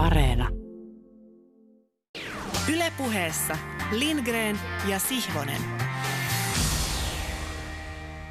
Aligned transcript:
Areena. 0.00 0.48
Ylepuheessa 2.74 3.58
Lindgren 3.92 4.58
ja 4.88 4.98
Sihvonen. 4.98 5.60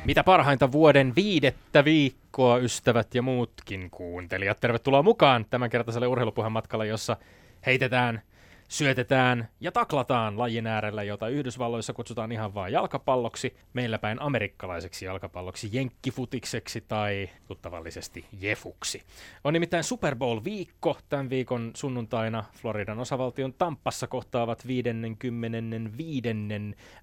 Mitä 0.05 0.23
parhainta 0.23 0.71
vuoden 0.71 1.13
viidettä 1.15 1.85
viikkoa, 1.85 2.57
ystävät 2.57 3.15
ja 3.15 3.21
muutkin 3.21 3.89
kuuntelijat. 3.89 4.59
Tervetuloa 4.59 5.03
mukaan 5.03 5.45
tämänkertaiselle 5.49 6.07
urheilupuheen 6.07 6.51
matkalle, 6.51 6.87
jossa 6.87 7.17
heitetään 7.65 8.21
syötetään 8.69 9.47
ja 9.59 9.71
taklataan 9.71 10.39
lajin 10.39 10.67
äärellä, 10.67 11.03
jota 11.03 11.27
Yhdysvalloissa 11.27 11.93
kutsutaan 11.93 12.31
ihan 12.31 12.53
vain 12.53 12.73
jalkapalloksi, 12.73 13.57
meillä 13.73 13.99
päin 13.99 14.21
amerikkalaiseksi 14.21 15.05
jalkapalloksi, 15.05 15.69
jenkkifutikseksi 15.71 16.81
tai 16.81 17.29
tuttavallisesti 17.47 18.25
jefuksi. 18.39 19.03
On 19.43 19.53
nimittäin 19.53 19.83
Super 19.83 20.15
Bowl-viikko 20.15 20.97
tämän 21.09 21.29
viikon 21.29 21.71
sunnuntaina 21.75 22.43
Floridan 22.61 22.99
osavaltion 22.99 23.53
Tampassa 23.53 24.07
kohtaavat 24.07 24.67
55. 24.67 26.27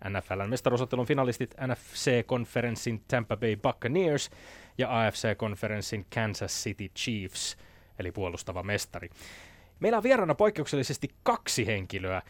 NFLn 0.09 0.51
mestaruusottelun 0.51 1.07
finalistit 1.07 1.55
NFC-konferenssin 1.67 3.03
Tampa 3.09 3.37
Bay 3.37 3.57
Buccaneers 3.57 4.31
ja 4.79 4.89
AFC-konferenssin 5.01 6.07
Kansas 6.15 6.65
City 6.65 6.89
Chiefs, 6.89 7.57
eli 7.99 8.13
puolustava 8.13 8.63
mestari. 8.63 9.11
Meillä 9.81 9.97
on 9.97 10.03
vieraana 10.03 10.35
poikkeuksellisesti 10.35 11.09
kaksi 11.23 11.67
henkilöä, 11.67 12.23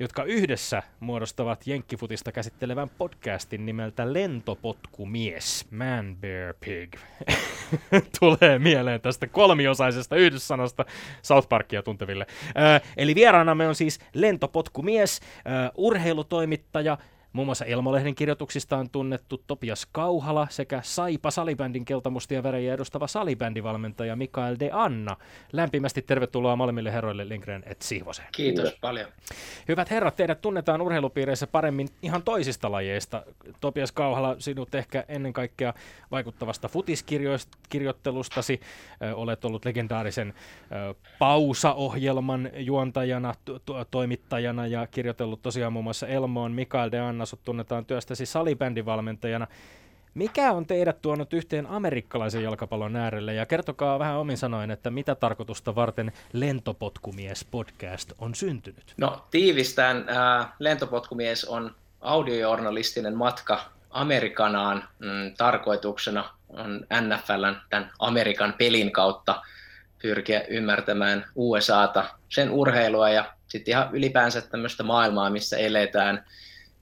jotka 0.00 0.24
yhdessä 0.24 0.82
muodostavat 1.00 1.66
Jenkkifutista 1.66 2.32
käsittelevän 2.32 2.88
podcastin 2.98 3.66
nimeltä 3.66 4.12
Lentopotkumies, 4.12 5.66
Man 5.70 6.16
Bear 6.16 6.54
Pig. 6.64 6.94
Tulee 8.20 8.58
mieleen 8.58 9.00
tästä 9.00 9.26
kolmiosaisesta 9.26 10.16
yhdyssanasta 10.16 10.84
South 11.22 11.48
Parkia 11.48 11.82
tunteville. 11.82 12.26
Äh, 12.58 12.82
eli 12.96 13.14
vieraanamme 13.14 13.68
on 13.68 13.74
siis 13.74 13.98
Lentopotkumies, 14.14 15.20
äh, 15.20 15.70
urheilutoimittaja, 15.76 16.98
Muun 17.32 17.46
muassa 17.46 17.64
Elmolehden 17.64 18.14
kirjoituksista 18.14 18.76
on 18.76 18.90
tunnettu 18.90 19.44
Topias 19.46 19.86
Kauhala 19.92 20.46
sekä 20.50 20.80
Saipa 20.82 21.30
salibändin 21.30 21.84
keltamustia 21.84 22.42
värejä 22.42 22.74
edustava 22.74 23.06
salibändivalmentaja 23.06 24.16
Mikael 24.16 24.56
De 24.60 24.70
Anna. 24.72 25.16
Lämpimästi 25.52 26.02
tervetuloa 26.02 26.56
molemmille 26.56 26.92
herroille 26.92 27.28
Lindgren 27.28 27.62
et 27.66 27.82
Sihvosen. 27.82 28.24
Kiitos 28.32 28.76
paljon. 28.80 29.08
Hyvät 29.68 29.90
herrat, 29.90 30.16
teidät 30.16 30.40
tunnetaan 30.40 30.80
urheilupiireissä 30.80 31.46
paremmin 31.46 31.88
ihan 32.02 32.22
toisista 32.22 32.72
lajeista. 32.72 33.22
Topias 33.60 33.92
Kauhala, 33.92 34.36
sinut 34.38 34.74
ehkä 34.74 35.04
ennen 35.08 35.32
kaikkea 35.32 35.74
vaikuttavasta 36.10 36.68
futiskirjoittelustasi. 36.68 38.60
Olet 39.14 39.44
ollut 39.44 39.64
legendaarisen 39.64 40.34
Pausa-ohjelman 41.18 42.50
juontajana, 42.56 43.34
toimittajana 43.90 44.66
ja 44.66 44.86
kirjoitellut 44.86 45.42
tosiaan 45.42 45.72
muun 45.72 45.84
muassa 45.84 46.06
Elmoon. 46.06 46.52
Mikael 46.52 46.92
De 46.92 47.00
Anna 47.00 47.19
Anna, 47.20 47.26
sut 47.26 47.44
tunnetaan 47.44 47.86
työstäsi 47.86 48.26
salibändivalmentajana. 48.26 49.46
Mikä 50.14 50.52
on 50.52 50.66
teidät 50.66 51.02
tuonut 51.02 51.32
yhteen 51.32 51.66
amerikkalaisen 51.66 52.42
jalkapallon 52.42 52.96
äärelle 52.96 53.34
ja 53.34 53.46
kertokaa 53.46 53.98
vähän 53.98 54.18
omin 54.18 54.36
sanoin, 54.36 54.70
että 54.70 54.90
mitä 54.90 55.14
tarkoitusta 55.14 55.74
varten 55.74 56.12
Lentopotkumies 56.32 57.46
podcast 57.50 58.12
on 58.18 58.34
syntynyt? 58.34 58.94
No 58.96 59.24
tiivistään, 59.30 60.08
äh, 60.08 60.48
Lentopotkumies 60.58 61.44
on 61.44 61.74
audiojournalistinen 62.00 63.16
matka 63.16 63.60
Amerikanaan. 63.90 64.88
Mm, 64.98 65.34
tarkoituksena 65.36 66.30
on 66.48 66.86
NFLn, 67.00 67.56
tämän 67.70 67.90
Amerikan 67.98 68.54
pelin 68.58 68.92
kautta 68.92 69.42
pyrkiä 70.02 70.44
ymmärtämään 70.48 71.26
USAta, 71.34 72.04
sen 72.28 72.50
urheilua 72.50 73.10
ja 73.10 73.24
sitten 73.46 73.72
ihan 73.72 73.88
ylipäänsä 73.92 74.40
tämmöistä 74.40 74.82
maailmaa, 74.82 75.30
missä 75.30 75.56
eletään– 75.56 76.24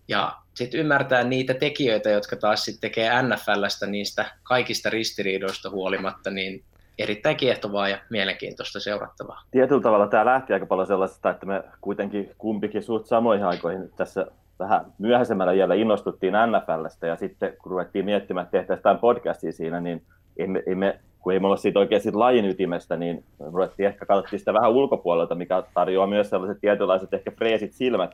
ja 0.09 0.33
sitten 0.55 0.81
ymmärtää 0.81 1.25
niitä 1.25 1.55
tekijöitä, 1.55 2.11
jotka 2.11 2.37
taas 2.37 2.65
sitten 2.65 2.81
tekee 2.81 3.11
NFLstä 3.23 3.87
niistä 3.87 4.25
kaikista 4.43 4.91
ristiriidoista 4.91 5.71
huolimatta, 5.71 6.31
niin 6.31 6.63
erittäin 6.99 7.37
kiehtovaa 7.37 7.89
ja 7.89 7.99
mielenkiintoista 8.11 8.81
seurattavaa. 8.81 9.43
Tietyllä 9.51 9.83
tavalla 9.83 10.07
tämä 10.07 10.25
lähti 10.25 10.53
aika 10.53 10.67
paljon 10.67 10.87
sellaisesta, 10.87 11.31
että 11.31 11.47
me 11.47 11.65
kuitenkin 11.81 12.31
kumpikin 12.39 12.83
suht 12.83 13.07
samoihin 13.07 13.47
aikoihin 13.47 13.91
tässä 13.97 14.27
vähän 14.59 14.87
myöhäisemmällä 14.99 15.53
iällä 15.53 15.75
innostuttiin 15.75 16.35
NFLstä 16.35 17.07
ja 17.07 17.17
sitten 17.17 17.57
kun 17.63 17.71
ruvettiin 17.71 18.05
miettimään, 18.05 18.45
että 18.45 18.59
tehtäisiin 18.59 19.01
podcastia 19.01 19.53
siinä, 19.53 19.81
niin 19.81 20.03
ei 20.37 20.47
me, 20.47 20.63
ei 20.67 20.75
me, 20.75 21.01
kun 21.21 21.33
ei 21.33 21.41
me 21.41 21.47
olla 21.47 21.57
siitä 21.57 21.79
oikein 21.79 22.01
siitä 22.01 22.19
lajin 22.19 22.45
ytimestä, 22.45 22.97
niin 22.97 23.25
ruvettiin 23.53 23.87
ehkä 23.87 24.07
katsottiin 24.07 24.41
sitä 24.41 24.55
vähän 24.55 24.71
ulkopuolelta, 24.71 25.35
mikä 25.35 25.63
tarjoaa 25.75 26.07
myös 26.07 26.31
sellaiset 26.31 26.61
tietynlaiset 26.61 27.15
ehkä 27.15 27.31
freesit 27.31 27.73
silmät 27.73 28.11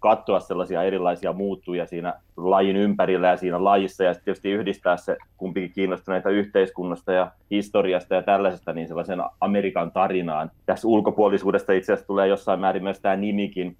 katsoa 0.00 0.40
sellaisia 0.40 0.82
erilaisia 0.82 1.32
muuttuja 1.32 1.86
siinä 1.86 2.14
lajin 2.36 2.76
ympärillä 2.76 3.28
ja 3.28 3.36
siinä 3.36 3.64
lajissa 3.64 4.04
ja 4.04 4.14
tietysti 4.14 4.50
yhdistää 4.50 4.96
se 4.96 5.16
kumpikin 5.36 5.72
kiinnostuneita 5.72 6.30
yhteiskunnasta 6.30 7.12
ja 7.12 7.30
historiasta 7.50 8.14
ja 8.14 8.22
tällaisesta 8.22 8.72
niin 8.72 8.88
sellaisen 8.88 9.22
Amerikan 9.40 9.92
tarinaan. 9.92 10.50
Tässä 10.66 10.88
ulkopuolisuudesta 10.88 11.72
itse 11.72 11.92
asiassa 11.92 12.06
tulee 12.06 12.28
jossain 12.28 12.60
määrin 12.60 12.82
myös 12.82 13.00
tämä 13.00 13.16
nimikin, 13.16 13.76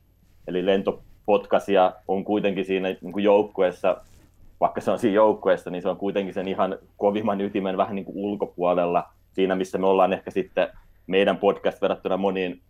eli 0.49 0.67
lentopotkasia 0.67 1.93
on 2.09 2.25
kuitenkin 2.25 2.65
siinä 2.65 2.89
niin 2.89 3.25
joukkueessa, 3.25 3.97
vaikka 4.61 4.81
se 4.81 4.91
on 4.91 4.99
siinä 4.99 5.15
joukkueessa, 5.15 5.71
niin 5.71 5.83
se 5.83 5.89
on 5.89 5.97
kuitenkin 5.97 6.35
sen 6.35 6.49
ihan 6.49 6.79
kovimman 6.97 7.41
ytimen 7.41 7.77
vähän 7.77 7.95
niin 7.95 8.05
kuin 8.05 8.17
ulkopuolella, 8.17 9.05
siinä 9.33 9.55
missä 9.55 9.79
me 9.79 9.87
ollaan 9.87 10.13
ehkä 10.13 10.31
sitten 10.31 10.69
meidän 11.07 11.37
podcast 11.37 11.83
verrattuna 11.83 12.17
moniin 12.17 12.61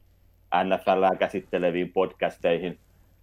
NFL 0.65 1.17
käsitteleviin 1.19 1.93
podcasteihin, 1.93 2.79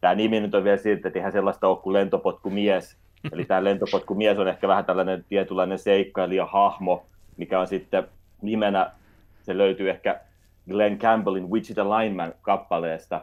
tämä 0.05 0.15
nimi 0.15 0.39
nyt 0.39 0.55
on 0.55 0.63
vielä 0.63 0.77
siitä, 0.77 1.07
että 1.07 1.19
ihan 1.19 1.31
sellaista 1.31 1.67
ole 1.67 1.77
kuin 1.77 1.93
lentopotkumies. 1.93 2.97
Eli 3.31 3.45
tämä 3.45 3.63
lentopotkumies 3.63 4.39
on 4.39 4.47
ehkä 4.47 4.67
vähän 4.67 4.85
tällainen 4.85 5.25
tietynlainen 5.29 5.79
seikkailija 5.79 6.45
hahmo, 6.45 7.05
mikä 7.37 7.59
on 7.59 7.67
sitten 7.67 8.07
nimenä, 8.41 8.91
se 9.41 9.57
löytyy 9.57 9.89
ehkä 9.89 10.19
Glenn 10.69 10.97
Campbellin 10.97 11.49
Wichita 11.51 11.89
Lineman 11.89 12.33
kappaleesta, 12.41 13.21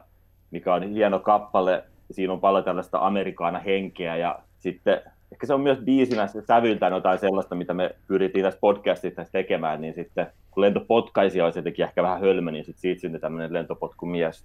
mikä 0.50 0.74
on 0.74 0.82
hieno 0.82 1.18
kappale. 1.18 1.84
Siinä 2.10 2.32
on 2.32 2.40
paljon 2.40 2.64
tällaista 2.64 3.06
amerikaana 3.06 3.58
henkeä 3.58 4.16
ja 4.16 4.38
sitten 4.58 5.00
ehkä 5.32 5.46
se 5.46 5.54
on 5.54 5.60
myös 5.60 5.78
biisinä 5.78 6.26
sävyltään 6.46 6.92
jotain 6.92 7.18
sellaista, 7.18 7.54
mitä 7.54 7.74
me 7.74 7.94
pyrittiin 8.08 8.44
tässä 8.44 8.60
podcastissa 8.60 9.24
tekemään, 9.32 9.80
niin 9.80 9.94
sitten 9.94 10.26
kun 10.50 10.60
lentopotkaisia 10.60 11.44
olisi 11.44 11.58
jotenkin 11.58 11.84
ehkä 11.84 12.02
vähän 12.02 12.20
hölmö, 12.20 12.50
niin 12.50 12.64
sitten 12.64 12.80
siitä 12.80 13.00
syntyi 13.00 13.20
tämmöinen 13.20 13.52
lentopotkumies. 13.52 14.44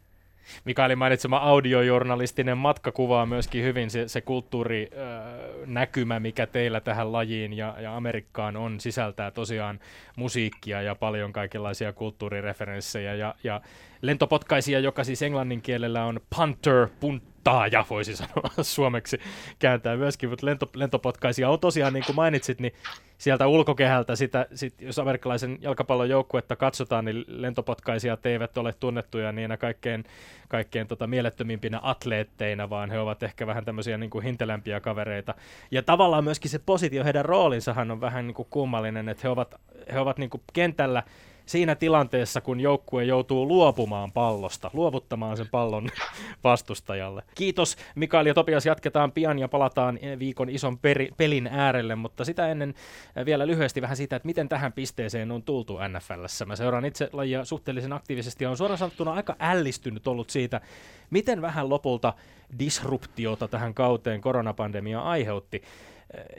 Mikaelin 0.66 0.98
mainitsema 0.98 1.38
audiojournalistinen 1.38 2.58
matka 2.58 2.92
kuvaa 2.92 3.26
myöskin 3.26 3.64
hyvin 3.64 3.90
se, 3.90 4.08
se 4.08 4.22
kulttuurinäkymä, 4.22 6.20
mikä 6.20 6.48
teillä 6.48 6.82
tähän 6.82 7.12
lajiin 7.12 7.54
ja, 7.54 7.76
ja 7.80 7.98
Amerikkaan 7.98 8.58
on, 8.58 8.80
sisältää 8.80 9.32
tosiaan 9.32 9.80
musiikkia 10.16 10.82
ja 10.82 10.96
paljon 10.96 11.34
kaikenlaisia 11.34 11.94
kulttuurireferenssejä. 11.94 13.14
Ja, 13.14 13.36
ja 13.44 13.62
lentopotkaisia, 14.02 14.80
joka 14.80 15.04
siis 15.04 15.22
englannin 15.22 15.62
kielellä 15.62 16.06
on 16.06 16.20
punter, 16.36 16.88
punt, 17.00 17.24
taaja, 17.44 17.86
voisi 17.90 18.16
sanoa 18.16 18.50
suomeksi 18.62 19.20
kääntää 19.60 19.98
myöskin, 19.98 20.30
mutta 20.30 20.46
lento, 20.46 20.70
lentopotkaisia 20.76 21.50
on 21.50 21.60
tosiaan, 21.60 21.94
niin 21.94 22.04
kuin 22.06 22.16
mainitsit, 22.16 22.60
niin 22.60 22.74
sieltä 23.18 23.48
ulkokehältä, 23.48 24.16
sitä, 24.16 24.48
sit, 24.54 24.82
jos 24.82 25.00
amerikkalaisen 25.00 25.58
jalkapallon 25.62 26.10
joukkuetta 26.10 26.56
katsotaan, 26.56 27.06
niin 27.06 27.26
lentopotkaisia 27.28 28.18
eivät 28.24 28.58
ole 28.58 28.74
tunnettuja 28.74 29.32
niinä 29.32 29.58
kaikkein, 29.58 30.04
kaikkein 30.48 30.88
tota, 30.88 31.08
mielettömimpinä 31.08 31.80
atleetteina, 31.84 32.70
vaan 32.70 32.90
he 32.90 33.00
ovat 33.00 33.24
ehkä 33.24 33.48
vähän 33.48 33.66
tämmöisiä 33.66 33.98
niin 33.98 34.10
kuin 34.10 34.24
hintelämpiä 34.24 34.80
kavereita. 34.80 35.36
Ja 35.72 35.84
tavallaan 35.84 36.24
myöskin 36.24 36.52
se 36.52 36.60
positio, 36.60 37.04
heidän 37.04 37.26
roolinsahan 37.26 37.92
on 37.92 38.02
vähän 38.02 38.28
niin 38.28 38.36
kuin 38.36 38.48
kummallinen, 38.50 39.10
että 39.10 39.22
he 39.24 39.30
ovat, 39.30 39.56
he 39.94 40.00
ovat 40.00 40.18
niin 40.18 40.30
kuin 40.30 40.42
kentällä 40.54 41.04
siinä 41.48 41.76
tilanteessa, 41.76 42.42
kun 42.42 42.60
joukkue 42.60 43.04
joutuu 43.04 43.48
luopumaan 43.48 44.12
pallosta, 44.12 44.72
luovuttamaan 44.74 45.38
sen 45.38 45.48
pallon 45.52 45.90
vastustajalle. 46.44 47.24
Kiitos 47.36 47.78
Mikael 47.96 48.26
ja 48.26 48.34
Topias, 48.34 48.66
jatketaan 48.66 49.12
pian 49.12 49.40
ja 49.40 49.48
palataan 49.48 50.00
viikon 50.20 50.50
ison 50.50 50.78
peri- 50.78 51.12
pelin 51.18 51.48
äärelle, 51.48 51.96
mutta 51.96 52.26
sitä 52.26 52.48
ennen 52.48 52.74
äh, 53.18 53.26
vielä 53.26 53.48
lyhyesti 53.48 53.82
vähän 53.82 53.98
siitä, 53.98 54.16
että 54.16 54.26
miten 54.26 54.50
tähän 54.50 54.74
pisteeseen 54.74 55.32
on 55.32 55.44
tultu 55.44 55.78
NFLssä. 55.88 56.46
Mä 56.46 56.56
seuraan 56.56 56.86
itse 56.86 57.10
lajia 57.14 57.46
suhteellisen 57.46 57.94
aktiivisesti 57.94 58.44
ja 58.44 58.50
on 58.50 58.58
suoraan 58.58 58.78
sanottuna 58.78 59.14
aika 59.14 59.36
ällistynyt 59.40 60.08
ollut 60.08 60.30
siitä, 60.30 60.62
miten 61.10 61.42
vähän 61.42 61.70
lopulta 61.70 62.14
disruptiota 62.60 63.48
tähän 63.48 63.74
kauteen 63.74 64.22
koronapandemia 64.22 65.02
aiheutti. 65.02 65.64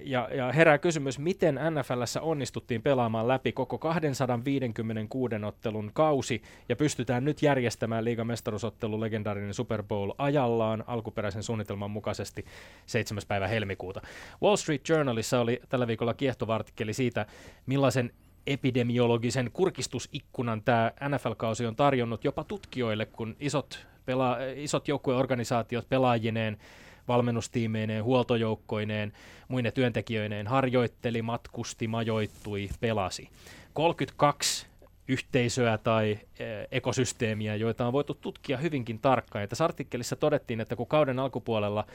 Ja, 0.01 0.29
ja 0.35 0.53
herää 0.53 0.79
kysymys, 0.79 1.19
miten 1.19 1.61
NFLssä 1.71 2.21
onnistuttiin 2.21 2.83
pelaamaan 2.83 3.29
läpi 3.29 3.53
koko 3.53 3.79
256 3.79 5.35
ottelun 5.47 5.91
kausi 5.95 6.43
ja 6.69 6.77
pystytään 6.77 7.25
nyt 7.25 7.43
järjestämään 7.43 8.05
liigamestaruusottelu 8.05 9.01
legendaarinen 9.01 9.55
Super 9.55 9.83
Bowl 9.83 10.13
ajallaan 10.19 10.85
alkuperäisen 10.87 11.43
suunnitelman 11.43 11.91
mukaisesti 11.91 12.45
7. 12.87 13.23
päivä 13.29 13.49
helmikuuta. 13.49 14.01
Wall 14.43 14.57
Street 14.57 14.89
Journalissa 14.89 15.41
oli 15.41 15.61
tällä 15.69 15.87
viikolla 15.87 16.15
kiehtova 16.15 16.55
artikkeli 16.55 16.93
siitä, 16.93 17.27
millaisen 17.67 18.13
epidemiologisen 18.47 19.51
kurkistusikkunan 19.53 20.63
tämä 20.63 20.93
NFL-kausi 21.09 21.67
on 21.67 21.77
tarjonnut 21.77 22.25
jopa 22.25 22.45
tutkijoille, 22.45 23.07
kun 23.07 23.37
isot, 23.41 23.87
pela- 24.07 24.39
isot 24.57 24.89
joukkueorganisaatiot 24.89 25.89
pelaajineen, 25.89 26.59
valmennustiimeineen, 27.09 28.05
huoltojoukkoineen, 28.05 29.13
muine 29.49 29.71
työntekijöineen 29.71 30.47
harjoitteli, 30.47 31.23
matkusti, 31.23 31.89
majoittui, 31.89 32.69
pelasi. 32.81 33.29
32 33.73 34.67
yhteisöä 35.09 35.79
tai 35.79 36.11
eh, 36.39 36.69
ekosysteemiä, 36.73 37.57
joita 37.57 37.87
on 37.87 37.93
voitu 37.93 38.15
tutkia 38.15 38.57
hyvinkin 38.57 38.99
tarkkaan. 38.99 39.43
Ja 39.43 39.49
tässä 39.49 39.65
artikkelissa 39.65 40.17
todettiin, 40.17 40.61
että 40.61 40.77
kun 40.77 40.87
kauden 40.87 41.19
alkupuolella 41.19 41.87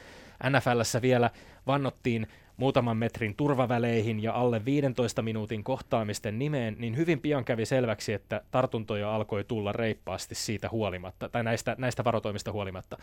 NFLssä 0.50 1.02
vielä 1.02 1.30
vannottiin 1.66 2.26
muutaman 2.56 2.96
metrin 2.96 3.34
turvaväleihin 3.34 4.22
ja 4.22 4.32
alle 4.32 4.64
15 4.64 5.22
minuutin 5.22 5.64
kohtaamisten 5.64 6.38
nimeen, 6.38 6.76
niin 6.78 6.96
hyvin 6.96 7.20
pian 7.20 7.44
kävi 7.44 7.66
selväksi, 7.66 8.12
että 8.12 8.42
tartuntoja 8.50 9.14
alkoi 9.14 9.44
tulla 9.44 9.72
reippaasti 9.72 10.34
siitä 10.34 10.68
huolimatta, 10.68 11.28
tai 11.28 11.44
näistä, 11.44 11.76
näistä 11.78 12.04
varotoimista 12.04 12.52
huolimatta. 12.52 12.98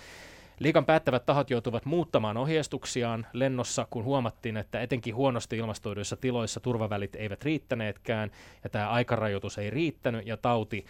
Liikan 0.62 0.86
päättävät 0.86 1.26
tahot 1.26 1.50
joutuvat 1.50 1.86
muuttamaan 1.86 2.38
ohjeistuksiaan 2.38 3.28
lennossa, 3.34 3.88
kun 3.90 4.04
huomattiin, 4.04 4.58
että 4.58 4.82
etenkin 4.82 5.16
huonosti 5.16 5.58
ilmastoiduissa 5.58 6.16
tiloissa 6.16 6.60
turvavälit 6.60 7.16
eivät 7.16 7.44
riittäneetkään, 7.44 8.32
ja 8.64 8.70
tämä 8.70 8.90
aikarajoitus 8.90 9.58
ei 9.58 9.70
riittänyt, 9.70 10.28
ja 10.28 10.38
tauti 10.38 10.86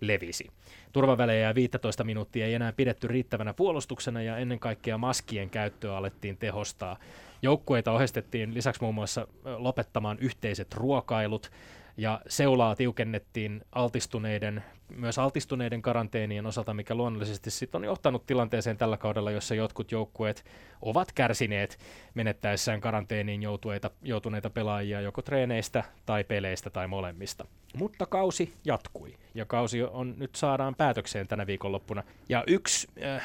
levisi. 0.00 0.50
Turvavälejä 0.92 1.54
15 1.54 2.04
minuuttia 2.04 2.46
ei 2.46 2.54
enää 2.54 2.72
pidetty 2.72 3.08
riittävänä 3.08 3.54
puolustuksena, 3.54 4.22
ja 4.22 4.36
ennen 4.36 4.58
kaikkea 4.58 4.98
maskien 4.98 5.50
käyttöä 5.50 5.96
alettiin 5.96 6.36
tehostaa. 6.36 6.96
Joukkueita 7.42 7.92
ohjeistettiin 7.92 8.54
lisäksi 8.54 8.82
muun 8.82 8.94
muassa 8.94 9.28
lopettamaan 9.56 10.18
yhteiset 10.18 10.74
ruokailut, 10.74 11.50
ja 11.96 12.20
seulaa 12.28 12.76
tiukennettiin 12.76 13.64
altistuneiden, 13.72 14.64
myös 14.96 15.18
altistuneiden 15.18 15.82
karanteenien 15.82 16.46
osalta, 16.46 16.74
mikä 16.74 16.94
luonnollisesti 16.94 17.50
sitten 17.50 17.78
on 17.78 17.84
johtanut 17.84 18.26
tilanteeseen 18.26 18.76
tällä 18.76 18.96
kaudella, 18.96 19.30
jossa 19.30 19.54
jotkut 19.54 19.92
joukkueet 19.92 20.44
ovat 20.82 21.12
kärsineet 21.12 21.78
menettäessään 22.14 22.80
karanteeniin 22.80 23.42
joutuneita, 23.42 23.90
joutuneita 24.02 24.50
pelaajia 24.50 25.00
joko 25.00 25.22
treeneistä 25.22 25.84
tai 26.06 26.24
peleistä 26.24 26.70
tai 26.70 26.88
molemmista. 26.88 27.46
Mutta 27.76 28.06
kausi 28.06 28.54
jatkui 28.64 29.14
ja 29.34 29.44
kausi 29.44 29.82
on 29.82 30.14
nyt 30.18 30.34
saadaan 30.34 30.74
päätökseen 30.74 31.28
tänä 31.28 31.46
viikonloppuna. 31.46 32.02
Ja 32.28 32.44
yksi 32.46 32.88
äh, 33.02 33.22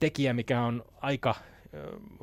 tekijä, 0.00 0.32
mikä 0.32 0.62
on 0.62 0.84
aika 1.00 1.34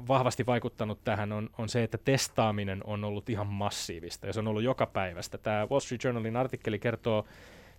vahvasti 0.08 0.46
vaikuttanut 0.46 1.04
tähän 1.04 1.32
on, 1.32 1.50
on 1.58 1.70
se, 1.70 1.84
että 1.84 1.98
testaaminen 1.98 2.82
on 2.84 3.04
ollut 3.04 3.30
ihan 3.30 3.48
massiivista 3.48 4.28
ja 4.28 4.34
se 4.34 4.40
on 4.40 4.48
ollut 4.48 4.64
joka 4.64 4.86
päivästä. 4.86 5.38
Tämä 5.38 5.68
Wall 5.72 5.80
Street 5.80 6.04
Journalin 6.04 6.38
artikkeli 6.38 6.80
kertoo 6.80 7.26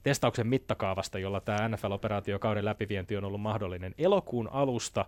testauksen 0.03 0.47
mittakaavasta, 0.47 1.19
jolla 1.19 1.41
tämä 1.41 1.69
NFL-operaatio 1.69 2.39
kauden 2.39 2.65
läpivienti 2.65 3.17
on 3.17 3.25
ollut 3.25 3.41
mahdollinen. 3.41 3.95
Elokuun 3.99 4.49
alusta 4.53 5.05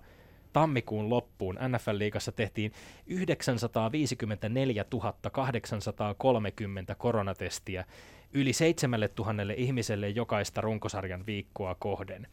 tammikuun 0.53 1.11
loppuun 1.11 1.57
NFL-liigassa 1.57 2.33
tehtiin 2.33 2.73
954 3.07 4.85
830 5.33 6.95
koronatestiä 6.95 7.85
yli 8.33 8.53
7000 8.53 9.43
ihmiselle 9.57 10.09
jokaista 10.09 10.61
runkosarjan 10.61 11.27
viikkoa 11.27 11.77
kohden. 11.79 12.27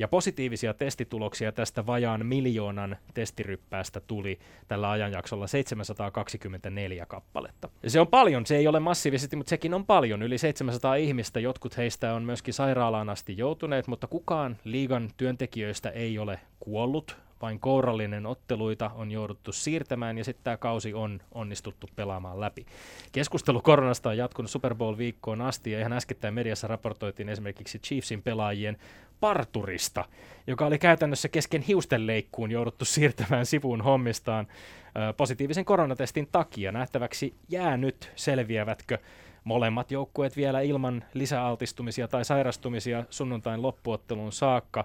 Ja 0.00 0.08
positiivisia 0.08 0.74
testituloksia 0.74 1.52
tästä 1.52 1.86
vajaan 1.86 2.26
miljoonan 2.26 2.96
testiryppäästä 3.14 4.00
tuli 4.00 4.38
tällä 4.68 4.90
ajanjaksolla 4.90 5.46
724 5.46 7.06
kappaletta. 7.06 7.68
Se 7.86 8.00
on 8.00 8.08
paljon, 8.08 8.46
se 8.46 8.56
ei 8.56 8.68
ole 8.68 8.80
massiivisesti, 8.80 9.36
mutta 9.36 9.50
sekin 9.50 9.74
on 9.74 9.86
paljon. 9.86 10.22
Yli 10.22 10.38
700 10.38 10.94
ihmistä, 10.94 11.40
jotkut 11.40 11.76
heistä 11.76 12.14
on 12.14 12.22
myöskin 12.22 12.54
sairaalaan 12.54 13.08
asti 13.08 13.36
joutuneet, 13.36 13.86
mutta 13.86 14.06
kukaan 14.06 14.56
liigan 14.64 15.10
työntekijöistä 15.16 15.90
ei 15.90 16.18
ole 16.18 16.40
kuollut, 16.60 17.16
vain 17.42 17.60
kourallinen 17.60 18.26
otteluita 18.26 18.90
on 18.94 19.10
jouduttu 19.10 19.52
siirtämään 19.52 20.18
ja 20.18 20.24
sitten 20.24 20.44
tämä 20.44 20.56
kausi 20.56 20.94
on 20.94 21.20
onnistuttu 21.32 21.88
pelaamaan 21.96 22.40
läpi. 22.40 22.66
Keskustelu 23.12 23.60
koronasta 23.60 24.08
on 24.08 24.16
jatkunut 24.16 24.50
Super 24.50 24.74
Bowl-viikkoon 24.74 25.40
asti 25.40 25.70
ja 25.70 25.80
ihan 25.80 25.92
äskettäin 25.92 26.34
mediassa 26.34 26.68
raportoitiin 26.68 27.28
esimerkiksi 27.28 27.78
Chiefsin 27.78 28.22
pelaajien 28.22 28.78
parturista, 29.20 30.04
joka 30.46 30.66
oli 30.66 30.78
käytännössä 30.78 31.28
kesken 31.28 31.62
hiustenleikkuun 31.62 32.50
jouduttu 32.50 32.84
siirtämään 32.84 33.46
sivuun 33.46 33.80
hommistaan 33.82 34.46
ö, 34.48 35.12
positiivisen 35.12 35.64
koronatestin 35.64 36.28
takia. 36.32 36.72
Nähtäväksi 36.72 37.34
jää 37.48 37.76
nyt 37.76 38.12
selviävätkö 38.16 38.98
molemmat 39.44 39.90
joukkueet 39.90 40.36
vielä 40.36 40.60
ilman 40.60 41.04
lisäaltistumisia 41.14 42.08
tai 42.08 42.24
sairastumisia 42.24 43.04
sunnuntain 43.10 43.62
loppuotteluun 43.62 44.32
saakka 44.32 44.84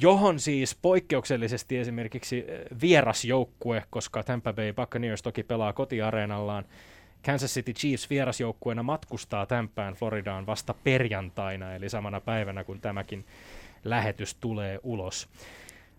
johon 0.00 0.40
siis 0.40 0.74
poikkeuksellisesti 0.82 1.78
esimerkiksi 1.78 2.44
vierasjoukkue, 2.82 3.82
koska 3.90 4.22
Tampa 4.22 4.52
Bay 4.52 4.72
Buccaneers 4.72 5.22
toki 5.22 5.42
pelaa 5.42 5.72
kotiareenallaan, 5.72 6.64
Kansas 7.26 7.54
City 7.54 7.72
Chiefs 7.72 8.10
vierasjoukkueena 8.10 8.82
matkustaa 8.82 9.46
Tämpään 9.46 9.94
Floridaan 9.94 10.46
vasta 10.46 10.74
perjantaina, 10.84 11.74
eli 11.74 11.88
samana 11.88 12.20
päivänä 12.20 12.64
kun 12.64 12.80
tämäkin 12.80 13.24
lähetys 13.84 14.34
tulee 14.34 14.80
ulos. 14.82 15.28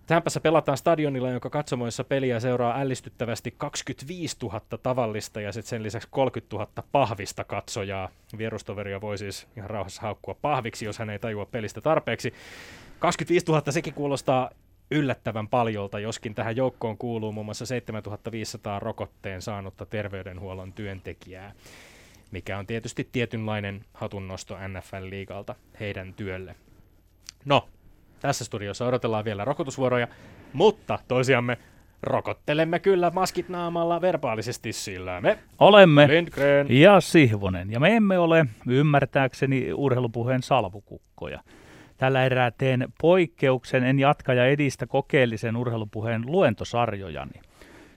Tämpässä 0.08 0.40
pelataan 0.40 0.78
stadionilla, 0.78 1.30
jonka 1.30 1.50
katsomoissa 1.50 2.04
peliä 2.04 2.40
seuraa 2.40 2.80
ällistyttävästi 2.80 3.54
25 3.58 4.38
000 4.42 4.62
tavallista 4.84 5.42
ja 5.42 5.52
sitten 5.52 5.70
sen 5.70 5.84
lisäksi 5.84 6.08
30 6.12 6.56
000 6.56 6.70
pahvista 6.92 7.44
katsojaa. 7.44 8.10
Vierustoveria 8.38 9.02
voi 9.02 9.18
siis 9.18 9.48
ihan 9.58 9.70
rauhassa 9.70 10.02
haukkua 10.02 10.36
pahviksi, 10.42 10.86
jos 10.86 11.00
hän 11.00 11.10
ei 11.10 11.20
tajua 11.20 11.46
pelistä 11.46 11.82
tarpeeksi. 11.82 12.34
25 13.00 13.46
000 13.46 13.72
sekin 13.72 13.94
kuulostaa 13.94 14.50
yllättävän 14.92 15.48
paljolta, 15.48 16.00
joskin 16.00 16.36
tähän 16.36 16.56
joukkoon 16.56 16.98
kuuluu 16.98 17.32
muun 17.32 17.46
muassa 17.46 17.66
7500 17.66 18.80
rokotteen 18.80 19.42
saanutta 19.42 19.86
terveydenhuollon 19.86 20.74
työntekijää, 20.74 21.54
mikä 22.32 22.58
on 22.58 22.68
tietysti 22.68 23.10
tietynlainen 23.12 23.86
hatunnosto 23.94 24.56
NFL-liigalta 24.56 25.56
heidän 25.80 26.14
työlle. 26.14 26.56
No, 27.46 27.70
tässä 28.20 28.46
studiossa 28.46 28.86
odotellaan 28.86 29.26
vielä 29.26 29.46
rokotusvuoroja, 29.46 30.08
mutta 30.54 31.00
toisiamme 31.08 31.58
rokottelemme 32.04 32.80
kyllä 32.80 33.12
maskit 33.16 33.50
naamalla 33.50 34.02
verbaalisesti 34.02 34.74
sillä 34.74 35.22
me 35.22 35.40
olemme 35.60 36.08
Lindgren 36.08 36.68
ja 36.70 37.02
Sihvonen. 37.02 37.72
Ja 37.72 37.80
me 37.80 37.96
emme 37.96 38.20
ole 38.20 38.46
ymmärtääkseni 38.68 39.74
urheilupuheen 39.74 40.44
salvukukkoja. 40.44 41.40
Tällä 41.98 42.26
erää 42.26 42.52
teen 42.52 42.94
poikkeuksen, 43.02 43.84
en 43.84 44.00
jatka 44.00 44.34
ja 44.34 44.46
edistä 44.46 44.88
kokeellisen 44.88 45.56
urheilupuheen 45.56 46.24
luentosarjojani. 46.26 47.42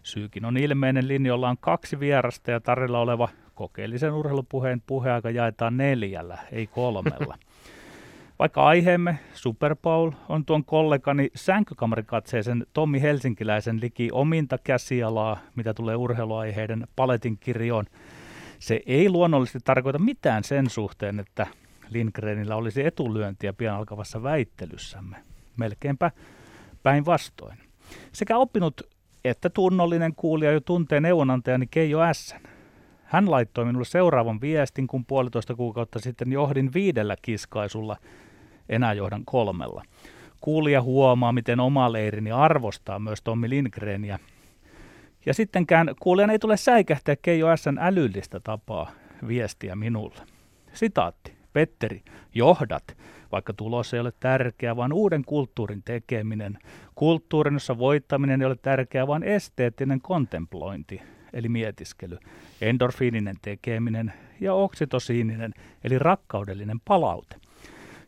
Syykin 0.03 0.45
on 0.45 0.57
ilmeinen, 0.57 1.09
linjolla 1.09 1.49
on 1.49 1.57
kaksi 1.61 2.01
vierasta 2.01 2.51
ja 2.51 2.61
tarjolla 2.61 3.01
oleva 3.01 3.29
kokeellisen 3.55 4.13
urheilupuheen 4.13 4.83
puheaika 4.87 5.31
jaetaan 5.31 5.77
neljällä, 5.77 6.39
ei 6.53 6.67
kolmella. 6.67 7.39
Vaikka 8.41 8.67
aiheemme 8.67 9.19
Super 9.35 9.77
Bowl 9.77 10.11
on 10.29 10.45
tuon 10.45 10.65
kollegani 10.65 11.31
sänkykamarikatseisen 11.35 12.67
Tommi 12.73 13.03
Helsinkiläisen 13.03 13.81
liki 13.81 14.09
ominta 14.13 14.59
käsialaa, 14.65 15.39
mitä 15.57 15.75
tulee 15.75 15.97
urheiluaiheiden 15.97 16.87
paletin 16.97 17.39
kirjoon, 17.39 17.85
se 18.59 18.81
ei 18.87 19.11
luonnollisesti 19.11 19.59
tarkoita 19.65 19.99
mitään 19.99 20.45
sen 20.45 20.71
suhteen, 20.71 21.21
että 21.21 21.47
Lindgrenillä 21.91 22.57
olisi 22.57 22.87
etulyöntiä 22.87 23.53
pian 23.53 23.77
alkavassa 23.77 24.23
väittelyssämme. 24.23 25.17
Melkeinpä 25.57 26.11
päinvastoin. 26.83 27.59
Sekä 28.13 28.39
oppinut 28.39 28.81
että 29.25 29.51
tunnollinen 29.51 30.15
kuulija 30.15 30.53
jo 30.53 30.61
tuntee 30.61 31.01
neuvonantajani 31.01 31.67
Keijo 31.71 32.01
S. 32.13 32.35
Hän 33.05 33.31
laittoi 33.31 33.65
minulle 33.65 33.85
seuraavan 33.85 34.41
viestin, 34.41 34.87
kun 34.87 35.07
puolitoista 35.07 35.55
kuukautta 35.55 35.99
sitten 35.99 36.33
johdin 36.33 36.71
viidellä 36.75 37.17
kiskaisulla, 37.23 37.97
enää 38.71 38.93
johdan 38.93 39.25
kolmella. 39.25 39.83
Kuulija 40.41 40.83
huomaa, 40.83 41.33
miten 41.33 41.61
oma 41.61 41.93
leirini 41.93 42.33
arvostaa 42.33 42.99
myös 42.99 43.23
Tommi 43.23 43.49
Lindgreniä. 43.49 44.19
Ja 45.27 45.35
sittenkään 45.35 45.95
kuulijan 46.01 46.31
ei 46.31 46.39
tule 46.39 46.57
säikähtää 46.57 47.17
Keijo 47.23 47.57
S. 47.57 47.65
älyllistä 47.79 48.41
tapaa 48.41 48.91
viestiä 49.29 49.77
minulle. 49.77 50.23
Sitaatti. 50.73 51.41
Petteri, 51.53 52.03
johdat, 52.35 52.97
vaikka 53.33 53.53
tulos 53.53 53.95
ei 53.95 54.01
ole 54.01 54.13
tärkeä, 54.21 54.77
vaan 54.77 54.93
uuden 54.93 55.25
kulttuurin 55.25 55.83
tekeminen. 55.83 56.59
Kulttuurin, 56.95 57.55
jossa 57.55 57.79
voittaminen 57.79 58.41
ei 58.41 58.47
ole 58.47 58.57
tärkeää, 58.63 59.07
vaan 59.07 59.23
esteettinen 59.23 60.01
kontemplointi, 60.01 61.03
eli 61.33 61.49
mietiskely. 61.49 62.19
Endorfiininen 62.61 63.37
tekeminen 63.43 64.13
ja 64.41 64.55
oksitosiininen, 64.55 65.55
eli 65.85 65.99
rakkaudellinen 65.99 66.81
palaute. 66.85 67.37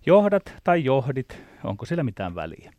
Johdat 0.07 0.55
tai 0.65 0.85
johdit, 0.85 1.39
onko 1.65 1.87
sillä 1.87 2.03
mitään 2.03 2.35
väliä? 2.35 2.73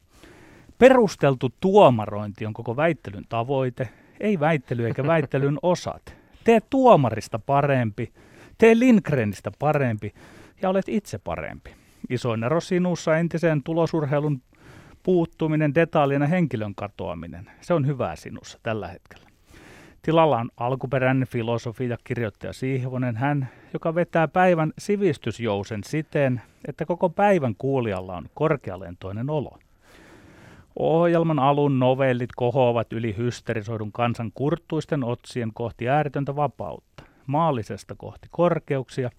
Perusteltu 0.77 1.49
tuomarointi 1.59 2.45
on 2.45 2.53
koko 2.53 2.75
väittelyn 2.75 3.23
tavoite, 3.29 3.89
ei 4.19 4.39
väittely 4.39 4.85
eikä 4.85 5.07
väittelyn 5.07 5.59
osat. 5.61 6.15
Tee 6.43 6.59
tuomarista 6.69 7.39
parempi, 7.39 8.13
Tee 8.57 8.79
Lindgrenistä 8.79 9.51
parempi 9.59 10.13
ja 10.61 10.69
olet 10.69 10.89
itse 10.89 11.17
parempi. 11.17 11.75
Isoin 12.09 12.43
ero 12.43 12.61
sinussa 12.61 13.17
entiseen 13.17 13.63
tulosurheilun 13.63 14.41
puuttuminen, 15.03 15.75
detaljina 15.75 16.27
henkilön 16.27 16.75
katoaminen. 16.75 17.51
Se 17.61 17.73
on 17.73 17.87
hyvä 17.87 18.15
sinussa 18.15 18.59
tällä 18.63 18.87
hetkellä. 18.87 19.32
Tilalla 20.03 20.37
on 20.37 20.49
alkuperäinen 20.57 21.27
filosofi 21.27 21.89
ja 21.89 21.97
kirjoittaja 22.03 22.53
Sihvonen, 22.53 23.15
hän, 23.15 23.49
joka 23.73 23.95
vetää 23.95 24.27
päivän 24.27 24.73
sivistysjousen 24.77 25.83
siten, 25.83 26.41
että 26.67 26.85
koko 26.85 27.09
päivän 27.09 27.55
kuulijalla 27.57 28.17
on 28.17 28.25
korkealentoinen 28.33 29.29
olo. 29.29 29.59
Ohjelman 30.79 31.39
alun 31.39 31.79
novellit 31.79 32.29
kohoavat 32.35 32.93
yli 32.93 33.17
hysterisoidun 33.17 33.91
kansan 33.91 34.31
kurttuisten 34.33 35.03
otsien 35.03 35.51
kohti 35.53 35.89
ääretöntä 35.89 36.35
vapautta, 36.35 37.03
maallisesta 37.27 37.95
kohti 37.97 38.27
korkeuksia, 38.31 39.09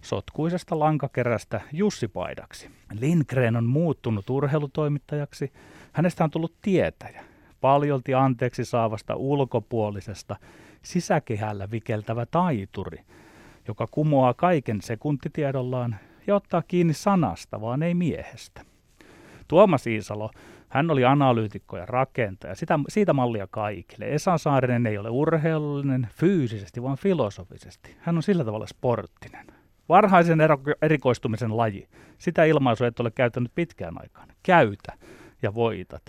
sotkuisesta 0.00 0.78
lankakerästä 0.78 1.60
Jussipaidaksi. 1.72 2.70
Lindgren 3.00 3.56
on 3.56 3.66
muuttunut 3.66 4.30
urheilutoimittajaksi, 4.30 5.52
hänestä 5.92 6.24
on 6.24 6.30
tullut 6.30 6.54
tietäjä, 6.62 7.24
paljolti 7.60 8.14
anteeksi 8.14 8.64
saavasta 8.64 9.16
ulkopuolisesta, 9.16 10.36
sisäkehällä 10.82 11.70
vikeltävä 11.70 12.26
taituri, 12.26 12.98
joka 13.68 13.86
kumoaa 13.90 14.34
kaiken 14.34 14.80
sekuntitiedollaan 14.82 15.96
ja 16.26 16.34
ottaa 16.34 16.62
kiinni 16.68 16.94
sanasta, 16.94 17.60
vaan 17.60 17.82
ei 17.82 17.94
miehestä. 17.94 18.62
Tuomas 19.48 19.86
Iisalo, 19.86 20.30
hän 20.68 20.90
oli 20.90 21.04
analyytikko 21.04 21.76
ja 21.76 21.86
rakentaja, 21.86 22.54
sitä, 22.54 22.78
siitä 22.88 23.12
mallia 23.12 23.46
kaikille. 23.50 24.14
Esa 24.14 24.38
Saarinen 24.38 24.86
ei 24.86 24.98
ole 24.98 25.10
urheilullinen 25.10 26.08
fyysisesti, 26.12 26.82
vaan 26.82 26.96
filosofisesti. 26.96 27.96
Hän 28.00 28.16
on 28.16 28.22
sillä 28.22 28.44
tavalla 28.44 28.66
sporttinen. 28.66 29.46
Varhaisen 29.88 30.38
erikoistumisen 30.82 31.56
laji. 31.56 31.88
Sitä 32.18 32.44
ilmaisua 32.44 32.86
et 32.86 33.00
ole 33.00 33.10
käyttänyt 33.10 33.52
pitkään 33.54 33.94
aikaan. 34.00 34.28
Käytä 34.42 34.92
ja 35.42 35.54
voitat. 35.54 36.02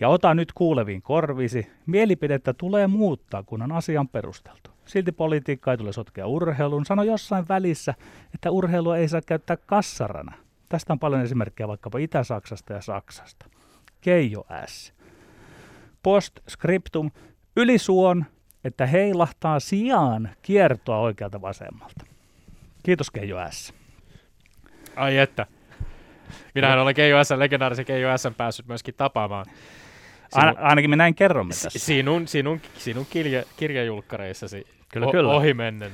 Ja 0.00 0.08
ota 0.08 0.34
nyt 0.34 0.52
kuuleviin 0.52 1.02
korvisi. 1.02 1.70
Mielipidettä 1.86 2.54
tulee 2.54 2.86
muuttaa, 2.86 3.42
kun 3.42 3.62
on 3.62 3.72
asian 3.72 4.08
perusteltu. 4.08 4.70
Silti 4.84 5.12
politiikka 5.12 5.70
ei 5.70 5.78
tule 5.78 5.92
sotkea 5.92 6.26
urheiluun. 6.26 6.86
Sano 6.86 7.02
jossain 7.02 7.48
välissä, 7.48 7.94
että 8.34 8.50
urheilua 8.50 8.96
ei 8.96 9.08
saa 9.08 9.20
käyttää 9.26 9.56
kassarana. 9.56 10.32
Tästä 10.68 10.92
on 10.92 10.98
paljon 10.98 11.22
esimerkkejä 11.22 11.68
vaikkapa 11.68 11.98
Itä-Saksasta 11.98 12.72
ja 12.72 12.80
Saksasta. 12.80 13.46
Keijo 14.00 14.44
S. 14.66 14.94
Postscriptum. 16.02 17.10
Ylisuon, 17.56 18.24
että 18.64 18.86
heilahtaa 18.86 19.60
sijaan 19.60 20.30
kiertoa 20.42 20.98
oikealta 20.98 21.40
vasemmalta. 21.40 22.04
Kiitos 22.82 23.10
Keijo 23.10 23.38
S. 23.50 23.74
Ai 24.96 25.18
että. 25.18 25.46
Minähän 26.54 26.78
olen 26.78 26.94
Keijo 26.94 27.24
S, 27.24 27.30
legendaarisen 27.30 27.84
Keijo 27.84 28.18
S 28.18 28.22
päässyt 28.36 28.66
myöskin 28.66 28.94
tapaamaan. 28.94 29.46
Sinun, 30.28 30.58
ainakin 30.58 30.90
me 30.90 30.96
näin 30.96 31.14
kerromme 31.14 31.54
tässä. 31.62 31.78
Sinun, 31.78 32.28
sinun, 32.28 32.60
sinun 32.78 33.06
kirja, 33.10 33.42
kirjajulkkareissasi 33.56 34.66
kyllä, 34.92 35.06
o- 35.06 35.12
kyllä. 35.12 35.32
ohimennen. 35.32 35.90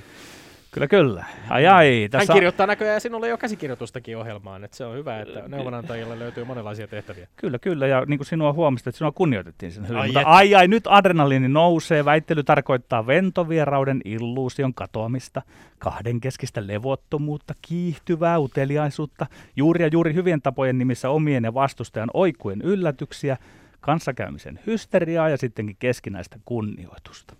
Kyllä, 0.74 0.88
kyllä. 0.88 1.24
Ai, 1.48 1.66
ai, 1.66 2.08
tässä... 2.10 2.32
Hän 2.32 2.36
kirjoittaa 2.36 2.66
näköjään 2.66 3.00
sinulle 3.00 3.28
jo 3.28 3.38
käsikirjoitustakin 3.38 4.18
ohjelmaan, 4.18 4.64
että 4.64 4.76
se 4.76 4.84
on 4.84 4.96
hyvä, 4.96 5.20
että 5.20 5.48
neuvonantajille 5.48 6.18
löytyy 6.18 6.44
monenlaisia 6.44 6.88
tehtäviä. 6.88 7.28
Kyllä, 7.36 7.58
kyllä, 7.58 7.86
ja 7.86 8.04
niin 8.06 8.18
kuin 8.18 8.26
sinua 8.26 8.52
huomista, 8.52 8.90
että 8.90 8.98
sinua 8.98 9.12
kunnioitettiin 9.12 9.72
sen 9.72 9.88
hyvin. 9.88 10.00
Ai, 10.00 10.08
Mutta 10.08 10.22
ai, 10.24 10.54
ai, 10.54 10.68
nyt 10.68 10.84
adrenaliini 10.86 11.48
nousee, 11.48 12.04
väittely 12.04 12.42
tarkoittaa 12.42 13.06
ventovierauden 13.06 14.00
illuusion 14.04 14.74
katoamista, 14.74 15.42
kahdenkeskistä 15.78 16.66
levottomuutta, 16.66 17.54
kiihtyvää 17.62 18.38
uteliaisuutta, 18.38 19.26
juuri 19.56 19.84
ja 19.84 19.88
juuri 19.92 20.14
hyvien 20.14 20.42
tapojen 20.42 20.78
nimissä 20.78 21.10
omien 21.10 21.44
ja 21.44 21.54
vastustajan 21.54 22.10
oikujen 22.14 22.62
yllätyksiä, 22.62 23.36
kanssakäymisen 23.84 24.60
hysteriaa 24.66 25.28
ja 25.28 25.36
sittenkin 25.36 25.76
keskinäistä 25.78 26.38
kunnioitusta. 26.44 27.36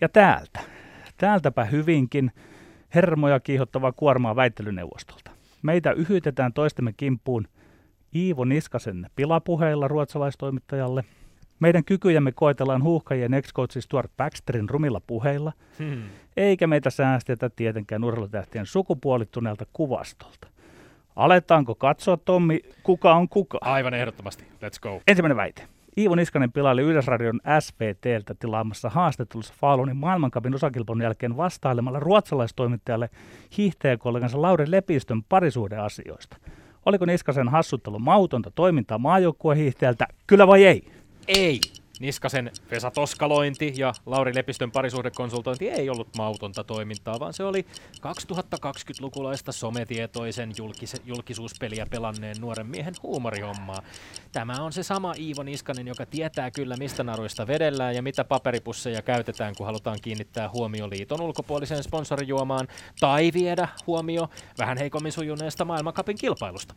Ja 0.00 0.08
täältä, 0.08 0.60
täältäpä 1.16 1.64
hyvinkin 1.64 2.32
hermoja 2.94 3.40
kiihottavaa 3.40 3.92
kuormaa 3.92 4.36
väittelyneuvostolta. 4.36 5.30
Meitä 5.62 5.92
yhytetään 5.92 6.52
toistemme 6.52 6.92
kimppuun 6.96 7.48
Iivo 8.14 8.44
Niskasen 8.44 9.10
pilapuheilla 9.16 9.88
ruotsalaistoimittajalle. 9.88 11.04
Meidän 11.60 11.84
kykyjämme 11.84 12.32
koetellaan 12.32 12.82
huuhkajien 12.82 13.34
ex 13.34 13.52
Stuart 13.80 14.10
Baxterin 14.16 14.68
rumilla 14.68 15.00
puheilla, 15.06 15.52
hmm. 15.78 16.02
eikä 16.36 16.66
meitä 16.66 16.90
säästetä 16.90 17.50
tietenkään 17.50 18.04
urheilutähtien 18.04 18.66
sukupuolittuneelta 18.66 19.66
kuvastolta. 19.72 20.48
Aletaanko 21.18 21.74
katsoa, 21.74 22.16
Tommi, 22.16 22.60
kuka 22.82 23.14
on 23.14 23.28
kuka? 23.28 23.58
Aivan 23.60 23.94
ehdottomasti. 23.94 24.44
Let's 24.44 24.80
go. 24.82 25.00
Ensimmäinen 25.08 25.36
väite. 25.36 25.62
Iivo 25.96 26.14
Niskanen 26.14 26.52
pilaili 26.52 26.82
Yleisradion 26.82 27.40
SVTltä 27.60 28.34
tilaamassa 28.34 28.88
haastattelussa 28.88 29.54
Faalunin 29.60 29.96
maailmankapin 29.96 30.54
osakilpailun 30.54 31.02
jälkeen 31.02 31.36
vastailemalla 31.36 32.00
ruotsalaistoimittajalle 32.00 33.10
hiihtäjäkollegansa 33.58 34.42
Lauri 34.42 34.70
Lepistön 34.70 35.22
parisuhdeasioista. 35.22 36.36
Oliko 36.86 37.04
Niskasen 37.04 37.48
hassuttelu 37.48 37.98
mautonta 37.98 38.50
toimintaa 38.50 38.98
maajoukkuehiihtäjältä? 38.98 40.06
Kyllä 40.26 40.46
vai 40.46 40.64
ei? 40.64 40.90
Ei. 41.28 41.60
Niskasen 42.00 42.50
Vesa 42.70 42.90
Toskalointi 42.90 43.72
ja 43.76 43.92
Lauri 44.06 44.34
Lepistön 44.34 44.70
parisuhdekonsultointi 44.70 45.68
ei 45.68 45.90
ollut 45.90 46.08
mautonta 46.16 46.64
toimintaa, 46.64 47.20
vaan 47.20 47.32
se 47.32 47.44
oli 47.44 47.66
2020-lukulaista 47.96 49.52
sometietoisen 49.52 50.52
julkis- 50.58 51.02
julkisuuspeliä 51.04 51.86
pelanneen 51.90 52.36
nuoren 52.40 52.66
miehen 52.66 52.94
huumorihommaa. 53.02 53.82
Tämä 54.32 54.52
on 54.52 54.72
se 54.72 54.82
sama 54.82 55.14
Iivo 55.18 55.42
Niskanen, 55.42 55.86
joka 55.86 56.06
tietää 56.06 56.50
kyllä 56.50 56.76
mistä 56.76 57.04
naruista 57.04 57.46
vedellään 57.46 57.94
ja 57.94 58.02
mitä 58.02 58.24
paperipusseja 58.24 59.02
käytetään, 59.02 59.54
kun 59.56 59.66
halutaan 59.66 59.98
kiinnittää 60.02 60.48
huomio 60.48 60.90
liiton 60.90 61.20
ulkopuoliseen 61.20 61.82
sponsorijuomaan 61.82 62.68
tai 63.00 63.30
viedä 63.34 63.68
huomio 63.86 64.28
vähän 64.58 64.78
heikommin 64.78 65.12
sujuneesta 65.12 65.64
maailmankapin 65.64 66.18
kilpailusta. 66.18 66.74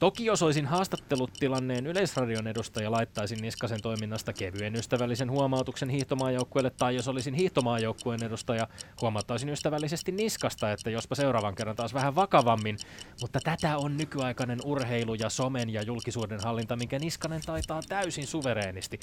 Toki 0.00 0.24
jos 0.24 0.42
olisin 0.42 0.66
haastattelut 0.66 1.32
tilanneen 1.32 1.86
Yleisradion 1.86 2.46
edustaja, 2.46 2.90
laittaisin 2.90 3.38
Niskasen 3.42 3.82
toiminnasta 3.82 4.32
kevyen 4.46 4.76
ystävällisen 4.76 5.30
huomautuksen 5.30 5.88
hiihtomaajoukkueelle, 5.88 6.70
tai 6.70 6.94
jos 6.96 7.08
olisin 7.08 7.34
hiihtomaajoukkueen 7.34 8.24
edustaja, 8.24 8.68
huomauttaisin 9.00 9.48
ystävällisesti 9.48 10.12
Niskasta, 10.12 10.72
että 10.72 10.90
jospa 10.90 11.14
seuraavan 11.14 11.54
kerran 11.54 11.76
taas 11.76 11.94
vähän 11.94 12.14
vakavammin. 12.14 12.78
Mutta 13.20 13.40
tätä 13.40 13.78
on 13.78 13.96
nykyaikainen 13.96 14.58
urheilu 14.64 15.14
ja 15.14 15.28
somen 15.28 15.70
ja 15.70 15.82
julkisuuden 15.82 16.40
hallinta, 16.44 16.76
minkä 16.76 16.98
Niskanen 16.98 17.40
taitaa 17.46 17.80
täysin 17.88 18.26
suvereenisti. 18.26 19.00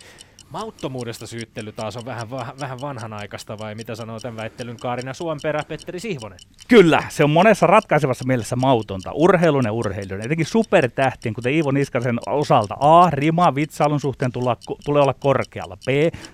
Mauttomuudesta 0.49 1.27
syyttely 1.27 1.71
taas 1.71 1.97
on 1.97 2.05
vähän, 2.05 2.29
va- 2.29 2.53
vähän 2.59 2.81
vanhanaikaista, 2.81 3.57
vai 3.57 3.75
mitä 3.75 3.95
sanoo 3.95 4.19
tämän 4.19 4.37
väittelyn 4.37 4.77
Kaarina 4.77 5.13
Suomperä, 5.13 5.63
Petteri 5.67 5.99
Sihvonen? 5.99 6.39
Kyllä, 6.67 7.03
se 7.09 7.23
on 7.23 7.29
monessa 7.29 7.67
ratkaisevassa 7.67 8.25
mielessä 8.27 8.55
mautonta. 8.55 9.11
Urheilun 9.11 9.65
ja 9.65 9.71
urheilun, 9.71 10.21
etenkin 10.21 10.45
supertähtien, 10.45 11.33
kuten 11.33 11.53
Iivo 11.53 11.71
Niskasen 11.71 12.19
osalta. 12.27 12.75
A, 12.79 13.09
rima 13.09 13.55
vitsailun 13.55 13.99
suhteen 13.99 14.31
tulla, 14.31 14.57
tulee 14.85 15.01
olla 15.01 15.13
korkealla. 15.33 15.77
B, 15.77 15.89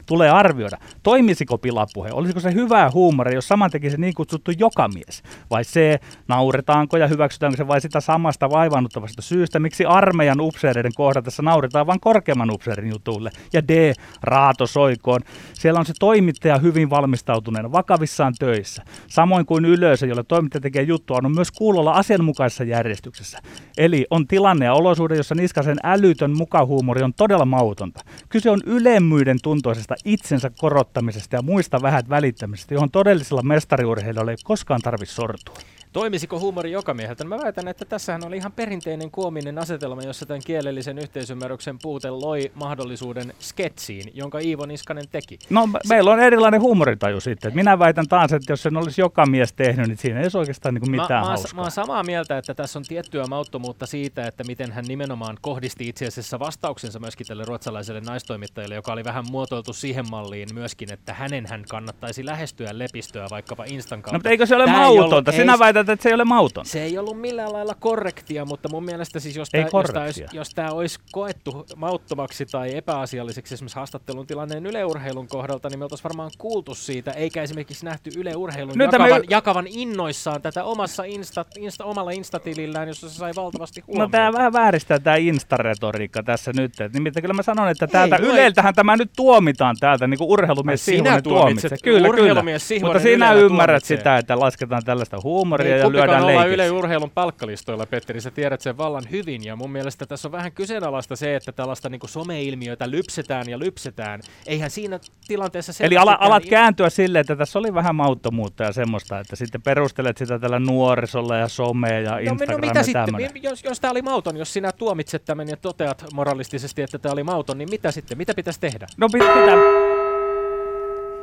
tulee 0.06 0.30
arvioida, 0.30 0.78
toimisiko 1.04 1.58
pilapuhe, 1.58 2.10
olisiko 2.14 2.40
se 2.40 2.54
hyvää 2.54 2.92
huumoria, 2.92 3.36
jos 3.36 3.48
saman 3.48 3.72
tekisi 3.72 3.98
niin 3.98 4.14
kutsuttu 4.14 4.52
jokamies. 4.58 5.24
Vai 5.50 5.64
C, 5.64 6.02
nauretaanko 6.28 6.98
ja 6.98 7.08
hyväksytäänkö 7.08 7.58
se 7.58 7.68
vai 7.68 7.82
sitä 7.82 8.00
samasta 8.00 8.50
vaivannuttavasta 8.50 9.22
syystä, 9.22 9.60
miksi 9.60 9.86
armeijan 9.86 10.42
upseereiden 10.42 10.92
kohdatessa 10.96 11.44
nauretaan 11.44 11.88
vain 11.88 12.00
korkeamman 12.00 12.52
upseerin 12.52 12.90
jutuille. 12.90 13.32
Ja 13.54 13.68
D, 13.68 13.94
raato 14.22 14.68
soikoon. 14.68 15.22
Siellä 15.54 15.80
on 15.80 15.86
se 15.86 15.94
toimittaja 16.00 16.58
hyvin 16.58 16.90
valmistautuneena, 16.90 17.72
vakavissaan 17.72 18.34
töissä. 18.40 18.84
Samoin 19.08 19.46
kuin 19.46 19.66
yleisö, 19.66 20.08
jolle 20.08 20.24
toimittaja 20.24 20.62
tekee 20.62 20.84
juttua, 20.84 21.20
on 21.24 21.36
myös 21.36 21.52
kuulolla 21.52 21.92
asianmukaisessa 21.92 22.64
järjestyksessä. 22.64 23.40
Eli 23.78 24.06
on 24.10 24.28
tilanne 24.28 24.66
ja 24.66 24.74
olosuhde, 24.74 25.16
jossa 25.16 25.36
Niskasen 25.36 25.78
älytön 25.84 26.38
mukahuumori 26.38 27.04
on 27.04 27.14
todella 27.14 27.46
mautonta. 27.46 28.00
Kyse 28.30 28.50
on 28.50 28.60
ylemmyyden 28.90 29.38
tuntoisesta 29.44 29.96
itsensä 30.06 30.52
korottamisesta 30.60 31.36
ja 31.36 31.42
muista 31.42 31.82
vähät 31.82 32.10
välittämisestä, 32.10 32.74
johon 32.74 32.92
todellisilla 32.92 33.42
mestariurheilijoilla 33.42 34.32
ei 34.32 34.38
koskaan 34.44 34.82
tarvitse 34.82 35.16
sortua. 35.16 35.56
Toimisiko 35.94 36.40
huumori 36.40 36.72
joka 36.72 36.94
mieheltä? 36.94 37.24
No 37.24 37.28
mä 37.28 37.38
väitän, 37.44 37.68
että 37.68 37.86
tässähän 37.86 38.26
oli 38.26 38.38
ihan 38.38 38.52
perinteinen 38.52 39.12
koominen 39.12 39.58
asetelma, 39.60 40.02
jossa 40.02 40.26
tämän 40.26 40.42
kielellisen 40.46 40.98
yhteisymmärryksen 40.98 41.80
puute 41.82 42.10
loi 42.10 42.52
mahdollisuuden 42.56 43.34
sketsiin, 43.40 44.12
jonka 44.14 44.40
Iivo 44.40 44.66
Niskanen 44.66 45.06
teki. 45.12 45.40
No 45.50 45.68
me- 45.68 45.80
meillä 45.90 46.12
on 46.12 46.20
erilainen 46.20 46.62
huumoritaju 46.62 47.20
sitten. 47.20 47.56
Minä 47.56 47.80
väitän 47.80 48.08
taas, 48.08 48.34
että 48.34 48.52
jos 48.54 48.64
sen 48.64 48.78
olisi 48.78 49.02
joka 49.02 49.26
mies 49.26 49.54
tehnyt, 49.54 49.88
niin 49.88 49.98
siinä 49.98 50.20
ei 50.20 50.26
olisi 50.26 50.38
oikeastaan 50.38 50.76
niin 50.76 50.92
Mä, 50.92 51.02
mitään 51.02 51.10
mä, 51.12 51.20
oon- 51.20 51.28
hauskaa. 51.28 51.54
mä 51.56 51.62
oon 51.62 51.72
samaa 51.72 52.04
mieltä, 52.04 52.38
että 52.38 52.54
tässä 52.54 52.80
on 52.80 52.86
tiettyä 52.88 53.26
mauttomuutta 53.28 53.86
siitä, 53.86 54.28
että 54.28 54.44
miten 54.44 54.72
hän 54.72 54.86
nimenomaan 54.88 55.38
kohdisti 55.42 55.88
itse 55.88 56.06
asiassa 56.08 56.40
vastauksensa 56.40 57.00
myöskin 57.00 57.28
tälle 57.28 57.44
ruotsalaiselle 57.46 58.02
naistoimittajalle, 58.02 58.76
joka 58.76 58.94
oli 58.94 59.04
vähän 59.04 59.24
muotoiltu 59.32 59.74
siihen 59.74 60.06
malliin 60.12 60.50
myöskin, 60.54 60.94
että 60.94 61.14
hänen 61.14 61.46
hän 61.46 61.64
kannattaisi 61.70 62.26
lähestyä 62.26 62.70
lepistöä 62.72 63.28
vaikkapa 63.32 63.64
Instan 63.68 64.02
kautta. 64.02 64.14
No, 64.14 64.18
mutta 64.18 64.30
eikö 64.30 64.46
se 64.46 64.56
ole 64.56 64.66
Tää 64.66 64.74
ei 64.74 64.80
mautonta? 64.80 65.16
ollut- 65.16 65.36
Sinä 65.36 65.54
ei- 65.54 65.60
väität, 65.80 65.94
että 65.94 66.04
se 66.04 66.10
ei 66.10 66.14
ole 66.16 66.24
mauton. 66.26 66.66
Se 66.66 66.84
ei 66.84 66.98
ollut 66.98 67.20
millään 67.22 67.54
lailla 67.54 67.76
korrektia, 67.80 68.46
mutta 68.46 68.70
mun 68.70 68.86
mielestä 68.86 69.20
siis 69.20 69.36
jos 69.36 69.50
tämä, 69.50 70.02
olisi, 70.04 70.26
jos 70.34 70.54
olisi 70.72 71.00
koettu 71.12 71.66
mauttomaksi 71.76 72.46
tai 72.46 72.76
epäasialliseksi 72.76 73.54
esimerkiksi 73.54 73.76
haastattelun 73.76 74.28
tilanteen 74.28 74.66
yleurheilun 74.66 75.28
kohdalta, 75.28 75.70
niin 75.70 75.80
me 75.80 75.86
oltaisiin 75.86 76.04
varmaan 76.04 76.32
kuultu 76.38 76.76
siitä, 76.76 77.12
eikä 77.12 77.42
esimerkiksi 77.42 77.86
nähty 77.86 78.10
yleurheilun 78.18 78.74
Nyt 78.78 78.92
jakavan, 78.92 79.22
me- 79.22 79.26
jakavan 79.30 79.68
innoissaan 79.68 80.42
tätä 80.42 80.64
omassa 80.64 81.04
insta, 81.04 81.46
insta, 81.58 81.86
omalla 81.86 82.12
instatilillään, 82.12 82.88
jossa 82.88 83.10
se 83.10 83.16
sai 83.16 83.32
valtavasti 83.36 83.82
No 83.82 83.86
huomiota. 83.88 84.12
tämä 84.12 84.34
vähän 84.34 84.54
vääristää 84.54 85.00
tämä 85.00 85.16
Insta-retoriikka 85.16 86.24
tässä 86.24 86.52
nyt. 86.56 86.82
Et 86.82 86.94
nimittäin 86.94 87.22
kyllä 87.22 87.34
mä 87.34 87.44
sanon, 87.44 87.70
että 87.70 87.88
täältä 87.88 88.16
Ei, 88.16 88.22
no 88.22 88.34
ei. 88.34 88.50
Tämä 88.76 88.98
nyt 88.98 89.12
tuomitaan 89.16 89.76
täältä, 89.80 90.08
niin 90.08 90.18
kuin 90.18 90.30
urheilumies 90.30 90.86
Sihvonen 90.86 91.24
tuomitset. 91.24 91.70
tuomitsee. 91.70 91.78
Kyllä, 91.84 92.10
kyllä. 92.10 92.44
Mutta 92.82 93.00
sinä 93.00 93.34
ymmärrät 93.34 93.74
tuomitsee. 93.84 93.98
sitä, 93.98 94.18
että 94.18 94.40
lasketaan 94.40 94.84
tällaista 94.86 95.18
huumoria 95.24 95.69
Ja 95.78 95.84
kumpikaan 95.84 96.10
lyödään 96.10 96.24
olla 96.24 96.40
leikiksi. 96.40 96.54
Yle 96.54 96.72
Urheilun 96.72 97.12
palkkalistoilla, 97.12 97.86
Petteri, 97.86 98.22
sä 98.22 98.32
tiedät 98.32 98.62
sen 98.62 98.78
vallan 98.78 99.04
hyvin, 99.12 99.44
ja 99.44 99.56
mun 99.56 99.72
mielestä 99.72 100.06
tässä 100.06 100.28
on 100.28 100.32
vähän 100.32 100.52
kyseenalaista 100.52 101.16
se, 101.16 101.36
että 101.36 101.52
tällaista 101.52 101.90
niin 101.90 102.00
someilmiötä 102.06 102.92
lypsetään 102.92 103.50
ja 103.50 103.60
lypsetään. 103.60 104.22
Eihän 104.48 104.70
siinä 104.70 105.00
tilanteessa 105.28 105.84
Eli 105.84 105.98
ala, 105.98 106.18
alat 106.20 106.46
i- 106.46 106.50
kääntyä 106.50 106.90
silleen, 106.90 107.22
että 107.22 107.36
tässä 107.36 107.60
oli 107.60 107.74
vähän 107.74 107.96
mauttomuutta 107.96 108.64
ja 108.64 108.74
semmoista, 108.74 109.20
että 109.20 109.36
sitten 109.36 109.62
perustelet 109.62 110.18
sitä 110.18 110.40
tällä 110.40 110.60
nuorisolla 110.60 111.38
ja 111.38 111.48
somea 111.48 112.00
ja 112.00 112.12
No, 112.12 112.18
Instagram 112.18 112.62
no 112.62 112.68
mitä 112.68 112.80
ja 112.80 112.84
sitten, 112.84 113.44
jos, 113.44 113.64
jos 113.64 113.80
tämä 113.80 113.92
oli 113.92 114.02
mauton, 114.02 114.38
jos 114.38 114.54
sinä 114.54 114.72
tuomitset 114.72 115.26
tämän 115.26 115.48
ja 115.48 115.58
toteat 115.58 116.06
moralistisesti, 116.14 116.82
että 116.82 117.00
tämä 117.00 117.14
oli 117.14 117.24
mauton, 117.24 117.58
niin 117.58 117.70
mitä 117.70 117.92
sitten, 117.92 118.18
mitä 118.18 118.34
pitäisi 118.34 118.60
tehdä? 118.60 118.88
No 118.98 119.08
pit- 119.08 119.12
pitää, 119.12 119.56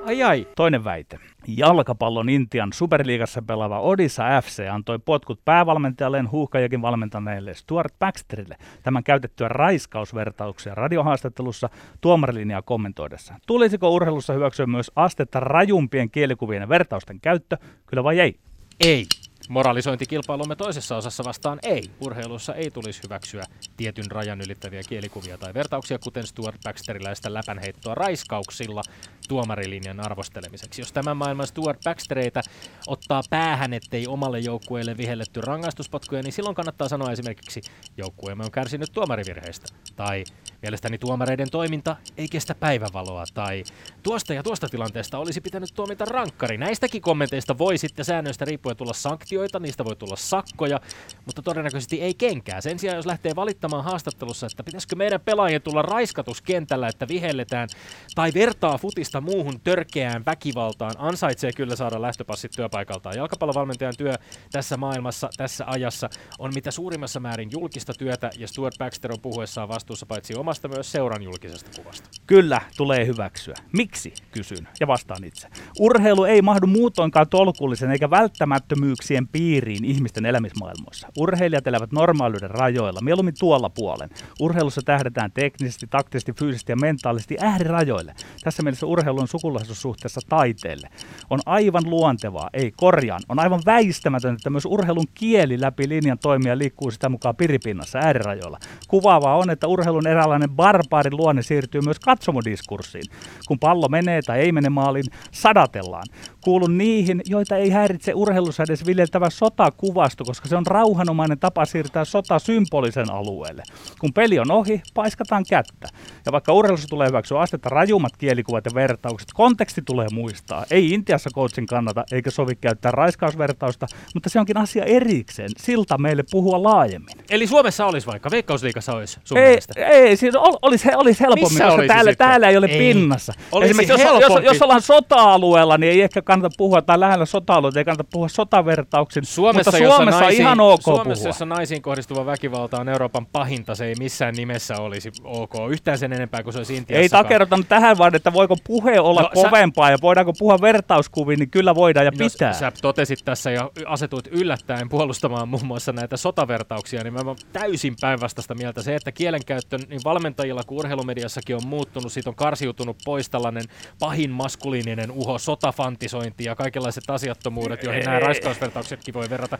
Ai 0.06 0.22
ai, 0.22 0.48
Toinen 0.56 0.84
väite. 0.84 1.18
Jalkapallon 1.48 2.28
Intian 2.28 2.72
superliigassa 2.72 3.42
pelaava 3.42 3.80
Odissa 3.80 4.24
FC 4.42 4.68
antoi 4.70 4.98
potkut 4.98 5.40
päävalmentajalleen 5.44 6.30
huuhkajakin 6.30 6.82
valmentaneelle 6.82 7.54
Stuart 7.54 7.94
Baxterille 7.98 8.56
tämän 8.82 9.04
käytettyä 9.04 9.48
raiskausvertauksia 9.48 10.74
radiohaastattelussa 10.74 11.68
tuomarilinjaa 12.00 12.62
kommentoidessa. 12.62 13.34
Tulisiko 13.46 13.90
urheilussa 13.90 14.32
hyväksyä 14.32 14.66
myös 14.66 14.92
astetta 14.96 15.40
rajumpien 15.40 16.10
kielikuvien 16.10 16.60
ja 16.60 16.68
vertausten 16.68 17.20
käyttö, 17.20 17.56
kyllä 17.86 18.04
vai 18.04 18.20
ei? 18.20 18.36
ei. 18.84 19.04
Moralisointikilpailumme 19.48 20.56
toisessa 20.56 20.96
osassa 20.96 21.24
vastaan 21.24 21.58
ei. 21.62 21.90
Urheilussa 22.00 22.54
ei 22.54 22.70
tulisi 22.70 23.02
hyväksyä 23.02 23.44
tietyn 23.76 24.10
rajan 24.10 24.40
ylittäviä 24.40 24.82
kielikuvia 24.88 25.38
tai 25.38 25.54
vertauksia, 25.54 25.98
kuten 25.98 26.26
Stuart 26.26 26.60
Baxteriläistä 26.64 27.34
läpänheittoa 27.34 27.94
raiskauksilla 27.94 28.82
tuomarilinjan 29.28 30.00
arvostelemiseksi. 30.00 30.82
Jos 30.82 30.92
tämän 30.92 31.16
maailman 31.16 31.46
Stuart 31.46 31.80
Baxtereitä 31.84 32.42
ottaa 32.86 33.22
päähän, 33.30 33.72
ettei 33.72 34.06
omalle 34.06 34.38
joukkueelle 34.38 34.96
vihelletty 34.96 35.40
rangaistuspotkuja, 35.40 36.22
niin 36.22 36.32
silloin 36.32 36.56
kannattaa 36.56 36.88
sanoa 36.88 37.12
esimerkiksi, 37.12 37.60
joukkueemme 37.96 38.44
on 38.44 38.50
kärsinyt 38.50 38.92
tuomarivirheistä. 38.92 39.66
Tai 39.96 40.24
mielestäni 40.62 40.98
tuomareiden 40.98 41.50
toiminta 41.50 41.96
ei 42.16 42.28
kestä 42.28 42.54
päivävaloa. 42.54 43.24
Tai 43.34 43.64
tuosta 44.02 44.34
ja 44.34 44.42
tuosta 44.42 44.68
tilanteesta 44.68 45.18
olisi 45.18 45.40
pitänyt 45.40 45.70
tuomita 45.74 46.04
rankkari. 46.04 46.58
Näistäkin 46.58 47.02
kommenteista 47.02 47.58
voi 47.58 47.78
sitten 47.78 48.04
säännöistä 48.04 48.44
riippuen 48.44 48.76
tulla 48.76 48.92
sanktioita, 48.92 49.58
niistä 49.58 49.84
voi 49.84 49.96
tulla 49.96 50.16
sakkoja, 50.16 50.80
mutta 51.26 51.42
todennäköisesti 51.42 52.02
ei 52.02 52.14
kenkää. 52.14 52.60
Sen 52.60 52.78
sijaan, 52.78 52.96
jos 52.96 53.06
lähtee 53.06 53.36
valittamaan 53.36 53.84
haastattelussa, 53.84 54.46
että 54.46 54.62
pitäisikö 54.64 54.96
meidän 54.96 55.20
pelaajien 55.20 55.62
tulla 55.62 55.82
raiskatus 55.82 56.42
kentällä, 56.42 56.88
että 56.88 57.08
vihelletään, 57.08 57.68
tai 58.14 58.30
vertaa 58.34 58.78
futista 58.78 59.20
muuhun 59.20 59.60
törkeään 59.60 60.24
väkivaltaan, 60.26 60.94
ansaitsee 60.98 61.52
kyllä 61.52 61.76
saada 61.76 62.02
lähtöpassit 62.02 62.52
työpaikaltaan. 62.56 63.16
Jalkapallovalmentajan 63.16 63.94
työ 63.98 64.14
tässä 64.52 64.76
maailmassa, 64.76 65.30
tässä 65.36 65.64
ajassa 65.66 66.10
on 66.38 66.54
mitä 66.54 66.70
suurimmassa 66.70 67.20
määrin 67.20 67.50
julkista 67.52 67.92
työtä, 67.98 68.30
ja 68.38 68.48
Stuart 68.48 68.78
Baxter 68.78 69.12
on 69.12 69.20
puhuessaan 69.20 69.68
vastuussa 69.68 70.06
paitsi 70.06 70.34
omasta 70.46 70.68
myös 70.68 70.92
seuran 70.92 71.22
julkisesta 71.22 71.70
kuvasta. 71.82 72.08
Kyllä, 72.26 72.60
tulee 72.76 73.06
hyväksyä. 73.06 73.54
Miksi, 73.72 74.12
kysyn 74.32 74.68
ja 74.80 74.86
vastaan 74.86 75.24
itse. 75.24 75.48
Urheilu 75.80 76.24
ei 76.24 76.42
mahdu 76.42 76.66
muutoinkaan 76.66 77.28
tolkullisen 77.28 77.90
eikä 77.90 78.10
välttämättömyyksien 78.10 79.28
piiriin 79.28 79.84
ihmisten 79.84 80.26
elämismaailmoissa. 80.26 81.08
Urheilijat 81.18 81.66
elävät 81.66 81.92
normaalisuuden 81.92 82.50
rajoilla, 82.50 83.00
mieluummin 83.00 83.34
tuolla 83.38 83.70
puolen. 83.70 84.10
Urheilussa 84.40 84.82
tähdetään 84.84 85.32
teknisesti, 85.32 85.86
taktisesti, 85.86 86.32
fyysisesti 86.32 86.72
ja 86.72 86.76
mentaalisesti 86.76 87.36
äärirajoille. 87.40 88.14
Tässä 88.44 88.62
mielessä 88.62 88.86
urheilu 88.86 89.20
on 89.20 89.28
sukulaisuussuhteessa 89.28 90.20
taiteelle. 90.28 90.88
On 91.30 91.40
aivan 91.46 91.82
luontevaa, 91.86 92.50
ei 92.52 92.72
korjaan, 92.76 93.22
on 93.28 93.38
aivan 93.38 93.62
väistämätöntä, 93.66 94.36
että 94.38 94.50
myös 94.50 94.66
urheilun 94.66 95.06
kieli 95.14 95.60
läpi 95.60 95.88
linjan 95.88 96.18
toimia 96.18 96.58
liikkuu 96.58 96.90
sitä 96.90 97.08
mukaan 97.08 97.36
piripinnassa 97.36 97.98
äärirajoilla. 97.98 98.58
Kuvaavaa 98.88 99.36
on, 99.36 99.50
että 99.50 99.66
urheilun 99.66 100.06
eräänlainen 100.06 100.35
barbaarin 100.48 101.16
luonne 101.16 101.42
siirtyy 101.42 101.80
myös 101.80 101.98
katsomodiskurssiin. 101.98 103.04
Kun 103.48 103.58
pallo 103.58 103.88
menee 103.88 104.22
tai 104.22 104.40
ei 104.40 104.52
mene 104.52 104.68
maaliin, 104.68 105.04
sadatellaan. 105.32 106.04
Kuulun 106.40 106.78
niihin, 106.78 107.20
joita 107.26 107.56
ei 107.56 107.70
häiritse 107.70 108.14
urheilussa 108.14 108.62
edes 108.62 108.86
viljeltävä 108.86 109.30
sotakuvasto, 109.30 110.24
koska 110.24 110.48
se 110.48 110.56
on 110.56 110.66
rauhanomainen 110.66 111.38
tapa 111.38 111.64
siirtää 111.64 112.04
sota 112.04 112.38
symbolisen 112.38 113.10
alueelle. 113.10 113.62
Kun 114.00 114.12
peli 114.12 114.38
on 114.38 114.50
ohi, 114.50 114.82
paiskataan 114.94 115.44
kättä. 115.48 115.88
Ja 116.26 116.32
vaikka 116.32 116.52
urheilussa 116.52 116.88
tulee 116.88 117.08
hyväksyä 117.08 117.40
astetta 117.40 117.68
rajummat 117.68 118.16
kielikuvat 118.16 118.64
ja 118.64 118.70
vertaukset, 118.74 119.28
konteksti 119.34 119.82
tulee 119.82 120.06
muistaa. 120.12 120.64
Ei 120.70 120.90
Intiassa 120.90 121.30
coachin 121.34 121.66
kannata 121.66 122.04
eikä 122.12 122.30
sovi 122.30 122.56
käyttää 122.56 122.90
raiskausvertausta, 122.90 123.86
mutta 124.14 124.28
se 124.28 124.40
onkin 124.40 124.56
asia 124.56 124.84
erikseen. 124.84 125.50
Siltä 125.58 125.98
meille 125.98 126.24
puhua 126.30 126.62
laajemmin. 126.62 127.14
Eli 127.30 127.46
Suomessa 127.46 127.86
olisi 127.86 128.06
vaikka, 128.06 128.30
Veikkausliigassa 128.30 128.92
olisi 128.92 129.20
sun 129.24 129.38
Ei, 129.38 129.46
mielestä. 129.46 129.86
ei 129.86 130.16
siis 130.32 130.42
ol, 130.48 130.56
olisi, 130.62 130.88
olisi 130.96 131.20
helpommin, 131.20 131.44
Missä 131.44 131.64
koska 131.64 131.74
olisi 131.74 131.88
täällä, 131.88 132.10
sitten? 132.10 132.28
täällä 132.28 132.48
ei 132.48 132.56
ole 132.56 132.66
Ei. 132.66 132.78
pinnassa. 132.78 133.32
Olisi 133.52 133.70
Esimerkiksi 133.70 133.92
jos, 133.92 134.00
jos, 134.02 134.20
helpompi. 134.20 134.46
jos 134.46 134.62
ollaan 134.62 134.82
sota-alueella, 134.82 135.78
niin 135.78 135.92
ei 135.92 136.02
ehkä 136.02 136.22
kannata 136.22 136.54
puhua, 136.58 136.82
tai 136.82 137.00
lähellä 137.00 137.26
sota-alueita, 137.26 137.78
ei 137.78 137.84
kannata 137.84 138.08
puhua 138.12 138.28
sotavertauksin, 138.28 139.24
Suomessa, 139.24 139.70
mutta 139.70 139.86
Suomessa 139.94 140.20
naisiin, 140.20 140.40
ihan 140.40 140.60
ok 140.60 140.80
Suomessa, 140.82 141.14
puhua. 141.22 141.28
jossa 141.28 141.44
naisiin 141.44 141.82
kohdistuva 141.82 142.26
väkivalta 142.26 142.80
on 142.80 142.88
Euroopan 142.88 143.26
pahinta, 143.26 143.74
se 143.74 143.86
ei 143.86 143.94
missään 143.98 144.34
nimessä 144.34 144.76
olisi 144.80 145.12
ok. 145.24 145.52
Yhtään 145.70 145.98
sen 145.98 146.12
enempää 146.12 146.42
kuin 146.42 146.52
se 146.52 146.58
olisi 146.58 146.76
Intiassa. 146.76 147.00
Ei 147.02 147.08
takerrota 147.08 147.58
tähän 147.68 147.98
vaan, 147.98 148.14
että 148.14 148.32
voiko 148.32 148.56
puhe 148.66 149.00
olla 149.00 149.20
No, 149.22 149.28
no, 149.34 149.42
sä- 149.42 149.48
kovempaa 149.48 149.90
ja 149.90 149.98
voidaanko 150.02 150.32
puhua 150.38 150.60
vertauskuviin, 150.60 151.38
niin 151.38 151.50
kyllä 151.50 151.74
voidaan 151.74 152.06
ja 152.06 152.10
No, 152.10 152.18
pitää. 152.18 152.52
Sä 152.52 152.72
totesit 152.82 153.18
tässä 153.24 153.50
ja 153.50 153.70
asetuit 153.86 154.26
yllättäen 154.26 154.88
puolustamaan 154.88 155.48
muun 155.48 155.66
muassa 155.66 155.92
näitä 155.92 156.16
sotavertauksia, 156.16 157.02
niin 157.02 157.12
mä 157.12 157.20
oon 157.26 157.36
täysin 157.52 157.94
päinvastaista 158.00 158.54
mieltä. 158.54 158.82
Se, 158.82 158.94
että 158.94 159.12
kielenkäyttö 159.12 159.78
niin 159.88 160.00
valmentajilla 160.16 160.62
kuin 160.66 160.78
urheilumediassakin 160.78 161.56
on 161.56 161.66
muuttunut, 161.66 162.12
siitä 162.12 162.30
on 162.30 162.36
karsiutunut 162.36 162.96
pois 163.04 163.30
tällainen 163.30 163.64
pahin 163.98 164.30
maskuliininen 164.30 165.10
uho, 165.10 165.38
sotafantisointi 165.38 166.44
ja 166.44 166.54
kaikenlaiset 166.54 167.10
asiattomuudet, 167.10 167.82
joihin 167.82 168.04
nämä 168.04 168.18
raiskausvertauksetkin 168.18 169.14
voi 169.14 169.30
verrata. 169.30 169.58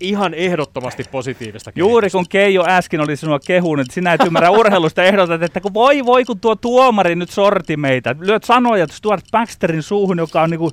Ihan 0.00 0.34
ehdottomasti 0.34 1.04
positiivista 1.10 1.70
Juuri 1.76 2.10
kun 2.10 2.24
Keijo 2.28 2.64
äsken 2.68 3.00
oli 3.00 3.16
sinua 3.16 3.38
kehunut, 3.46 3.90
sinä 3.90 4.12
et 4.12 4.24
ymmärrä 4.26 4.50
urheilusta 4.50 5.02
ehdotat, 5.02 5.42
että 5.42 5.60
kun 5.60 5.74
voi 5.74 6.04
voi 6.04 6.24
kun 6.24 6.40
tuo 6.40 6.56
tuomari 6.56 7.16
nyt 7.16 7.30
sorti 7.30 7.76
meitä. 7.76 8.16
Lyöt 8.20 8.44
sanoja 8.44 8.86
Stuart 8.90 9.24
Baxterin 9.32 9.82
suuhun, 9.82 10.18
joka 10.18 10.42
on 10.42 10.50
niinku 10.50 10.70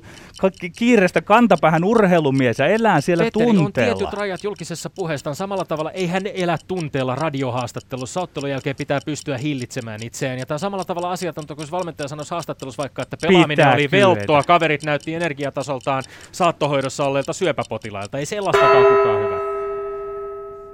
kiireestä 0.78 1.22
kantapäähän 1.22 1.84
urheilumies 1.84 2.58
ja 2.58 2.66
elää 2.66 3.00
siellä 3.00 3.24
Petteri, 3.24 3.46
on 3.50 3.56
tunteella. 3.56 3.94
tietyt 3.94 4.14
rajat 4.14 4.44
julkisessa 4.44 4.90
puheestaan. 4.90 5.36
Samalla 5.36 5.64
tavalla 5.64 5.90
ei 5.90 6.06
hän 6.06 6.22
elä 6.34 6.58
tunteella 6.68 7.14
radiohaastattelussa. 7.14 8.20
Ottelun 8.20 8.50
jälkeen 8.50 8.76
pitää 8.76 9.00
pystyä 9.06 9.38
hillitsemään 9.38 10.02
itseään. 10.02 10.38
Ja 10.38 10.46
tämä 10.46 10.56
on 10.56 10.60
samalla 10.60 10.84
tavalla 10.84 11.10
asiatonta, 11.12 11.54
kun 11.54 11.66
valmentaja 11.70 12.08
sanoisi 12.08 12.30
haastattelussa 12.30 12.82
vaikka, 12.82 13.02
että 13.02 13.16
pelaaminen 13.22 13.56
Pitää 13.56 13.74
oli 13.74 13.88
kyetä. 13.88 14.06
velttoa, 14.06 14.42
kaverit 14.42 14.82
näytti 14.82 15.14
energiatasoltaan 15.14 16.02
saattohoidossa 16.32 17.04
olleilta 17.04 17.32
syöpäpotilailta. 17.32 18.18
Ei 18.18 18.26
sellaistakaan 18.26 18.84
kukaan 18.84 19.18
hyvä. 19.24 19.36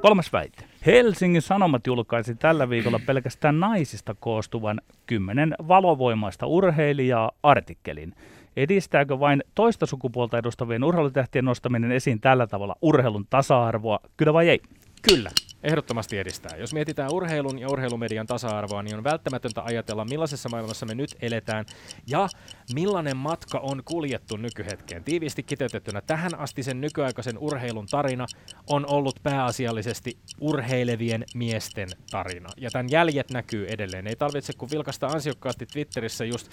Kolmas 0.02 0.32
väite. 0.32 0.64
Helsingin 0.86 1.42
Sanomat 1.42 1.86
julkaisi 1.86 2.34
tällä 2.34 2.70
viikolla 2.70 3.00
pelkästään 3.06 3.60
naisista 3.60 4.14
koostuvan 4.20 4.80
kymmenen 5.06 5.54
valovoimaista 5.68 6.46
urheilijaa 6.46 7.30
artikkelin. 7.42 8.14
Edistääkö 8.58 9.20
vain 9.20 9.42
toista 9.54 9.86
sukupuolta 9.86 10.38
edustavien 10.38 10.84
urheilutähtien 10.84 11.44
nostaminen 11.44 11.92
esiin 11.92 12.20
tällä 12.20 12.46
tavalla 12.46 12.76
urheilun 12.82 13.26
tasa-arvoa, 13.30 13.98
kyllä 14.16 14.32
vai 14.32 14.48
ei? 14.48 14.60
Kyllä. 15.02 15.30
Ehdottomasti 15.62 16.18
edistää. 16.18 16.56
Jos 16.56 16.74
mietitään 16.74 17.12
urheilun 17.12 17.58
ja 17.58 17.68
urheilumedian 17.68 18.26
tasa-arvoa, 18.26 18.82
niin 18.82 18.96
on 18.96 19.04
välttämätöntä 19.04 19.62
ajatella, 19.62 20.04
millaisessa 20.04 20.48
maailmassa 20.48 20.86
me 20.86 20.94
nyt 20.94 21.16
eletään 21.20 21.64
ja 22.06 22.28
millainen 22.74 23.16
matka 23.16 23.58
on 23.58 23.82
kuljettu 23.84 24.36
nykyhetkeen. 24.36 25.04
Tiiviisti 25.04 25.42
kiteytettynä 25.42 26.00
tähän 26.00 26.38
asti 26.38 26.62
sen 26.62 26.80
nykyaikaisen 26.80 27.38
urheilun 27.38 27.86
tarina 27.86 28.26
on 28.70 28.86
ollut 28.86 29.20
pääasiallisesti 29.22 30.18
urheilevien 30.40 31.24
miesten 31.34 31.88
tarina. 32.10 32.48
Ja 32.56 32.70
tämän 32.70 32.90
jäljet 32.90 33.30
näkyy 33.30 33.66
edelleen. 33.68 34.06
Ei 34.06 34.16
tarvitse 34.16 34.52
kun 34.52 34.70
vilkasta 34.70 35.06
ansiokkaasti 35.06 35.66
Twitterissä 35.66 36.24
just 36.24 36.52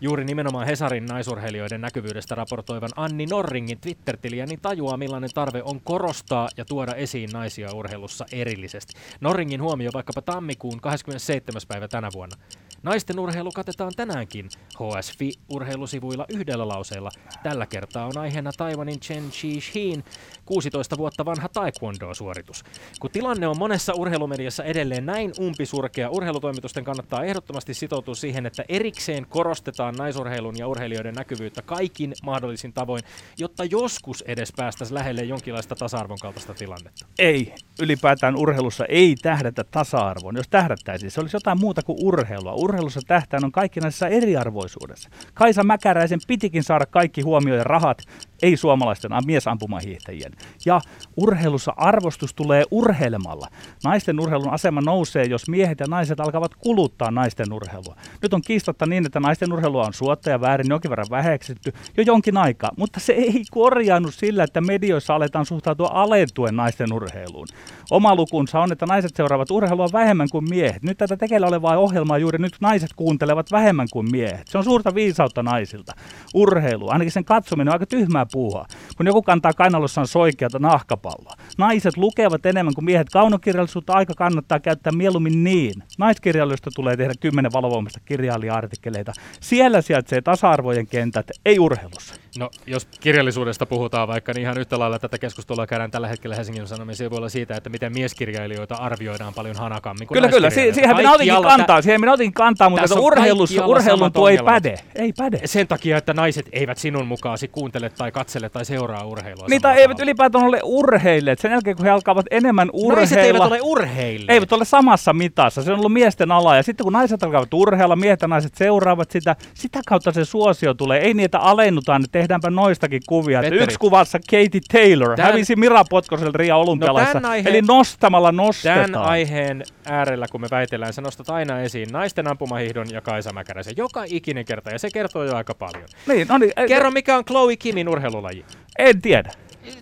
juuri 0.00 0.24
nimenomaan 0.24 0.66
Hesarin 0.66 1.06
naisurheilijoiden 1.06 1.80
näkyvyydestä 1.80 2.34
raportoivan 2.34 2.90
Anni 2.96 3.26
Norringin 3.26 3.80
Twitter-tiliä, 3.80 4.46
niin 4.46 4.60
tajuaa 4.60 4.96
millainen 4.96 5.30
tarve 5.34 5.62
on 5.62 5.80
korostaa 5.80 6.48
ja 6.56 6.64
tuoda 6.64 6.94
esiin 6.94 7.30
naisia 7.32 7.72
urheilussa 7.74 8.24
erillisesti. 8.44 8.92
Norringin 9.20 9.62
huomio 9.62 9.90
vaikkapa 9.94 10.22
tammikuun 10.22 10.80
27. 10.80 11.60
päivä 11.68 11.88
tänä 11.88 12.08
vuonna. 12.14 12.36
Naisten 12.84 13.18
urheilu 13.18 13.50
katetaan 13.54 13.92
tänäänkin 13.96 14.48
HSFI-urheilusivuilla 14.74 16.26
yhdellä 16.28 16.68
lauseella. 16.68 17.10
Tällä 17.42 17.66
kertaa 17.66 18.06
on 18.06 18.18
aiheena 18.18 18.50
Taiwanin 18.56 19.00
Chen 19.00 19.30
Chi-Shin 19.30 20.04
16 20.44 20.98
vuotta 20.98 21.24
vanha 21.24 21.48
taekwondo-suoritus. 21.48 22.64
Kun 23.00 23.10
tilanne 23.10 23.48
on 23.48 23.58
monessa 23.58 23.94
urheilumediassa 23.94 24.64
edelleen 24.64 25.06
näin 25.06 25.32
umpisurkea, 25.40 26.10
urheilutoimitusten 26.10 26.84
kannattaa 26.84 27.24
ehdottomasti 27.24 27.74
sitoutua 27.74 28.14
siihen, 28.14 28.46
että 28.46 28.64
erikseen 28.68 29.26
korostetaan 29.28 29.94
naisurheilun 29.94 30.58
ja 30.58 30.68
urheilijoiden 30.68 31.14
näkyvyyttä 31.14 31.62
kaikin 31.62 32.14
mahdollisin 32.22 32.72
tavoin, 32.72 33.02
jotta 33.38 33.64
joskus 33.64 34.22
edes 34.22 34.52
päästäisiin 34.56 34.94
lähelle 34.94 35.22
jonkinlaista 35.22 35.76
tasa-arvon 35.76 36.18
kaltaista 36.22 36.54
tilannetta. 36.54 37.06
Ei, 37.18 37.54
ylipäätään 37.80 38.36
urheilussa 38.36 38.84
ei 38.84 39.14
tähdätä 39.22 39.64
tasa-arvoon. 39.64 40.36
Jos 40.36 40.48
tähdättäisiin, 40.48 41.10
se 41.10 41.20
olisi 41.20 41.36
jotain 41.36 41.60
muuta 41.60 41.82
kuin 41.82 41.98
urheilua. 42.02 42.52
Urheilussa 42.74 43.00
tähtään 43.06 43.44
on 43.44 43.52
kaikki 43.52 43.80
näissä 43.80 44.08
eriarvoisuudessa. 44.08 45.10
Kaisa 45.34 45.64
Mäkäräisen 45.64 46.18
pitikin 46.26 46.62
saada 46.62 46.86
kaikki 46.86 47.20
huomioon 47.20 47.58
ja 47.58 47.64
rahat, 47.64 48.02
ei 48.44 48.56
suomalaisten 48.56 49.10
miesampumahiihtäjien. 49.26 50.32
Ja 50.66 50.80
urheilussa 51.16 51.72
arvostus 51.76 52.34
tulee 52.34 52.64
urheilemalla. 52.70 53.48
Naisten 53.84 54.20
urheilun 54.20 54.52
asema 54.52 54.80
nousee, 54.80 55.24
jos 55.24 55.48
miehet 55.48 55.80
ja 55.80 55.86
naiset 55.88 56.20
alkavat 56.20 56.54
kuluttaa 56.54 57.10
naisten 57.10 57.52
urheilua. 57.52 57.96
Nyt 58.22 58.34
on 58.34 58.42
kiistatta 58.42 58.86
niin, 58.86 59.06
että 59.06 59.20
naisten 59.20 59.52
urheilua 59.52 59.86
on 59.86 59.94
suotta 59.94 60.30
ja 60.30 60.40
väärin 60.40 60.70
jonkin 60.70 60.90
verran 60.90 61.06
väheksytty 61.10 61.72
jo 61.96 62.02
jonkin 62.06 62.36
aikaa, 62.36 62.70
mutta 62.76 63.00
se 63.00 63.12
ei 63.12 63.44
korjaannut 63.50 64.14
sillä, 64.14 64.44
että 64.44 64.60
medioissa 64.60 65.14
aletaan 65.14 65.46
suhtautua 65.46 65.90
alentuen 65.92 66.56
naisten 66.56 66.92
urheiluun. 66.92 67.46
Oma 67.90 68.14
lukunsa 68.14 68.60
on, 68.60 68.72
että 68.72 68.86
naiset 68.86 69.16
seuraavat 69.16 69.50
urheilua 69.50 69.88
vähemmän 69.92 70.28
kuin 70.32 70.48
miehet. 70.48 70.82
Nyt 70.82 70.98
tätä 70.98 71.16
tekeillä 71.16 71.46
olevaa 71.46 71.78
ohjelmaa 71.78 72.18
juuri 72.18 72.38
nyt 72.38 72.56
naiset 72.60 72.90
kuuntelevat 72.96 73.52
vähemmän 73.52 73.86
kuin 73.92 74.10
miehet. 74.10 74.48
Se 74.48 74.58
on 74.58 74.64
suurta 74.64 74.94
viisautta 74.94 75.42
naisilta. 75.42 75.92
Urheilu, 76.34 76.88
ainakin 76.88 77.12
sen 77.12 77.24
katsominen 77.24 77.68
on 77.68 77.72
aika 77.72 77.86
tyhmää 77.86 78.26
puuhaa. 78.34 78.66
Kun 78.96 79.06
joku 79.06 79.22
kantaa 79.22 79.52
kainalossaan 79.52 80.06
soikeata 80.06 80.58
nahkapalloa. 80.58 81.34
Naiset 81.58 81.96
lukevat 81.96 82.46
enemmän 82.46 82.74
kuin 82.74 82.84
miehet. 82.84 83.08
Kaunokirjallisuutta 83.12 83.92
aika 83.92 84.14
kannattaa 84.16 84.60
käyttää 84.60 84.92
mieluummin 84.92 85.44
niin. 85.44 85.74
Naiskirjallisuudesta 85.98 86.70
tulee 86.74 86.96
tehdä 86.96 87.14
kymmenen 87.20 87.52
valovoimasta 87.52 88.00
kirjailija-artikkeleita. 88.04 89.12
Siellä 89.40 89.82
sijaitsee 89.82 90.20
tasa-arvojen 90.20 90.86
kentät, 90.86 91.30
ei 91.44 91.58
urheilussa. 91.58 92.14
No, 92.38 92.50
jos 92.66 92.88
kirjallisuudesta 93.00 93.66
puhutaan 93.66 94.08
vaikka, 94.08 94.32
niin 94.32 94.42
ihan 94.42 94.58
yhtä 94.58 94.78
lailla 94.78 94.98
tätä 94.98 95.18
keskustelua 95.18 95.66
käydään 95.66 95.90
tällä 95.90 96.08
hetkellä 96.08 96.36
Helsingin 96.36 96.66
Sanomien 96.66 96.96
sivuilla 96.96 97.28
siitä, 97.28 97.56
että 97.56 97.70
miten 97.70 97.92
mieskirjailijoita 97.92 98.74
arvioidaan 98.74 99.34
paljon 99.34 99.56
hanakammin 99.56 100.08
kuin 100.08 100.16
Kyllä, 100.16 100.28
kyllä. 100.28 100.50
Si- 100.50 100.72
siihen 100.72 100.96
minä 100.96 101.12
otinkin 101.12 101.42
kantaa, 101.42 101.82
siihen 101.82 102.00
minä 102.00 102.12
otinkin 102.12 102.34
kantaa, 102.34 102.70
mutta 102.70 102.84
että 102.84 103.00
urheilussa, 103.00 103.66
urheilun 103.66 104.12
tuo 104.12 104.28
ei 104.28 104.38
päde. 104.44 104.74
Ei 104.94 105.12
päde. 105.12 105.40
Sen 105.44 105.68
takia, 105.68 105.96
että 105.96 106.14
naiset 106.14 106.46
eivät 106.52 106.78
sinun 106.78 107.06
mukaasi 107.06 107.48
kuuntele 107.48 107.90
tai 107.90 108.12
katsele 108.24 108.48
tai 108.48 108.64
seuraa 108.64 109.04
urheilua. 109.04 109.46
Niitä 109.48 109.72
eivät 109.72 110.00
ylipäätään 110.00 110.44
ole 110.44 110.60
urheilleet. 110.62 111.38
Sen 111.38 111.50
jälkeen, 111.50 111.76
kun 111.76 111.84
he 111.84 111.90
alkavat 111.90 112.26
enemmän 112.30 112.70
urheilla. 112.72 112.96
Naiset 112.96 113.18
eivät 113.18 113.42
ole 113.42 113.58
urheilleet. 113.62 114.30
Eivät 114.30 114.52
ole 114.52 114.64
samassa 114.64 115.12
mitassa. 115.12 115.62
Se 115.62 115.72
on 115.72 115.78
ollut 115.78 115.92
miesten 115.92 116.32
ala. 116.32 116.56
Ja 116.56 116.62
sitten 116.62 116.84
kun 116.84 116.92
naiset 116.92 117.22
alkavat 117.22 117.54
urheilla, 117.54 117.96
miehet 117.96 118.22
ja 118.22 118.28
naiset 118.28 118.54
seuraavat 118.54 119.10
sitä, 119.10 119.36
sitä 119.54 119.80
kautta 119.86 120.12
se 120.12 120.24
suosio 120.24 120.74
tulee. 120.74 121.00
Ei 121.00 121.14
niitä 121.14 121.38
alennutaan, 121.38 122.04
että 122.04 122.18
tehdäänpä 122.18 122.50
noistakin 122.50 123.02
kuvia. 123.08 123.40
Että 123.40 123.54
yksi 123.54 123.78
kuvassa 123.78 124.18
Katie 124.18 124.60
Taylor 124.72 125.16
Tän... 125.16 125.26
hävisi 125.26 125.56
Mira 125.56 125.84
Potkoselle 125.90 126.32
Ria 126.34 126.56
Olympialaissa. 126.56 127.20
No, 127.20 127.28
aiheen... 127.28 127.54
Eli 127.54 127.62
nostamalla 127.62 128.32
nostetaan. 128.32 128.90
Tämän 128.90 129.08
aiheen 129.08 129.62
äärellä, 129.86 130.26
kun 130.30 130.40
me 130.40 130.48
väitellään, 130.50 130.92
sä 130.92 131.02
nostat 131.02 131.30
aina 131.30 131.60
esiin 131.60 131.88
naisten 131.92 132.28
ampumahihdon 132.28 132.86
ja 132.90 133.00
Kaisa 133.00 133.32
Mäkäräisen. 133.32 133.74
Joka 133.76 134.04
ikinen 134.06 134.44
kerta, 134.44 134.70
ja 134.70 134.78
se 134.78 134.88
kertoo 134.90 135.24
jo 135.24 135.36
aika 135.36 135.54
paljon. 135.54 135.88
Niin, 136.08 136.28
no 136.28 136.38
niin, 136.38 136.52
Kerro, 136.68 136.90
mikä 136.90 137.16
on 137.16 137.24
Chloe 137.24 137.56
Kimin 137.56 137.88
urheilulaji? 138.08 138.44
En 138.78 139.02
tiedä. 139.02 139.30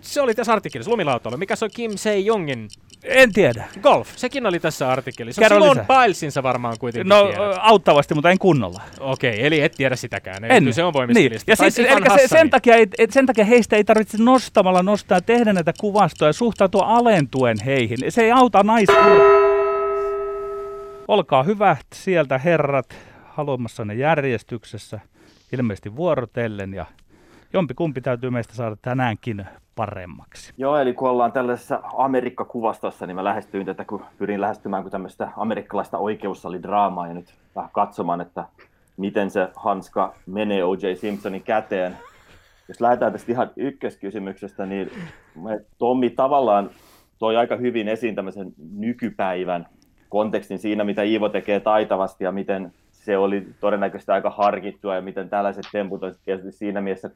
Se 0.01 0.21
oli 0.21 0.33
tässä 0.35 0.53
artikkelissa, 0.53 0.91
lumilautailu. 0.91 1.37
Mikä 1.37 1.55
se 1.55 1.65
on 1.65 1.71
Kim 1.73 1.91
Se-jongin 1.95 2.67
en 3.03 3.33
tiedä. 3.33 3.63
Golf, 3.81 4.09
sekin 4.15 4.45
oli 4.45 4.59
tässä 4.59 4.91
artikkelissa. 4.91 5.41
Kerro 5.41 5.59
Simon 5.59 5.85
Bilesinsa 5.87 6.43
varmaan 6.43 6.75
kuitenkin 6.79 7.09
No 7.09 7.23
tiedät. 7.23 7.57
auttavasti, 7.59 8.13
mutta 8.13 8.31
en 8.31 8.39
kunnolla. 8.39 8.81
Okei, 8.99 9.45
eli 9.45 9.61
et 9.61 9.71
tiedä 9.71 9.95
sitäkään. 9.95 10.43
En. 10.43 10.73
Se 10.73 10.83
on 10.83 10.93
voimistelista. 10.93 11.43
Niin. 11.47 11.51
Ja 11.51 11.55
siis, 11.55 11.79
eli 11.79 12.19
se, 12.19 12.27
sen, 12.27 12.49
takia 12.49 12.75
ei, 12.75 12.87
sen 13.09 13.25
takia 13.25 13.45
heistä 13.45 13.75
ei 13.75 13.83
tarvitse 13.83 14.17
nostamalla 14.19 14.83
nostaa 14.83 15.21
tehdä 15.21 15.53
näitä 15.53 15.73
kuvastoja 15.79 16.29
ja 16.29 16.33
suhtautua 16.33 16.83
alentuen 16.85 17.57
heihin. 17.65 17.97
Se 18.09 18.21
ei 18.21 18.31
auta 18.31 18.63
naisia. 18.63 18.95
Olkaa 21.07 21.43
hyvät 21.43 21.85
sieltä 21.93 22.37
herrat 22.37 22.95
haluamassanne 23.25 23.93
järjestyksessä, 23.93 24.99
ilmeisesti 25.53 25.95
vuorotellen 25.95 26.73
ja 26.73 26.85
jompi 27.53 27.73
kumpi 27.73 28.01
täytyy 28.01 28.29
meistä 28.29 28.53
saada 28.53 28.77
tänäänkin 28.81 29.45
paremmaksi. 29.75 30.53
Joo, 30.57 30.77
eli 30.77 30.93
kun 30.93 31.09
ollaan 31.09 31.31
tällaisessa 31.31 31.79
Amerikka-kuvastossa, 31.97 33.07
niin 33.07 33.15
mä 33.15 33.23
lähestyin 33.23 33.65
tätä, 33.65 33.85
kun 33.85 34.05
pyrin 34.17 34.41
lähestymään 34.41 34.83
kuin 34.83 34.91
tämmöistä 34.91 35.29
amerikkalaista 35.37 35.97
oikeussalidraamaa 35.97 37.07
ja 37.07 37.13
nyt 37.13 37.33
vähän 37.55 37.69
katsomaan, 37.73 38.21
että 38.21 38.45
miten 38.97 39.29
se 39.29 39.49
hanska 39.55 40.13
menee 40.25 40.63
O.J. 40.63 40.93
Simpsonin 40.95 41.43
käteen. 41.43 41.97
Jos 42.67 42.81
lähdetään 42.81 43.11
tästä 43.11 43.31
ihan 43.31 43.51
ykköskysymyksestä, 43.55 44.65
niin 44.65 44.91
Tommi 45.77 46.09
tavallaan 46.09 46.69
toi 47.19 47.37
aika 47.37 47.55
hyvin 47.55 47.87
esiin 47.87 48.15
tämmöisen 48.15 48.53
nykypäivän 48.77 49.67
kontekstin 50.09 50.59
siinä, 50.59 50.83
mitä 50.83 51.03
Iivo 51.03 51.29
tekee 51.29 51.59
taitavasti 51.59 52.23
ja 52.23 52.31
miten 52.31 52.73
se 52.91 53.17
oli 53.17 53.47
todennäköisesti 53.59 54.11
aika 54.11 54.29
harkittua 54.29 54.95
ja 54.95 55.01
miten 55.01 55.29
tällaiset 55.29 55.65
temput 55.71 56.01
tietysti 56.25 56.51
siinä 56.51 56.81
mielessä 56.81 57.11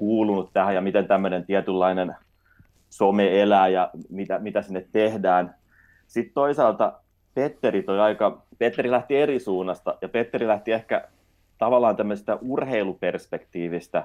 kuulunut 0.00 0.50
tähän 0.52 0.74
ja 0.74 0.80
miten 0.80 1.08
tämmöinen 1.08 1.46
tietynlainen 1.46 2.16
some 2.88 3.42
elää 3.42 3.68
ja 3.68 3.90
mitä, 4.08 4.38
mitä 4.38 4.62
sinne 4.62 4.86
tehdään. 4.92 5.54
Sitten 6.06 6.34
toisaalta 6.34 6.92
Petteri 7.34 7.82
toi 7.82 8.00
aika, 8.00 8.42
Petteri 8.58 8.90
lähti 8.90 9.16
eri 9.16 9.40
suunnasta 9.40 9.94
ja 10.02 10.08
Petteri 10.08 10.46
lähti 10.46 10.72
ehkä 10.72 11.08
tavallaan 11.58 11.96
tämmöisestä 11.96 12.38
urheiluperspektiivistä 12.42 14.04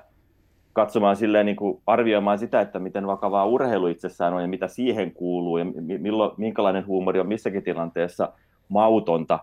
katsomaan 0.74 1.16
silleen 1.16 1.46
niin 1.46 1.56
kuin 1.56 1.82
arvioimaan 1.88 2.40
sitä, 2.40 2.62
että 2.62 2.80
miten 2.80 3.08
vakavaa 3.08 3.46
urheilu 3.46 3.88
itsessään 3.88 4.34
on 4.34 4.42
ja 4.42 4.48
mitä 4.48 4.68
siihen 4.68 5.12
kuuluu 5.12 5.58
ja 5.58 5.66
milloin, 5.98 6.32
minkälainen 6.38 6.88
huumori 6.88 7.20
on 7.20 7.28
missäkin 7.28 7.64
tilanteessa 7.64 8.34
mautonta, 8.70 9.40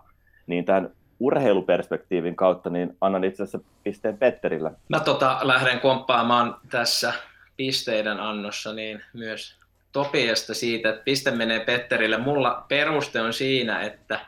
niin 0.47 0.65
tämän 0.65 0.89
urheiluperspektiivin 1.23 2.35
kautta, 2.35 2.69
niin 2.69 2.97
annan 3.01 3.23
itse 3.23 3.43
asiassa 3.43 3.69
pisteen 3.83 4.17
Petterille. 4.17 4.71
Mä 4.89 4.99
tota, 4.99 5.39
lähden 5.41 5.79
komppaamaan 5.79 6.57
tässä 6.69 7.13
pisteiden 7.57 8.19
annossa 8.19 8.73
niin 8.73 9.03
myös 9.13 9.55
Topiasta 9.91 10.53
siitä, 10.53 10.89
että 10.89 11.03
piste 11.03 11.31
menee 11.31 11.59
Petterille. 11.59 12.17
Mulla 12.17 12.65
peruste 12.67 13.21
on 13.21 13.33
siinä, 13.33 13.81
että 13.81 14.19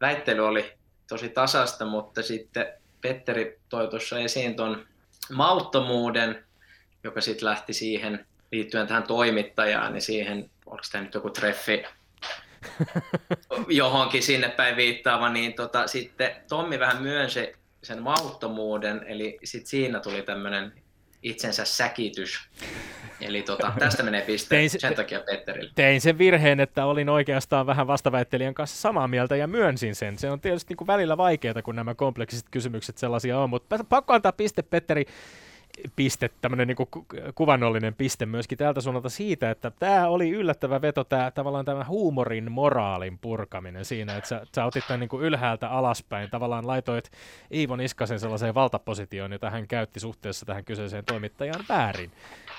väittely 0.00 0.46
oli 0.46 0.72
tosi 1.08 1.28
tasasta, 1.28 1.84
mutta 1.84 2.22
sitten 2.22 2.66
Petteri 3.00 3.60
toi 3.68 3.88
tuossa 3.88 4.18
esiin 4.18 4.56
tuon 4.56 4.86
mauttomuuden, 5.32 6.44
joka 7.04 7.20
sitten 7.20 7.48
lähti 7.48 7.72
siihen 7.72 8.26
liittyen 8.52 8.86
tähän 8.86 9.02
toimittajaan, 9.02 9.92
niin 9.92 10.02
siihen, 10.02 10.50
oliko 10.66 10.82
tämä 10.92 11.04
nyt 11.04 11.14
joku 11.14 11.30
treffi 11.30 11.84
johonkin 13.68 14.22
sinne 14.22 14.48
päin 14.48 14.76
viittaava, 14.76 15.28
niin 15.28 15.54
tota, 15.54 15.86
sitten 15.86 16.30
Tommi 16.48 16.78
vähän 16.78 17.02
myönsi 17.02 17.52
sen 17.82 18.02
mauttomuuden, 18.02 19.04
eli 19.06 19.38
sitten 19.44 19.70
siinä 19.70 20.00
tuli 20.00 20.22
tämmöinen 20.22 20.72
itsensä 21.22 21.64
säkitys. 21.64 22.40
Eli 23.20 23.42
tota, 23.42 23.72
tästä 23.78 24.02
menee 24.02 24.20
piste 24.20 24.48
tein, 24.48 24.70
sen 24.70 24.94
takia 24.94 25.20
Petterille. 25.20 25.70
Tein 25.74 26.00
sen 26.00 26.18
virheen, 26.18 26.60
että 26.60 26.86
olin 26.86 27.08
oikeastaan 27.08 27.66
vähän 27.66 27.86
vastaväittelijän 27.86 28.54
kanssa 28.54 28.80
samaa 28.80 29.08
mieltä 29.08 29.36
ja 29.36 29.46
myönsin 29.46 29.94
sen. 29.94 30.18
Se 30.18 30.30
on 30.30 30.40
tietysti 30.40 30.70
niin 30.70 30.76
kuin 30.76 30.86
välillä 30.86 31.16
vaikeaa, 31.16 31.62
kun 31.62 31.76
nämä 31.76 31.94
kompleksiset 31.94 32.46
kysymykset 32.50 32.98
sellaisia 32.98 33.38
on, 33.38 33.50
mutta 33.50 33.84
pakko 33.88 34.12
antaa 34.12 34.32
piste 34.32 34.62
Petteri 34.62 35.04
piste, 35.96 36.30
tämmöinen 36.40 36.68
niin 36.68 36.88
kuvannollinen 37.34 37.94
piste 37.94 38.26
myöskin 38.26 38.58
täältä 38.58 38.80
suunnalta 38.80 39.08
siitä, 39.08 39.50
että 39.50 39.70
tämä 39.70 40.08
oli 40.08 40.30
yllättävä 40.30 40.82
veto, 40.82 41.04
tämä 41.04 41.30
tavallaan 41.30 41.64
tämä 41.64 41.84
huumorin 41.84 42.52
moraalin 42.52 43.18
purkaminen 43.18 43.84
siinä, 43.84 44.16
että 44.16 44.28
sä, 44.28 44.46
sä 44.54 44.64
otit 44.64 44.84
tämän 44.86 45.00
niin 45.00 45.08
kuin 45.08 45.24
ylhäältä 45.24 45.70
alaspäin, 45.70 46.30
tavallaan 46.30 46.66
laitoit 46.66 47.10
Iivo 47.54 47.76
Niskasen 47.76 48.20
sellaiseen 48.20 48.54
valtapositioon, 48.54 49.32
jota 49.32 49.50
hän 49.50 49.68
käytti 49.68 50.00
suhteessa 50.00 50.46
tähän 50.46 50.64
kyseiseen 50.64 51.04
toimittajaan 51.04 51.64
väärin. 51.68 52.10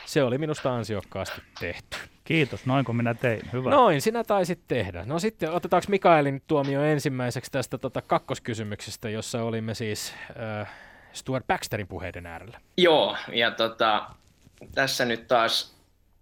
Se 0.05 0.23
oli 0.23 0.37
minusta 0.37 0.75
ansiokkaasti 0.75 1.41
tehty. 1.59 1.97
Kiitos, 2.23 2.65
noinko 2.65 2.93
minä 2.93 3.13
tein. 3.13 3.41
Hyvä. 3.53 3.69
Noin, 3.69 4.01
sinä 4.01 4.23
taisit 4.23 4.59
tehdä. 4.67 5.03
No 5.05 5.19
sitten 5.19 5.51
otetaanko 5.51 5.85
Mikaelin 5.89 6.41
tuomio 6.47 6.83
ensimmäiseksi 6.83 7.51
tästä 7.51 7.77
tota, 7.77 8.01
kakkoskysymyksestä, 8.01 9.09
jossa 9.09 9.43
olimme 9.43 9.73
siis 9.73 10.13
äh, 10.61 10.69
Stuart 11.13 11.47
Baxterin 11.47 11.87
puheiden 11.87 12.25
äärellä. 12.25 12.59
Joo, 12.77 13.17
ja 13.31 13.51
tota, 13.51 14.05
tässä 14.75 15.05
nyt 15.05 15.27
taas 15.27 15.75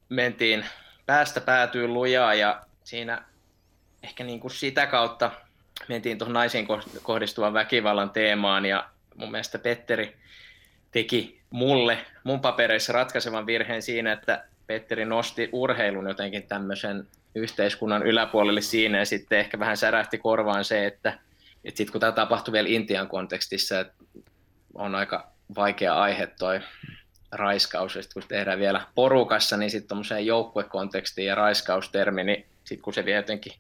mentiin 0.10 0.66
päästä 1.06 1.42
päätyy 1.42 1.88
lujaa 1.88 2.34
ja 2.34 2.62
siinä 2.84 3.24
ehkä 4.04 4.24
niin 4.24 4.40
kuin 4.40 4.52
sitä 4.52 4.88
kautta 4.88 5.32
mentiin 5.90 6.18
tuohon 6.18 6.34
naisiin 6.34 6.68
kohdistuvan 7.04 7.54
väkivallan 7.54 8.10
teemaan 8.10 8.66
ja 8.66 8.90
mun 9.16 9.32
mielestä 9.32 9.60
Petteri 9.60 10.18
teki 10.92 11.42
mulle 11.50 11.98
mun 12.24 12.40
papereissa 12.40 12.94
ratkaisevan 12.94 13.46
virheen 13.46 13.82
siinä, 13.82 14.12
että 14.12 14.44
Petteri 14.68 15.06
nosti 15.06 15.50
urheilun 15.52 16.08
jotenkin 16.08 16.44
tämmöisen 16.44 17.08
yhteiskunnan 17.36 18.04
yläpuolelle 18.04 18.62
siinä 18.62 18.98
ja 18.98 19.06
sitten 19.06 19.40
ehkä 19.40 19.60
vähän 19.60 19.78
särähti 19.78 20.18
korvaan 20.18 20.66
se, 20.66 20.86
että, 20.86 21.20
että 21.64 21.78
sitten 21.78 21.92
kun 21.92 22.02
tämä 22.02 22.12
tapahtui 22.12 22.52
vielä 22.52 22.70
Intian 22.70 23.08
kontekstissa, 23.08 23.80
että 23.80 23.94
on 24.74 24.96
aika 24.96 25.28
vaikea 25.56 25.96
aihe 25.96 26.28
toi 26.28 26.60
raiskaus, 27.32 27.96
ja 27.96 28.02
kun 28.14 28.24
tehdään 28.28 28.60
vielä 28.60 28.82
porukassa, 28.96 29.58
niin 29.58 29.72
sitten 29.72 29.88
tuommoiseen 29.88 30.26
joukkuekontekstiin 30.26 31.28
ja 31.28 31.36
raiskaustermi, 31.36 32.24
niin 32.24 32.46
sitten 32.64 32.84
kun 32.84 32.94
se 32.94 33.06
vielä 33.06 33.20
jotenkin 33.20 33.54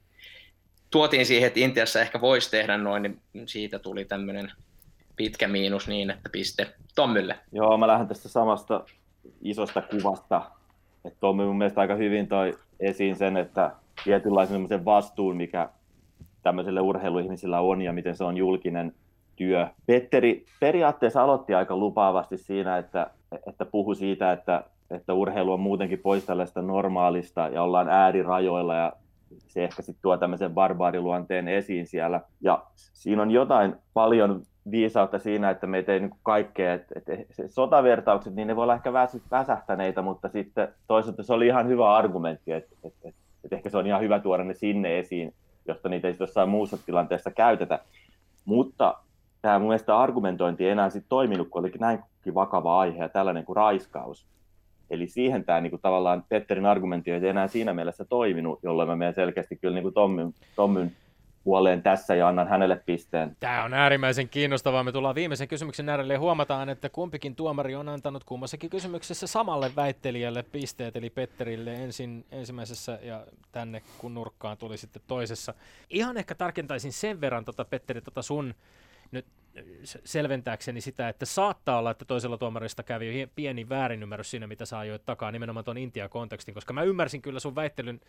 tuotiin 0.92 1.26
siihen, 1.26 1.48
että 1.48 1.60
Intiassa 1.60 2.02
ehkä 2.02 2.22
voisi 2.22 2.52
tehdä 2.52 2.78
noin, 2.78 3.22
niin 3.34 3.48
siitä 3.48 3.80
tuli 3.80 4.06
tämmöinen 4.06 4.52
pitkä 5.16 5.48
miinus 5.48 5.88
niin, 5.88 6.12
että 6.12 6.30
piste 6.30 6.68
Tommylle. 6.96 7.40
Joo, 7.52 7.78
mä 7.78 7.88
lähden 7.88 8.08
tästä 8.08 8.30
samasta 8.30 8.86
isosta 9.42 9.82
kuvasta, 9.82 10.52
että 11.06 11.20
Tommy 11.20 11.46
mun 11.46 11.58
mielestä 11.58 11.82
aika 11.82 11.96
hyvin 11.96 12.28
toi 12.28 12.60
esiin 12.80 13.16
sen, 13.16 13.38
että 13.38 13.72
tietynlaisen 14.04 14.86
vastuun, 14.86 15.38
mikä 15.38 15.70
tämmöiselle 16.44 16.82
urheiluihmisillä 16.82 17.60
on 17.60 17.82
ja 17.82 17.94
miten 17.94 18.16
se 18.16 18.24
on 18.24 18.38
julkinen 18.38 18.96
työ. 19.42 19.68
Petteri 19.86 20.46
periaatteessa 20.60 21.24
aloitti 21.24 21.54
aika 21.56 21.76
lupaavasti 21.76 22.38
siinä, 22.38 22.78
että, 22.78 23.10
että 23.48 23.66
puhui 23.66 23.96
siitä, 23.96 24.32
että, 24.32 24.64
että 24.92 25.14
urheilu 25.14 25.54
on 25.54 25.60
muutenkin 25.60 26.00
pois 26.00 26.26
tällaista 26.26 26.62
normaalista 26.62 27.48
ja 27.48 27.64
ollaan 27.64 27.90
äärirajoilla 27.90 28.76
ja 28.76 28.94
se 29.38 29.64
ehkä 29.64 29.82
sitten 29.82 30.02
tuo 30.02 30.18
tämmöisen 30.18 30.54
barbaariluonteen 30.54 31.48
esiin 31.48 31.88
siellä. 31.88 32.22
Ja 32.42 32.64
siinä 32.76 33.22
on 33.22 33.32
jotain 33.32 33.76
paljon 33.94 34.42
viisautta 34.72 35.20
siinä, 35.20 35.50
että 35.50 35.68
meitä 35.68 35.94
ei 35.94 36.00
niin 36.00 36.12
kaikkea, 36.24 36.74
että, 36.74 36.96
että 36.98 37.14
sotavertaukset, 37.48 38.36
niin 38.36 38.48
ne 38.48 38.56
voi 38.56 38.64
olla 38.64 38.76
ehkä 38.76 38.94
väsähtäneitä, 39.32 40.02
mutta 40.02 40.30
sitten 40.30 40.68
toisaalta 40.88 41.24
se 41.24 41.34
oli 41.34 41.48
ihan 41.48 41.68
hyvä 41.68 41.96
argumentti, 41.96 42.52
että, 42.52 42.76
että, 42.84 43.10
että, 43.10 43.22
että 43.44 43.56
ehkä 43.56 43.70
se 43.70 43.78
on 43.78 43.88
ihan 43.88 44.02
hyvä 44.02 44.20
tuoda 44.20 44.44
ne 44.44 44.54
sinne 44.54 45.00
esiin, 45.00 45.34
josta 45.68 45.90
niitä 45.90 46.08
ei 46.08 46.16
jossain 46.20 46.50
muussa 46.50 46.78
tilanteessa 46.86 47.32
käytetä. 47.32 47.80
Mutta 48.46 48.96
tämä 49.42 49.60
mun 49.60 49.68
mielestä 49.68 50.00
argumentointi 50.00 50.66
ei 50.66 50.72
enää 50.72 50.90
sit 50.90 51.06
toiminut, 51.10 51.50
kun 51.50 51.60
olikin 51.60 51.82
näinkin 51.82 52.34
vakava 52.34 52.80
aihe 52.80 53.04
ja 53.04 53.10
tällainen 53.10 53.46
kuin 53.46 53.56
raiskaus. 53.56 54.26
Eli 54.90 55.08
siihen 55.08 55.44
tämä 55.46 55.70
kuin, 55.70 55.82
tavallaan 55.82 56.24
Petterin 56.30 56.66
argumentti 56.66 57.12
ei 57.12 57.28
enää 57.28 57.48
siinä 57.48 57.74
mielessä 57.74 58.06
toiminut, 58.06 58.60
jolloin 58.64 58.90
mä 58.90 58.96
menen 58.96 59.14
selkeästi 59.14 59.56
kyllä 59.56 59.74
niin 59.74 59.84
kuin 59.84 59.94
Tommyn, 59.94 60.34
Tommyn 60.56 60.92
puoleen 61.44 61.84
tässä 61.84 62.16
ja 62.16 62.28
annan 62.28 62.48
hänelle 62.48 62.82
pisteen. 62.86 63.38
Tämä 63.40 63.64
on 63.64 63.74
äärimmäisen 63.74 64.30
kiinnostavaa. 64.30 64.84
Me 64.84 64.92
tullaan 64.92 65.16
viimeisen 65.16 65.48
kysymyksen 65.48 65.90
äärelle 65.90 66.14
ja 66.14 66.20
huomataan, 66.20 66.70
että 66.70 66.90
kumpikin 66.90 67.36
tuomari 67.36 67.76
on 67.76 67.90
antanut 67.90 68.24
kummassakin 68.24 68.70
kysymyksessä 68.70 69.28
samalle 69.28 69.72
väittelijälle 69.76 70.44
pisteet, 70.44 70.96
eli 70.96 71.10
Petterille 71.10 71.74
ensin 71.74 72.26
ensimmäisessä 72.32 73.00
ja 73.02 73.26
tänne 73.52 73.82
kun 73.98 74.14
nurkkaan 74.14 74.58
tuli 74.58 74.78
sitten 74.78 75.02
toisessa. 75.08 75.54
Ihan 75.90 76.18
ehkä 76.18 76.36
tarkentaisin 76.36 76.94
sen 76.94 77.22
verran, 77.22 77.46
tota, 77.46 77.66
Petteri, 77.66 78.02
tota 78.02 78.22
sun 78.22 78.54
nyt 79.12 79.26
selventääkseni 80.04 80.82
sitä, 80.82 81.10
että 81.10 81.26
saattaa 81.26 81.78
olla, 81.78 81.92
että 81.92 82.06
toisella 82.06 82.38
tuomarista 82.38 82.84
kävi 82.84 83.30
pieni 83.36 83.70
väärinymmärrys 83.70 84.32
siinä, 84.32 84.48
mitä 84.48 84.66
sä 84.66 84.80
ajoit 84.80 85.06
takaa 85.06 85.32
nimenomaan 85.32 85.66
tuon 85.66 85.78
Intia-kontekstin, 85.78 86.54
koska 86.54 86.74
mä 86.74 86.84
ymmärsin 86.84 87.22
kyllä 87.22 87.40
sun 87.40 87.56
väittelyn 87.56 88.00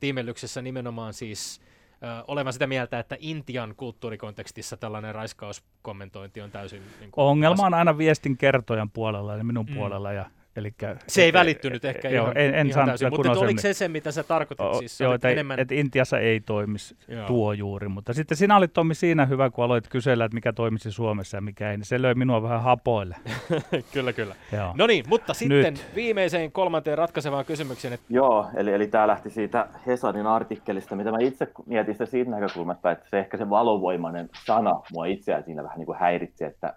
tiimellyksessä 0.00 0.62
nimenomaan 0.62 1.14
siis 1.14 1.60
ö, 1.90 2.24
olevan 2.28 2.52
sitä 2.52 2.66
mieltä, 2.66 2.98
että 2.98 3.16
Intian 3.18 3.74
kulttuurikontekstissa 3.76 4.76
tällainen 4.76 5.14
raiskauskommentointi 5.14 6.40
on 6.40 6.50
täysin... 6.50 6.82
Niin 7.00 7.10
kuin, 7.10 7.24
Ongelma 7.24 7.66
on 7.66 7.74
aina 7.74 7.98
viestin 7.98 8.36
kertojan 8.36 8.90
puolella, 8.90 9.34
eli 9.34 9.44
minun 9.44 9.66
mm. 9.68 9.74
puolella, 9.74 10.12
ja 10.12 10.30
Elikkä, 10.56 10.96
se 11.06 11.22
ei 11.22 11.32
välittynyt 11.32 11.84
ehkä 11.84 12.08
joo, 12.08 12.24
ihan, 12.24 12.36
en, 12.36 12.54
en 12.54 12.66
ihan 12.66 12.86
täysin, 12.86 13.10
mutta 13.10 13.32
oliko 13.32 13.60
se 13.60 13.72
se, 13.72 13.88
mitä 13.88 14.12
sä 14.12 14.22
tarkoitit? 14.22 14.66
O, 14.66 14.78
siis, 14.78 15.00
joo, 15.00 15.14
että, 15.14 15.28
enemmän... 15.28 15.58
että 15.60 15.74
Intiassa 15.74 16.18
ei 16.18 16.40
toimisi 16.40 16.96
joo. 17.08 17.26
tuo 17.26 17.52
juuri, 17.52 17.88
mutta 17.88 18.12
sitten 18.12 18.36
sinä 18.36 18.56
olit 18.56 18.72
Tommi 18.72 18.94
siinä 18.94 19.26
hyvä, 19.26 19.50
kun 19.50 19.64
aloit 19.64 19.88
kysellä, 19.88 20.24
että 20.24 20.34
mikä 20.34 20.52
toimisi 20.52 20.92
Suomessa 20.92 21.36
ja 21.36 21.40
mikä 21.40 21.70
ei, 21.70 21.76
niin 21.76 21.84
se 21.84 22.02
löi 22.02 22.14
minua 22.14 22.42
vähän 22.42 22.62
hapoille. 22.62 23.16
kyllä, 23.94 24.12
kyllä. 24.12 24.34
No 24.74 24.86
niin, 24.86 25.04
mutta 25.08 25.34
sitten 25.34 25.74
Nyt. 25.74 25.86
viimeiseen 25.94 26.52
kolmanteen 26.52 26.98
ratkaisevaan 26.98 27.44
kysymykseen. 27.44 27.94
Että... 27.94 28.06
Joo, 28.10 28.50
eli, 28.56 28.72
eli 28.72 28.86
tämä 28.86 29.06
lähti 29.06 29.30
siitä 29.30 29.68
Hesanin 29.86 30.26
artikkelista, 30.26 30.96
mitä 30.96 31.10
mä 31.10 31.18
itse 31.20 31.48
mietin 31.66 31.94
sitä 31.94 32.06
siitä 32.06 32.30
näkökulmasta, 32.30 32.90
että 32.90 33.06
se 33.10 33.18
ehkä 33.18 33.36
se 33.36 33.50
valovoimainen 33.50 34.28
sana 34.46 34.80
mua 34.92 35.06
itseään 35.06 35.44
siinä 35.44 35.62
vähän 35.62 35.78
niin 35.78 35.86
kuin 35.86 35.98
häiritsi, 35.98 36.44
että 36.44 36.74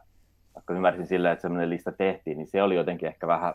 vaikka 0.57 0.73
ymmärsin 0.73 1.07
silleen, 1.07 1.33
että 1.33 1.41
semmoinen 1.41 1.69
lista 1.69 1.91
tehtiin, 1.91 2.37
niin 2.37 2.47
se 2.47 2.63
oli 2.63 2.75
jotenkin 2.75 3.07
ehkä 3.07 3.27
vähän 3.27 3.53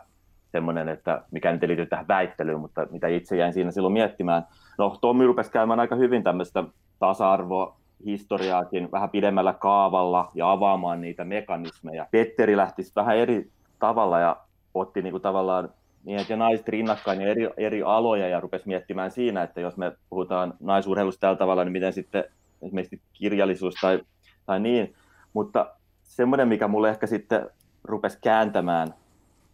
semmoinen, 0.51 0.89
että 0.89 1.21
mikä 1.31 1.51
nyt 1.51 1.63
liity 1.63 1.85
tähän 1.85 2.07
väittelyyn, 2.07 2.59
mutta 2.59 2.87
mitä 2.91 3.07
itse 3.07 3.37
jäin 3.37 3.53
siinä 3.53 3.71
silloin 3.71 3.93
miettimään. 3.93 4.47
No 4.77 4.97
Tommi 5.01 5.25
rupesi 5.25 5.51
käymään 5.51 5.79
aika 5.79 5.95
hyvin 5.95 6.23
tämmöistä 6.23 6.63
tasa-arvoa 6.99 7.77
historiaakin 8.05 8.91
vähän 8.91 9.09
pidemmällä 9.09 9.53
kaavalla 9.53 10.31
ja 10.35 10.51
avaamaan 10.51 11.01
niitä 11.01 11.23
mekanismeja. 11.23 12.05
Petteri 12.11 12.57
lähti 12.57 12.81
vähän 12.95 13.17
eri 13.17 13.51
tavalla 13.79 14.19
ja 14.19 14.37
otti 14.73 15.01
niin 15.01 15.11
kuin 15.11 15.23
tavallaan 15.23 15.69
miehet 16.03 16.29
ja 16.29 16.37
naiset 16.37 16.67
rinnakkain 16.67 17.21
ja 17.21 17.27
eri, 17.27 17.49
eri 17.57 17.83
aloja 17.83 18.27
ja 18.27 18.39
rupesi 18.39 18.67
miettimään 18.67 19.11
siinä, 19.11 19.43
että 19.43 19.61
jos 19.61 19.77
me 19.77 19.91
puhutaan 20.09 20.53
naisurheilusta 20.59 21.19
tällä 21.19 21.35
tavalla, 21.35 21.63
niin 21.63 21.71
miten 21.71 21.93
sitten 21.93 22.23
esimerkiksi 22.61 23.01
kirjallisuus 23.13 23.73
tai, 23.81 24.01
tai 24.45 24.59
niin. 24.59 24.93
Mutta 25.33 25.75
semmoinen, 26.15 26.47
mikä 26.47 26.67
mulle 26.67 26.89
ehkä 26.89 27.07
sitten 27.07 27.49
rupesi 27.83 28.17
kääntämään 28.21 28.93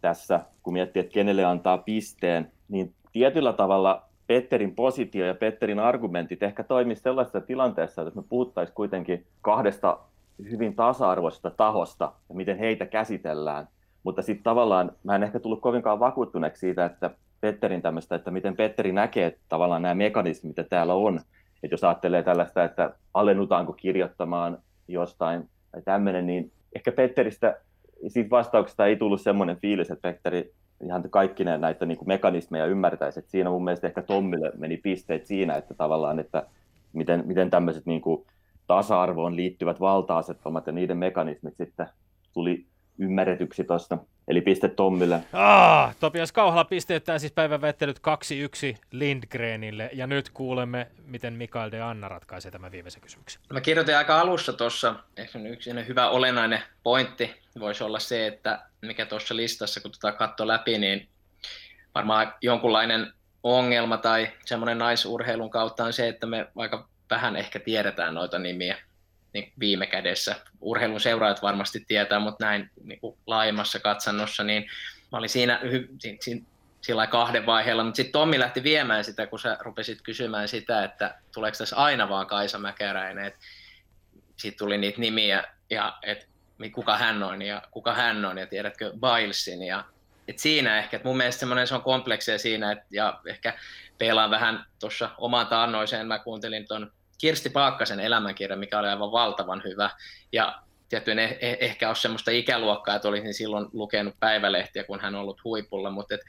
tässä, 0.00 0.40
kun 0.62 0.72
miettii, 0.72 1.00
että 1.00 1.12
kenelle 1.12 1.44
antaa 1.44 1.78
pisteen, 1.78 2.52
niin 2.68 2.94
tietyllä 3.12 3.52
tavalla 3.52 4.02
Petterin 4.26 4.74
positio 4.74 5.26
ja 5.26 5.34
Petterin 5.34 5.78
argumentit 5.78 6.42
ehkä 6.42 6.64
toimisi 6.64 7.02
sellaisessa 7.02 7.40
tilanteessa, 7.40 8.02
että 8.02 8.20
me 8.20 8.26
puhuttaisiin 8.28 8.74
kuitenkin 8.74 9.26
kahdesta 9.42 9.98
hyvin 10.50 10.76
tasa-arvoisesta 10.76 11.50
tahosta 11.50 12.12
ja 12.28 12.34
miten 12.34 12.58
heitä 12.58 12.86
käsitellään. 12.86 13.68
Mutta 14.02 14.22
sitten 14.22 14.44
tavallaan 14.44 14.92
mä 15.04 15.14
en 15.14 15.22
ehkä 15.22 15.40
tullut 15.40 15.60
kovinkaan 15.60 16.00
vakuuttuneeksi 16.00 16.60
siitä, 16.60 16.84
että 16.84 17.10
Petterin 17.40 17.82
tämmöistä, 17.82 18.14
että 18.14 18.30
miten 18.30 18.56
Petteri 18.56 18.92
näkee 18.92 19.38
tavallaan 19.48 19.82
nämä 19.82 19.94
mekanismit, 19.94 20.48
mitä 20.56 20.64
täällä 20.64 20.94
on. 20.94 21.20
Että 21.62 21.74
jos 21.74 21.84
ajattelee 21.84 22.22
tällaista, 22.22 22.64
että 22.64 22.94
alennutaanko 23.14 23.72
kirjoittamaan 23.72 24.58
jostain 24.88 25.48
tai 25.72 25.82
tämmöinen, 25.82 26.26
niin 26.26 26.52
ehkä 26.76 26.92
Petteristä 26.92 27.60
siitä 28.08 28.30
vastauksesta 28.30 28.86
ei 28.86 28.96
tullut 28.96 29.20
semmoinen 29.20 29.56
fiilis, 29.56 29.90
että 29.90 30.08
Petteri 30.08 30.52
ihan 30.84 31.10
kaikki 31.10 31.44
näitä 31.44 31.86
niin 31.86 31.98
kuin 31.98 32.08
mekanismeja 32.08 32.66
ymmärtäisi. 32.66 33.18
Että 33.18 33.30
siinä 33.30 33.50
mun 33.50 33.64
mielestä 33.64 33.86
ehkä 33.86 34.02
Tommille 34.02 34.52
meni 34.56 34.76
pisteet 34.76 35.26
siinä, 35.26 35.54
että 35.54 35.74
tavallaan, 35.74 36.18
että 36.18 36.46
miten, 36.92 37.22
miten 37.26 37.50
tämmöiset 37.50 37.86
niin 37.86 38.00
kuin 38.00 38.26
tasa-arvoon 38.66 39.36
liittyvät 39.36 39.80
valta-asetelmat 39.80 40.66
ja 40.66 40.72
niiden 40.72 40.96
mekanismit 40.96 41.56
sitten 41.56 41.86
tuli 42.32 42.66
ymmärretyksi 42.98 43.64
tuosta. 43.64 43.98
Eli 44.30 44.40
piste 44.40 44.68
Tommille. 44.68 45.20
Ah, 45.32 45.96
Topias 46.00 46.32
Kauhala 46.32 46.64
pisteyttää 46.64 47.18
siis 47.18 47.32
päivän 47.32 47.60
väittelyt 47.60 47.98
2-1 48.74 48.78
Lindgrenille. 48.90 49.90
Ja 49.92 50.06
nyt 50.06 50.28
kuulemme, 50.28 50.86
miten 51.06 51.32
Mikael 51.32 51.70
de 51.72 51.80
Anna 51.80 52.08
ratkaisee 52.08 52.50
tämän 52.50 52.72
viimeisen 52.72 53.02
kysymyksen. 53.02 53.42
Mä 53.52 53.60
kirjoitin 53.60 53.96
aika 53.96 54.20
alussa 54.20 54.52
tuossa, 54.52 54.94
ehkä 55.16 55.38
yksi 55.38 55.70
hyvä 55.88 56.08
olennainen 56.08 56.62
pointti 56.82 57.30
voisi 57.60 57.84
olla 57.84 57.98
se, 57.98 58.26
että 58.26 58.62
mikä 58.82 59.06
tuossa 59.06 59.36
listassa, 59.36 59.80
kun 59.80 59.90
tota 59.90 60.12
katsoo 60.12 60.48
läpi, 60.48 60.78
niin 60.78 61.08
varmaan 61.94 62.34
jonkunlainen 62.40 63.12
ongelma 63.42 63.96
tai 63.96 64.28
semmoinen 64.44 64.78
naisurheilun 64.78 65.50
kautta 65.50 65.84
on 65.84 65.92
se, 65.92 66.08
että 66.08 66.26
me 66.26 66.46
aika 66.56 66.88
vähän 67.10 67.36
ehkä 67.36 67.60
tiedetään 67.60 68.14
noita 68.14 68.38
nimiä 68.38 68.76
niin 69.32 69.52
viime 69.60 69.86
kädessä. 69.86 70.36
Urheilun 70.60 71.00
seuraajat 71.00 71.42
varmasti 71.42 71.84
tietää, 71.88 72.18
mutta 72.18 72.44
näin 72.44 72.70
niin 72.84 73.00
kuin 73.00 73.18
laajemmassa 73.26 73.80
katsannossa, 73.80 74.44
niin 74.44 74.62
mä 75.12 75.18
olin 75.18 75.28
siinä, 75.28 75.60
siinä, 75.98 76.18
siinä 76.20 76.46
sillä 76.80 77.06
kahden 77.06 77.46
vaiheella, 77.46 77.84
mutta 77.84 77.96
sitten 77.96 78.12
Tommi 78.12 78.38
lähti 78.38 78.62
viemään 78.62 79.04
sitä, 79.04 79.26
kun 79.26 79.38
sä 79.38 79.56
rupesit 79.60 80.02
kysymään 80.02 80.48
sitä, 80.48 80.84
että 80.84 81.14
tuleeko 81.34 81.58
tässä 81.58 81.76
aina 81.76 82.08
vaan 82.08 82.26
Kaisa 82.26 82.58
Mäkäräinen, 82.58 83.24
että 83.24 83.40
sitten 84.36 84.58
tuli 84.58 84.78
niitä 84.78 85.00
nimiä 85.00 85.44
ja 85.70 85.98
että 86.02 86.26
kuka 86.72 86.98
hän 86.98 87.22
on 87.22 87.42
ja 87.42 87.62
kuka 87.70 87.94
hän 87.94 88.24
on 88.24 88.38
ja 88.38 88.46
tiedätkö 88.46 88.92
Bilesin 88.92 89.62
ja 89.62 89.84
et 90.28 90.38
siinä 90.38 90.78
ehkä, 90.78 90.96
että 90.96 91.08
mun 91.08 91.16
mielestä 91.16 91.40
semmoinen 91.40 91.66
se 91.66 91.74
on 91.74 91.82
kompleksia 91.82 92.38
siinä, 92.38 92.72
että, 92.72 92.86
ja 92.90 93.20
ehkä 93.26 93.58
pelaan 93.98 94.30
vähän 94.30 94.64
tuossa 94.80 95.10
omaan 95.18 95.46
taannoiseen, 95.46 96.06
mä 96.06 96.18
kuuntelin 96.18 96.68
tuon 96.68 96.92
Kirsti 97.20 97.50
Paakkasen 97.50 98.00
elämänkirja, 98.00 98.56
mikä 98.56 98.78
oli 98.78 98.88
aivan 98.88 99.12
valtavan 99.12 99.62
hyvä, 99.64 99.90
ja 100.32 100.62
tietty 100.88 101.10
en 101.10 101.18
eh- 101.18 101.56
ehkä 101.60 101.88
ole 101.88 101.96
semmoista 101.96 102.30
ikäluokkaa, 102.30 102.96
että 102.96 103.08
olisin 103.08 103.34
silloin 103.34 103.66
lukenut 103.72 104.14
päivälehtiä, 104.20 104.84
kun 104.84 105.00
hän 105.00 105.14
on 105.14 105.20
ollut 105.20 105.44
huipulla, 105.44 105.90
mutta 105.90 106.14
et 106.14 106.20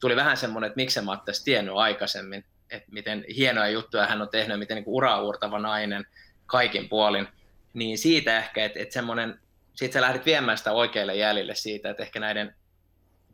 tuli 0.00 0.16
vähän 0.16 0.36
semmoinen, 0.36 0.66
että 0.68 0.76
miksi 0.76 1.00
mä 1.00 1.12
ottaisin 1.12 1.44
tiennyt 1.44 1.74
aikaisemmin, 1.76 2.44
että 2.70 2.92
miten 2.92 3.24
hienoja 3.36 3.68
juttuja 3.68 4.06
hän 4.06 4.22
on 4.22 4.28
tehnyt, 4.28 4.58
miten 4.58 4.74
niin 4.74 4.84
uraa 4.86 5.22
uurtava 5.22 5.58
nainen 5.58 6.06
kaikin 6.46 6.88
puolin, 6.88 7.28
niin 7.74 7.98
siitä 7.98 8.38
ehkä, 8.38 8.64
että, 8.64 8.80
että 8.80 8.92
semmoinen, 8.92 9.40
siitä 9.74 9.94
sä 9.94 10.00
lähdit 10.00 10.26
viemään 10.26 10.58
sitä 10.58 10.72
oikeille 10.72 11.14
jäljille 11.14 11.54
siitä, 11.54 11.90
että 11.90 12.02
ehkä 12.02 12.20
näiden 12.20 12.54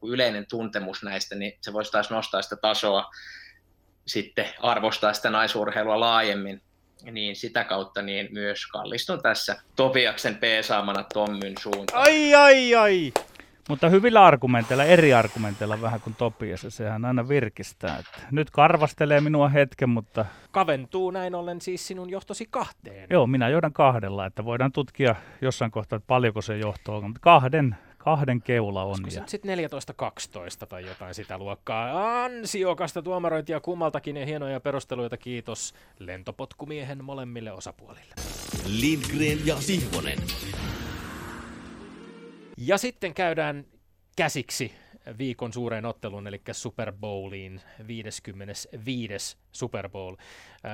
yleinen 0.05 0.46
tuntemus 0.46 1.03
näistä, 1.03 1.35
niin 1.35 1.59
se 1.61 1.72
voisi 1.72 1.92
taas 1.92 2.11
nostaa 2.11 2.42
sitä 2.42 2.57
tasoa, 2.57 3.11
sitten 4.07 4.48
arvostaa 4.61 5.12
sitä 5.12 5.31
naisurheilua 5.31 6.01
laajemmin, 6.01 6.62
niin 7.11 7.37
sitä 7.37 7.65
kautta 7.65 8.03
niin 8.03 8.29
myös 8.33 8.67
kallistun 8.67 9.23
tässä 9.23 9.62
Topiaksen 9.77 10.35
P-saamana 10.35 11.05
Tommyn 11.12 11.55
suuntaan. 11.59 12.03
Ai, 12.03 12.35
ai, 12.35 12.75
ai! 12.75 13.12
Mutta 13.69 13.88
hyvillä 13.88 14.25
argumenteilla, 14.25 14.85
eri 14.85 15.15
argumenteilla 15.15 15.81
vähän 15.81 16.01
kuin 16.01 16.15
Topias, 16.15 16.67
sehän 16.69 17.05
aina 17.05 17.29
virkistää. 17.29 17.99
Että 17.99 18.29
nyt 18.31 18.51
karvastelee 18.51 19.21
minua 19.21 19.49
hetken, 19.49 19.88
mutta... 19.88 20.25
Kaventuu 20.51 21.11
näin 21.11 21.35
ollen 21.35 21.61
siis 21.61 21.87
sinun 21.87 22.11
johtosi 22.11 22.47
kahteen. 22.51 23.07
Joo, 23.11 23.27
minä 23.27 23.49
johdan 23.49 23.73
kahdella, 23.73 24.27
että 24.27 24.45
voidaan 24.45 24.73
tutkia 24.73 25.15
jossain 25.41 25.71
kohtaa, 25.71 25.97
että 25.97 26.07
paljonko 26.07 26.43
se 26.43 26.59
johto 26.59 26.97
on, 26.97 27.05
mutta 27.05 27.21
kahden, 27.21 27.77
kahden 28.05 28.43
keula 28.43 28.85
on. 28.85 28.97
Sitten 29.27 29.59
14-12 30.62 30.67
tai 30.69 30.87
jotain 30.87 31.15
sitä 31.15 31.38
luokkaa. 31.38 32.25
Ansiokasta 32.25 33.03
tuomarointia 33.03 33.61
kummaltakin 33.61 34.17
ja 34.17 34.27
hienoja 34.27 34.61
perusteluita. 34.61 35.17
Kiitos 35.17 35.75
lentopotkumiehen 35.99 37.05
molemmille 37.05 37.53
osapuolille. 37.53 38.15
Lindgren 38.67 39.47
ja 39.47 39.57
Sihvonen. 39.57 40.19
Ja 42.57 42.79
sitten 42.79 43.15
käydään 43.15 43.65
käsiksi 44.17 44.73
viikon 45.19 45.53
suureen 45.53 45.85
otteluun, 45.85 46.27
eli 46.27 46.41
Super 46.53 46.93
Bowliin, 46.93 47.61
55. 47.87 49.37
Super 49.53 49.88
Bowl. 49.88 50.15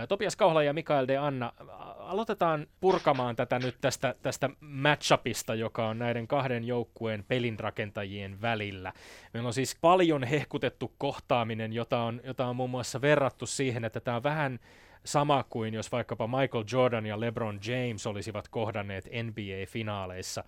Topias 0.08 0.36
Kauhala 0.36 0.62
ja 0.62 0.72
Mikael 0.72 1.08
de 1.08 1.16
Anna, 1.16 1.52
aloitetaan 1.98 2.66
purkamaan 2.80 3.36
tätä 3.36 3.58
nyt 3.58 3.76
tästä, 3.80 4.14
tästä 4.22 4.50
matchupista, 4.60 5.54
joka 5.54 5.88
on 5.88 5.98
näiden 5.98 6.28
kahden 6.28 6.64
joukkueen 6.64 7.24
pelinrakentajien 7.28 8.40
välillä. 8.40 8.92
Meillä 9.34 9.46
on 9.46 9.54
siis 9.54 9.76
paljon 9.80 10.24
hehkutettu 10.24 10.94
kohtaaminen, 10.98 11.72
jota 11.72 11.98
on, 11.98 12.20
jota 12.24 12.46
on 12.46 12.56
muun 12.56 12.70
muassa 12.70 13.00
verrattu 13.00 13.46
siihen, 13.46 13.84
että 13.84 14.00
tämä 14.00 14.16
on 14.16 14.22
vähän 14.22 14.58
sama 15.04 15.44
kuin 15.48 15.74
jos 15.74 15.92
vaikkapa 15.92 16.26
Michael 16.26 16.64
Jordan 16.72 17.06
ja 17.06 17.20
LeBron 17.20 17.60
James 17.66 18.06
olisivat 18.06 18.48
kohdanneet 18.48 19.04
NBA-finaaleissa. 19.04 20.44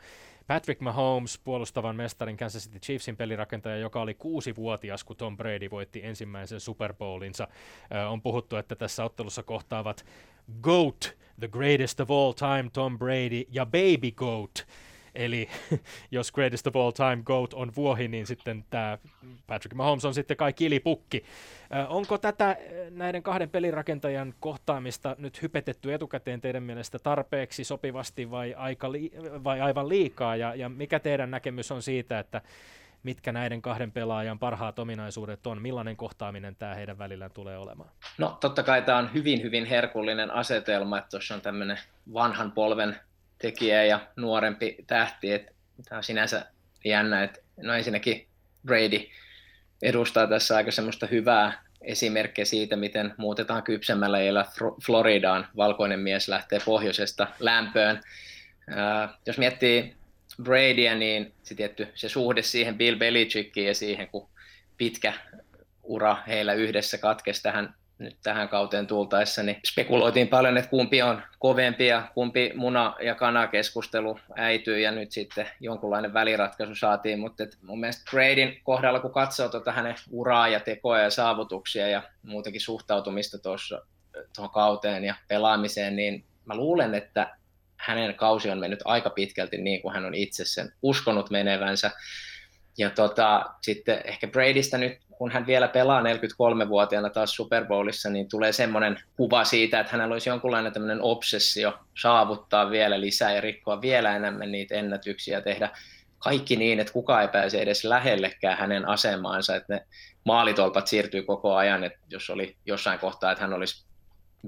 Patrick 0.51 0.81
Mahomes, 0.81 1.39
puolustavan 1.39 1.97
mestarin 1.97 2.37
Kansas 2.37 2.65
City 2.65 2.79
Chiefsin 2.79 3.17
pelirakentaja, 3.17 3.77
joka 3.77 4.01
oli 4.01 4.15
kuusi-vuotias, 4.15 5.05
kun 5.05 5.17
Tom 5.17 5.37
Brady 5.37 5.71
voitti 5.71 6.01
ensimmäisen 6.05 6.61
Super 6.61 6.95
Bowlinsa. 6.95 7.49
on 8.09 8.23
puhuttu, 8.23 8.57
että 8.57 8.77
tässä 8.77 9.05
ottelussa 9.05 9.43
kohtaavat 9.43 10.05
GOAT, 10.63 11.17
the 11.41 11.49
greatest 11.49 12.01
of 12.01 12.11
all 12.11 12.33
time, 12.33 12.71
Tom 12.73 12.99
Brady, 12.99 13.43
ja 13.51 13.67
Baby 13.67 14.11
GOAT, 14.11 14.67
Eli 15.15 15.49
jos 16.11 16.33
greatest 16.33 16.67
of 16.67 16.77
all 16.77 16.91
time 16.91 17.23
GOAT 17.25 17.55
on 17.55 17.73
vuohi, 17.77 18.09
niin 18.09 18.27
sitten 18.27 18.65
tämä 18.71 18.99
Patrick 19.47 19.75
Mahomes 19.75 20.05
on 20.05 20.15
sitten 20.15 20.37
kai 20.37 20.53
kilipukki. 20.53 21.25
onko 21.89 22.19
tätä 22.19 22.57
näiden 22.91 23.23
kahden 23.23 23.51
pelirakentajan 23.51 24.35
kohtaamista 24.41 25.17
nyt 25.19 25.43
hypetetty 25.43 25.95
etukäteen 25.95 26.41
teidän 26.41 26.63
mielestä 26.63 26.99
tarpeeksi 26.99 27.65
sopivasti 27.65 28.31
vai, 28.31 28.55
aika 28.55 28.93
li- 28.93 29.13
vai 29.45 29.61
aivan 29.61 29.89
liikaa? 29.89 30.37
Ja, 30.37 30.55
ja 30.55 30.69
mikä 30.69 31.01
teidän 31.01 31.31
näkemys 31.31 31.73
on 31.73 31.83
siitä, 31.83 32.19
että 32.19 32.43
mitkä 33.03 33.33
näiden 33.33 33.63
kahden 33.63 33.93
pelaajan 33.93 34.39
parhaat 34.39 34.79
ominaisuudet 34.79 35.47
on, 35.47 35.63
millainen 35.63 35.97
kohtaaminen 35.97 36.57
tämä 36.57 36.75
heidän 36.75 36.99
välillään 36.99 37.31
tulee 37.35 37.59
olemaan? 37.59 37.91
No 38.19 38.39
totta 38.41 38.63
kai 38.63 38.83
tämä 38.83 38.99
on 38.99 39.11
hyvin, 39.15 39.43
hyvin 39.43 39.65
herkullinen 39.65 40.31
asetelma, 40.31 40.99
että 40.99 41.11
tuossa 41.11 41.35
on 41.35 41.41
tämmöinen 41.41 41.79
vanhan 42.15 42.53
polven 42.53 42.97
tekijä 43.41 43.85
ja 43.85 44.01
nuorempi 44.17 44.77
tähti. 44.87 45.33
Että 45.33 45.53
tämä 45.89 45.97
on 45.97 46.05
sinänsä 46.05 46.47
jännä, 46.85 47.23
että 47.23 47.41
no 47.57 47.75
ensinnäkin 47.75 48.29
Brady 48.67 49.01
edustaa 49.83 50.27
tässä 50.27 50.57
aika 50.57 50.71
semmoista 50.71 51.07
hyvää 51.07 51.65
esimerkkiä 51.81 52.45
siitä, 52.45 52.77
miten 52.77 53.15
muutetaan 53.17 53.63
kypsemmällä 53.63 54.21
iällä 54.21 54.45
Floridaan. 54.87 55.49
Valkoinen 55.57 56.01
mies 56.01 56.29
lähtee 56.29 56.61
pohjoisesta 56.65 57.27
lämpöön. 57.39 58.01
Jos 59.27 59.39
miettii 59.39 59.95
Bradya, 60.43 60.95
niin 60.95 61.35
se, 61.43 61.55
tietty, 61.55 61.89
se 61.95 62.09
suhde 62.09 62.43
siihen 62.43 62.79
Bill 62.79 62.99
Belichickiin 62.99 63.67
ja 63.67 63.75
siihen, 63.75 64.09
kun 64.09 64.29
pitkä 64.77 65.13
ura 65.83 66.17
heillä 66.29 66.53
yhdessä 66.53 66.99
katkesi 66.99 67.43
tähän 67.43 67.75
nyt 68.01 68.17
tähän 68.23 68.49
kauteen 68.49 68.87
tultaessa, 68.87 69.43
niin 69.43 69.61
spekuloitiin 69.67 70.29
paljon, 70.29 70.57
että 70.59 70.71
kumpi 70.71 71.03
on 71.03 71.23
kovempi 71.39 71.87
ja 71.87 72.09
kumpi 72.15 72.53
muna- 72.55 73.05
ja 73.05 73.15
kanakeskustelu 73.15 74.19
äityy 74.37 74.79
ja 74.79 74.91
nyt 74.91 75.13
sitten 75.13 75.47
jonkunlainen 75.61 76.15
väliratkaisu 76.15 76.75
saatiin, 76.75 77.19
mutta 77.19 77.43
et 77.43 77.59
mun 77.63 77.81
mielestä 77.81 78.11
Bradyn 78.11 78.57
kohdalla, 78.63 79.01
kun 79.01 79.13
katsoo 79.13 79.49
tuota 79.49 79.73
hänen 79.73 79.95
uraa 80.11 80.49
ja 80.49 80.61
tekoja 80.61 81.03
ja 81.03 81.11
saavutuksia 81.11 81.89
ja 81.89 82.03
muutenkin 82.23 82.61
suhtautumista 82.61 83.39
tuossa 83.39 83.83
tuohon 84.37 84.51
kauteen 84.51 85.05
ja 85.05 85.15
pelaamiseen, 85.29 85.97
niin 85.97 86.25
mä 86.45 86.55
luulen, 86.57 86.95
että 86.95 87.37
hänen 87.77 88.15
kausi 88.15 88.51
on 88.51 88.59
mennyt 88.59 88.83
aika 88.85 89.11
pitkälti 89.11 89.59
niin 89.59 89.83
kuin 89.83 89.95
hän 89.95 90.05
on 90.05 90.15
itse 90.15 90.45
sen 90.45 90.73
uskonut 90.83 91.31
menevänsä. 91.31 91.91
Ja 92.81 92.91
tota, 92.91 93.45
sitten 93.63 94.01
ehkä 94.05 94.27
Bradystä 94.27 94.79
nyt 94.79 94.99
kun 95.19 95.31
hän 95.31 95.47
vielä 95.47 95.69
pelaa 95.69 96.03
43-vuotiaana 96.03 97.11
taas 97.11 97.37
Super 97.37 97.65
Bowlissa, 97.65 98.11
niin 98.11 98.29
tulee 98.29 98.53
semmoinen 98.53 99.03
kuva 99.17 99.45
siitä, 99.45 99.81
että 99.81 99.93
hänellä 99.93 100.13
olisi 100.13 100.29
jonkunlainen 100.29 100.73
tämmöinen 100.73 101.03
obsessio 101.03 101.79
saavuttaa 102.03 102.71
vielä 102.71 103.01
lisää 103.01 103.33
ja 103.33 103.41
rikkoa 103.41 103.81
vielä 103.81 104.17
enemmän 104.17 104.53
niitä 104.53 104.75
ennätyksiä 104.75 105.41
tehdä 105.41 105.71
kaikki 106.19 106.57
niin, 106.57 106.81
että 106.81 106.93
kukaan 106.93 107.23
ei 107.23 107.29
pääse 107.29 107.61
edes 107.63 107.85
lähellekään 107.85 108.59
hänen 108.59 108.89
asemaansa, 108.89 109.57
että 109.57 109.75
ne 109.75 109.87
maalitolpat 110.25 110.87
siirtyy 110.87 111.23
koko 111.23 111.55
ajan, 111.57 111.85
että 111.85 111.99
jos 112.11 112.31
oli 112.31 112.57
jossain 112.67 112.99
kohtaa, 112.99 113.33
että 113.33 113.45
hän 113.45 113.53
olisi 113.53 113.85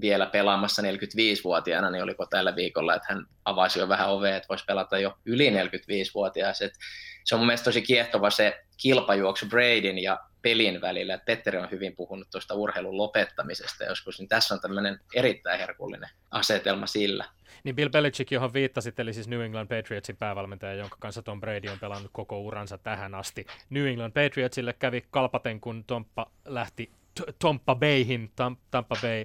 vielä 0.01 0.27
pelaamassa 0.27 0.83
45-vuotiaana, 0.83 1.91
niin 1.91 2.03
oliko 2.03 2.27
tällä 2.27 2.57
viikolla, 2.57 2.95
että 2.95 3.15
hän 3.15 3.27
avasi 3.45 3.79
jo 3.79 3.89
vähän 3.89 4.11
ovea, 4.11 4.37
että 4.37 4.49
voisi 4.49 4.65
pelata 4.65 4.99
jo 4.99 5.15
yli 5.25 5.51
45-vuotias. 5.51 6.63
Että 6.63 6.79
se 7.25 7.35
on 7.35 7.41
mun 7.41 7.47
mielestä 7.47 7.65
tosi 7.65 7.83
kiehtova 7.83 8.31
se 8.31 8.65
kilpajuoksu 8.77 9.47
Bradyn 9.47 9.99
ja 9.99 10.21
pelin 10.43 10.81
välillä. 10.81 11.15
että 11.15 11.25
Petteri 11.25 11.59
on 11.59 11.71
hyvin 11.71 11.97
puhunut 11.97 12.31
tuosta 12.31 12.55
urheilun 12.55 12.97
lopettamisesta 12.97 13.85
joskus, 13.85 14.19
niin 14.19 14.29
tässä 14.29 14.55
on 14.55 14.61
tämmöinen 14.61 15.01
erittäin 15.15 15.61
herkullinen 15.61 16.11
asetelma 16.31 16.87
sillä. 16.87 17.25
Niin 17.65 17.77
Bill 17.77 17.91
Belichick, 17.91 18.31
johon 18.31 18.53
viittasit, 18.53 19.01
eli 19.01 19.13
siis 19.13 19.29
New 19.29 19.43
England 19.43 19.69
Patriotsin 19.69 20.17
päävalmentaja, 20.17 20.75
jonka 20.75 20.97
kanssa 21.01 21.23
Tom 21.23 21.41
Brady 21.41 21.69
on 21.69 21.79
pelannut 21.79 22.11
koko 22.13 22.41
uransa 22.41 22.79
tähän 22.79 23.15
asti. 23.15 23.47
New 23.71 23.87
England 23.87 24.13
Patriotsille 24.13 24.73
kävi 24.73 25.05
kalpaten, 25.11 25.61
kun 25.61 25.85
Tomppa 25.85 26.27
lähti 26.45 26.91
Tompa 27.39 27.75
Bayhin, 27.75 28.31
Tampa 28.71 28.97
Bay 29.03 29.25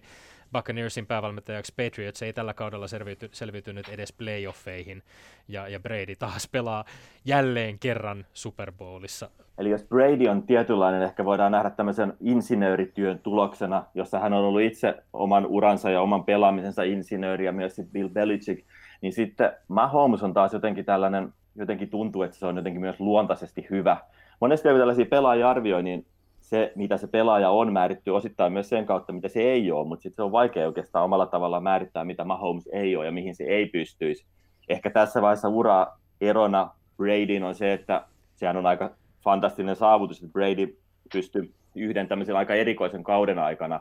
Buccaneersin 0.53 1.05
päävalmentajaksi 1.05 1.73
Patriots 1.75 2.21
ei 2.21 2.33
tällä 2.33 2.53
kaudella 2.53 2.87
selviyty, 2.87 3.29
selviytynyt 3.31 3.89
edes 3.89 4.13
playoffeihin, 4.13 5.03
ja, 5.47 5.67
ja 5.67 5.79
Brady 5.79 6.15
taas 6.19 6.49
pelaa 6.51 6.85
jälleen 7.25 7.79
kerran 7.79 8.25
Super 8.33 8.71
Bowlissa. 8.71 9.29
Eli 9.57 9.69
jos 9.69 9.83
Brady 9.83 10.27
on 10.27 10.43
tietynlainen, 10.43 11.01
ehkä 11.01 11.25
voidaan 11.25 11.51
nähdä 11.51 11.69
tämmöisen 11.69 12.13
insinöörityön 12.19 13.19
tuloksena, 13.19 13.85
jossa 13.95 14.19
hän 14.19 14.33
on 14.33 14.45
ollut 14.45 14.61
itse 14.61 14.95
oman 15.13 15.45
uransa 15.45 15.89
ja 15.89 16.01
oman 16.01 16.23
pelaamisensa 16.23 16.83
insinööri 16.83 17.45
ja 17.45 17.51
myös 17.51 17.81
Bill 17.91 18.09
Belichick, 18.09 18.67
niin 19.01 19.13
sitten 19.13 19.51
Mahomes 19.67 20.23
on 20.23 20.33
taas 20.33 20.53
jotenkin 20.53 20.85
tällainen, 20.85 21.33
jotenkin 21.55 21.89
tuntuu, 21.89 22.21
että 22.21 22.37
se 22.37 22.45
on 22.45 22.57
jotenkin 22.57 22.81
myös 22.81 22.99
luontaisesti 22.99 23.67
hyvä. 23.69 23.97
Monesti 24.41 24.69
kun 24.69 24.77
tällaisia 24.77 25.05
pelaajia 25.05 25.49
arvioi, 25.49 25.83
niin 25.83 26.05
se, 26.47 26.71
mitä 26.75 26.97
se 26.97 27.07
pelaaja 27.07 27.49
on, 27.49 27.73
määrittyy 27.73 28.15
osittain 28.15 28.53
myös 28.53 28.69
sen 28.69 28.85
kautta, 28.85 29.13
mitä 29.13 29.27
se 29.27 29.39
ei 29.39 29.71
ole, 29.71 29.87
mutta 29.87 30.03
sitten 30.03 30.15
se 30.15 30.21
on 30.21 30.31
vaikea 30.31 30.67
oikeastaan 30.67 31.05
omalla 31.05 31.25
tavallaan 31.25 31.63
määrittää, 31.63 32.03
mitä 32.03 32.23
Mahomes 32.23 32.69
ei 32.73 32.95
ole 32.95 33.05
ja 33.05 33.11
mihin 33.11 33.35
se 33.35 33.43
ei 33.43 33.65
pystyisi. 33.65 34.25
Ehkä 34.69 34.89
tässä 34.89 35.21
vaiheessa 35.21 35.49
ura 35.49 35.87
erona 36.21 36.71
Bradyn 36.97 37.43
on 37.43 37.55
se, 37.55 37.73
että 37.73 38.05
sehän 38.35 38.57
on 38.57 38.65
aika 38.65 38.91
fantastinen 39.23 39.75
saavutus, 39.75 40.23
että 40.23 40.33
Brady 40.33 40.77
pystyy 41.13 41.53
yhden 41.75 42.07
tämmöisen 42.07 42.35
aika 42.35 42.53
erikoisen 42.53 43.03
kauden 43.03 43.39
aikana 43.39 43.79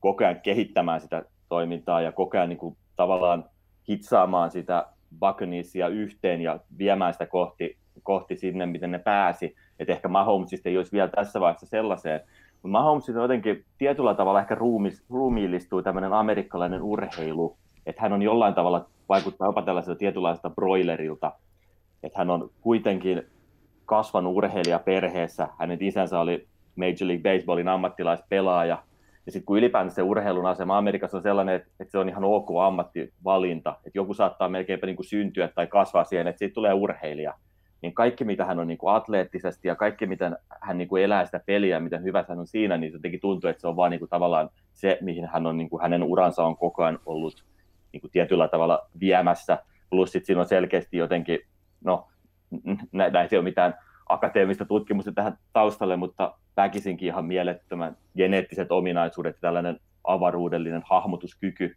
koko 0.00 0.24
ajan 0.24 0.40
kehittämään 0.40 1.00
sitä 1.00 1.22
toimintaa 1.48 2.00
ja 2.00 2.12
koko 2.12 2.36
ajan 2.36 2.48
niin 2.48 2.58
kuin, 2.58 2.76
tavallaan 2.96 3.44
hitsaamaan 3.88 4.50
sitä 4.50 4.86
Buccaneersia 5.20 5.88
yhteen 5.88 6.40
ja 6.40 6.60
viemään 6.78 7.12
sitä 7.12 7.26
kohti, 7.26 7.78
kohti 8.02 8.36
sinne, 8.36 8.66
miten 8.66 8.90
ne 8.90 8.98
pääsi. 8.98 9.56
Että 9.78 9.92
ehkä 9.92 10.08
Mahomesista 10.08 10.68
ei 10.68 10.76
olisi 10.76 10.92
vielä 10.92 11.08
tässä 11.08 11.40
vaiheessa 11.40 11.66
sellaiseen. 11.66 12.20
Mutta 12.52 12.68
Mahomesista 12.68 13.20
jotenkin 13.20 13.64
tietyllä 13.78 14.14
tavalla 14.14 14.40
ehkä 14.40 14.54
ruumis, 14.54 15.04
ruumiillistuu 15.10 15.82
tämmöinen 15.82 16.12
amerikkalainen 16.12 16.82
urheilu, 16.82 17.56
että 17.86 18.02
hän 18.02 18.12
on 18.12 18.22
jollain 18.22 18.54
tavalla 18.54 18.86
vaikuttaa 19.08 19.48
jopa 19.48 19.62
tällaiselta 19.62 19.98
tietynlaista 19.98 20.50
broilerilta, 20.50 21.32
että 22.02 22.18
hän 22.18 22.30
on 22.30 22.50
kuitenkin 22.60 23.22
kasvanut 23.86 24.36
urheilija 24.36 24.78
perheessä. 24.78 25.48
Hänen 25.58 25.78
isänsä 25.80 26.20
oli 26.20 26.48
Major 26.76 27.06
League 27.08 27.32
Baseballin 27.32 27.68
ammattilaispelaaja. 27.68 28.82
Ja 29.26 29.32
sitten 29.32 29.46
kun 29.46 29.58
ylipäänsä 29.58 29.94
se 29.94 30.02
urheilun 30.02 30.46
asema 30.46 30.78
Amerikassa 30.78 31.16
on 31.16 31.22
sellainen, 31.22 31.54
että, 31.54 31.68
että 31.80 31.92
se 31.92 31.98
on 31.98 32.08
ihan 32.08 32.24
ok 32.24 32.48
ammattivalinta, 32.62 33.70
että 33.70 33.98
joku 33.98 34.14
saattaa 34.14 34.48
melkeinpä 34.48 34.86
niin 34.86 34.96
kuin 34.96 35.06
syntyä 35.06 35.48
tai 35.48 35.66
kasvaa 35.66 36.04
siihen, 36.04 36.26
että 36.26 36.38
siitä 36.38 36.54
tulee 36.54 36.72
urheilija, 36.72 37.34
niin 37.82 37.94
kaikki 37.94 38.24
mitä 38.24 38.44
hän 38.44 38.58
on 38.58 38.66
niin 38.66 38.78
kuin 38.78 38.94
atleettisesti 38.94 39.68
ja 39.68 39.76
kaikki 39.76 40.06
miten 40.06 40.36
hän 40.60 40.78
niin 40.78 40.88
kuin 40.88 41.02
elää 41.02 41.24
sitä 41.24 41.40
peliä, 41.46 41.80
miten 41.80 42.02
hyvä 42.02 42.24
hän 42.28 42.38
on 42.38 42.46
siinä, 42.46 42.76
niin 42.76 42.92
se 42.92 42.96
jotenkin 42.96 43.20
tuntuu, 43.20 43.50
että 43.50 43.60
se 43.60 43.68
on 43.68 43.76
vaan 43.76 43.90
niin 43.90 43.98
kuin 43.98 44.08
tavallaan 44.08 44.50
se, 44.72 44.98
mihin 45.00 45.26
hän 45.26 45.46
on, 45.46 45.56
niin 45.56 45.70
kuin 45.70 45.82
hänen 45.82 46.02
uransa 46.02 46.44
on 46.44 46.56
koko 46.56 46.84
ajan 46.84 46.98
ollut 47.06 47.44
niin 47.92 48.00
kuin 48.00 48.10
tietyllä 48.10 48.48
tavalla 48.48 48.88
viemässä. 49.00 49.58
Plus 49.90 50.12
sitten 50.12 50.26
siinä 50.26 50.40
on 50.40 50.48
selkeästi 50.48 50.96
jotenkin, 50.96 51.38
no 51.84 52.08
näitä 52.92 53.22
ei 53.22 53.38
ole 53.38 53.42
mitään 53.44 53.74
akateemista 54.08 54.64
tutkimusta 54.64 55.12
tähän 55.12 55.38
taustalle, 55.52 55.96
mutta 55.96 56.34
väkisinkin 56.56 57.08
ihan 57.08 57.24
mielettömän 57.24 57.96
geneettiset 58.16 58.72
ominaisuudet 58.72 59.36
ja 59.36 59.40
tällainen 59.40 59.80
avaruudellinen 60.04 60.82
hahmotuskyky. 60.84 61.76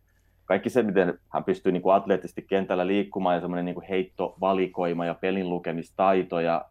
Kaikki 0.52 0.70
se, 0.70 0.84
miten 0.84 1.20
hän 1.30 1.44
pystyy 1.44 1.72
niin 1.72 1.82
kuin 1.82 1.96
atleettisesti 1.96 2.42
kentällä 2.42 2.88
liikkumaan 2.88 3.36
ja 3.36 3.42
semmoinen 3.42 3.66
niin 3.66 3.82
heittovalikoima 3.90 5.06
ja 5.06 5.14
pelin 5.14 5.50
lukemistaito. 5.50 6.40
Ja, 6.40 6.66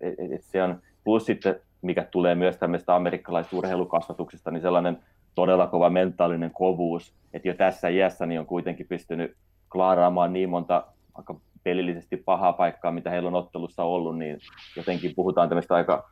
et, 0.00 0.14
et 0.32 0.42
se 0.42 0.62
on, 0.62 0.82
plus 1.04 1.26
sitten, 1.26 1.60
mikä 1.82 2.04
tulee 2.04 2.34
myös 2.34 2.56
tämmöistä 2.56 2.94
amerikkalaisesta 2.94 3.56
urheilukasvatuksesta, 3.56 4.50
niin 4.50 4.60
sellainen 4.60 4.98
todella 5.34 5.66
kova 5.66 5.90
mentaalinen 5.90 6.50
kovuus, 6.50 7.14
että 7.32 7.48
jo 7.48 7.54
tässä 7.54 7.88
iässä 7.88 8.26
niin 8.26 8.40
on 8.40 8.46
kuitenkin 8.46 8.86
pystynyt 8.86 9.36
klaaraamaan 9.72 10.32
niin 10.32 10.48
monta 10.48 10.84
aika 11.14 11.40
pelillisesti 11.62 12.16
pahaa 12.16 12.52
paikkaa, 12.52 12.92
mitä 12.92 13.10
heillä 13.10 13.28
on 13.28 13.34
ottelussa 13.34 13.84
ollut, 13.84 14.18
niin 14.18 14.38
jotenkin 14.76 15.14
puhutaan 15.16 15.48
tämmöistä 15.48 15.74
aika 15.74 16.10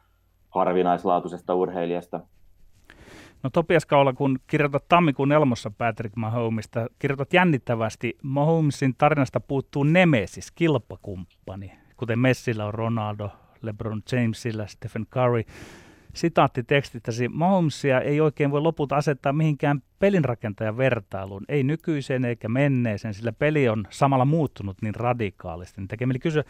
harvinaislaatuisesta 0.50 1.54
urheilijasta. 1.54 2.20
No 3.46 3.50
Topias 3.50 3.86
Kaula, 3.86 4.12
kun 4.12 4.38
kirjoitat 4.46 4.88
tammikuun 4.88 5.32
elmossa 5.32 5.70
Patrick 5.78 6.16
Mahomesta, 6.16 6.86
kirjoitat 6.98 7.32
jännittävästi, 7.32 8.18
Mahomesin 8.22 8.94
tarinasta 8.98 9.40
puuttuu 9.40 9.84
nemesis, 9.84 10.50
kilpakumppani, 10.50 11.72
kuten 11.96 12.18
Messillä 12.18 12.66
on 12.66 12.74
Ronaldo, 12.74 13.30
LeBron 13.62 14.02
Jamesilla, 14.12 14.66
Stephen 14.66 15.06
Curry 15.06 15.42
sitaattitekstittäsi, 16.14 17.28
Mahomesia 17.28 18.00
ei 18.00 18.20
oikein 18.20 18.50
voi 18.50 18.60
lopulta 18.60 18.96
asettaa 18.96 19.32
mihinkään 19.32 19.82
pelinrakentajan 19.98 20.76
vertailuun, 20.76 21.44
ei 21.48 21.62
nykyiseen 21.62 22.24
eikä 22.24 22.48
menneeseen, 22.48 23.14
sillä 23.14 23.32
peli 23.32 23.68
on 23.68 23.84
samalla 23.90 24.24
muuttunut 24.24 24.82
niin 24.82 24.94
radikaalisti. 24.94 25.80
Niin 25.80 25.88
tekee 25.88 26.08
kysyä, 26.22 26.44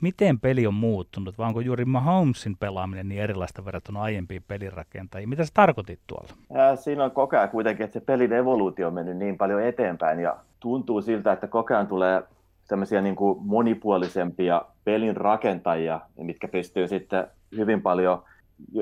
miten 0.00 0.40
peli 0.40 0.66
on 0.66 0.74
muuttunut, 0.74 1.38
vai 1.38 1.46
onko 1.46 1.60
juuri 1.60 1.84
Mahomesin 1.84 2.56
pelaaminen 2.56 3.08
niin 3.08 3.22
erilaista 3.22 3.64
verrattuna 3.64 4.02
aiempiin 4.02 4.42
pelirakentajiin? 4.48 5.28
Mitä 5.28 5.44
sä 5.44 5.50
tarkoitit 5.54 6.00
tuolla? 6.06 6.28
Ja 6.54 6.76
siinä 6.76 7.04
on 7.04 7.10
koko 7.10 7.36
ajan 7.36 7.48
kuitenkin, 7.48 7.84
että 7.84 8.00
se 8.00 8.00
pelin 8.00 8.32
evoluutio 8.32 8.88
on 8.88 8.94
mennyt 8.94 9.16
niin 9.16 9.38
paljon 9.38 9.62
eteenpäin, 9.62 10.20
ja 10.20 10.36
tuntuu 10.60 11.02
siltä, 11.02 11.32
että 11.32 11.46
koko 11.46 11.74
ajan 11.74 11.86
tulee 11.86 12.22
tämmöisiä 12.68 13.00
niin 13.00 13.16
kuin 13.16 13.38
monipuolisempia 13.46 14.62
pelin 14.84 15.16
rakentajia, 15.16 16.00
mitkä 16.16 16.48
pystyy 16.48 16.88
sitten 16.88 17.26
hyvin 17.56 17.82
paljon– 17.82 18.22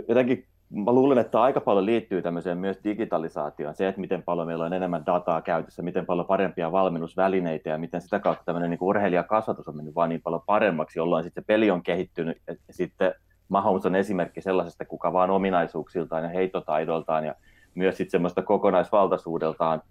jotenkin 0.08 0.44
mä 0.74 0.92
luulen, 0.92 1.18
että 1.18 1.42
aika 1.42 1.60
paljon 1.60 1.86
liittyy 1.86 2.22
tämmöiseen 2.22 2.58
myös 2.58 2.78
digitalisaatioon, 2.84 3.74
se, 3.74 3.88
että 3.88 4.00
miten 4.00 4.22
paljon 4.22 4.46
meillä 4.46 4.64
on 4.64 4.72
enemmän 4.72 5.06
dataa 5.06 5.42
käytössä, 5.42 5.82
miten 5.82 6.06
paljon 6.06 6.26
parempia 6.26 6.72
valmennusvälineitä 6.72 7.70
ja 7.70 7.78
miten 7.78 8.00
sitä 8.00 8.18
kautta 8.18 8.44
tämmöinen 8.44 8.70
niin 8.70 8.78
urheilijakasvatus 8.80 9.68
on 9.68 9.76
mennyt 9.76 9.94
vaan 9.94 10.08
niin 10.08 10.22
paljon 10.22 10.42
paremmaksi, 10.46 10.98
jolloin 10.98 11.24
sitten 11.24 11.44
peli 11.44 11.70
on 11.70 11.82
kehittynyt. 11.82 12.38
Ja 12.48 12.54
sitten 12.70 13.14
Mahomes 13.48 13.86
on 13.86 13.94
esimerkki 13.94 14.40
sellaisesta, 14.40 14.84
kuka 14.84 15.12
vaan 15.12 15.30
ominaisuuksiltaan 15.30 16.22
ja 16.22 16.28
heittotaidoltaan 16.28 17.24
ja 17.24 17.34
myös 17.74 17.96
sitten 17.96 18.10
semmoista 18.10 18.42
kokonaisvaltaisuudeltaan, 18.42 19.82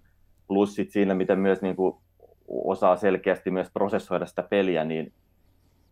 plus 0.47 0.75
sitten 0.75 0.93
siinä, 0.93 1.13
miten 1.13 1.39
myös 1.39 1.61
niin 1.61 1.75
kuin 1.75 1.95
osaa 2.47 2.95
selkeästi 2.95 3.51
myös 3.51 3.67
prosessoida 3.73 4.25
sitä 4.25 4.43
peliä, 4.43 4.83
niin 4.83 5.13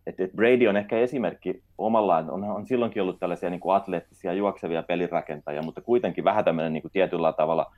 että 0.06 0.24
et 0.24 0.32
Brady 0.32 0.66
on 0.66 0.76
ehkä 0.76 0.98
esimerkki 0.98 1.62
omallaan, 1.78 2.30
on, 2.30 2.44
on 2.44 2.66
silloinkin 2.66 3.02
ollut 3.02 3.20
tällaisia 3.20 3.50
niin 3.50 3.60
kuin 3.60 3.76
atleettisia 3.76 4.32
juoksevia 4.32 4.82
pelirakentajia, 4.82 5.62
mutta 5.62 5.80
kuitenkin 5.80 6.24
vähän 6.24 6.44
tämmöinen 6.44 6.72
niin 6.72 6.82
kuin 6.82 6.92
tietyllä 6.92 7.32
tavalla 7.32 7.72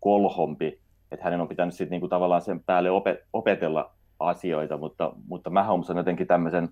kolhompi, 0.00 0.80
että 1.10 1.24
hänen 1.24 1.40
on 1.40 1.48
pitänyt 1.48 1.74
sitten 1.74 2.00
niin 2.00 2.10
tavallaan 2.10 2.42
sen 2.42 2.60
päälle 2.64 2.88
opetella 3.32 3.90
asioita, 4.18 4.76
mutta, 4.76 5.12
mutta 5.28 5.50
Mahomes 5.50 5.90
on 5.90 5.96
jotenkin 5.96 6.26
tämmöisen, 6.26 6.68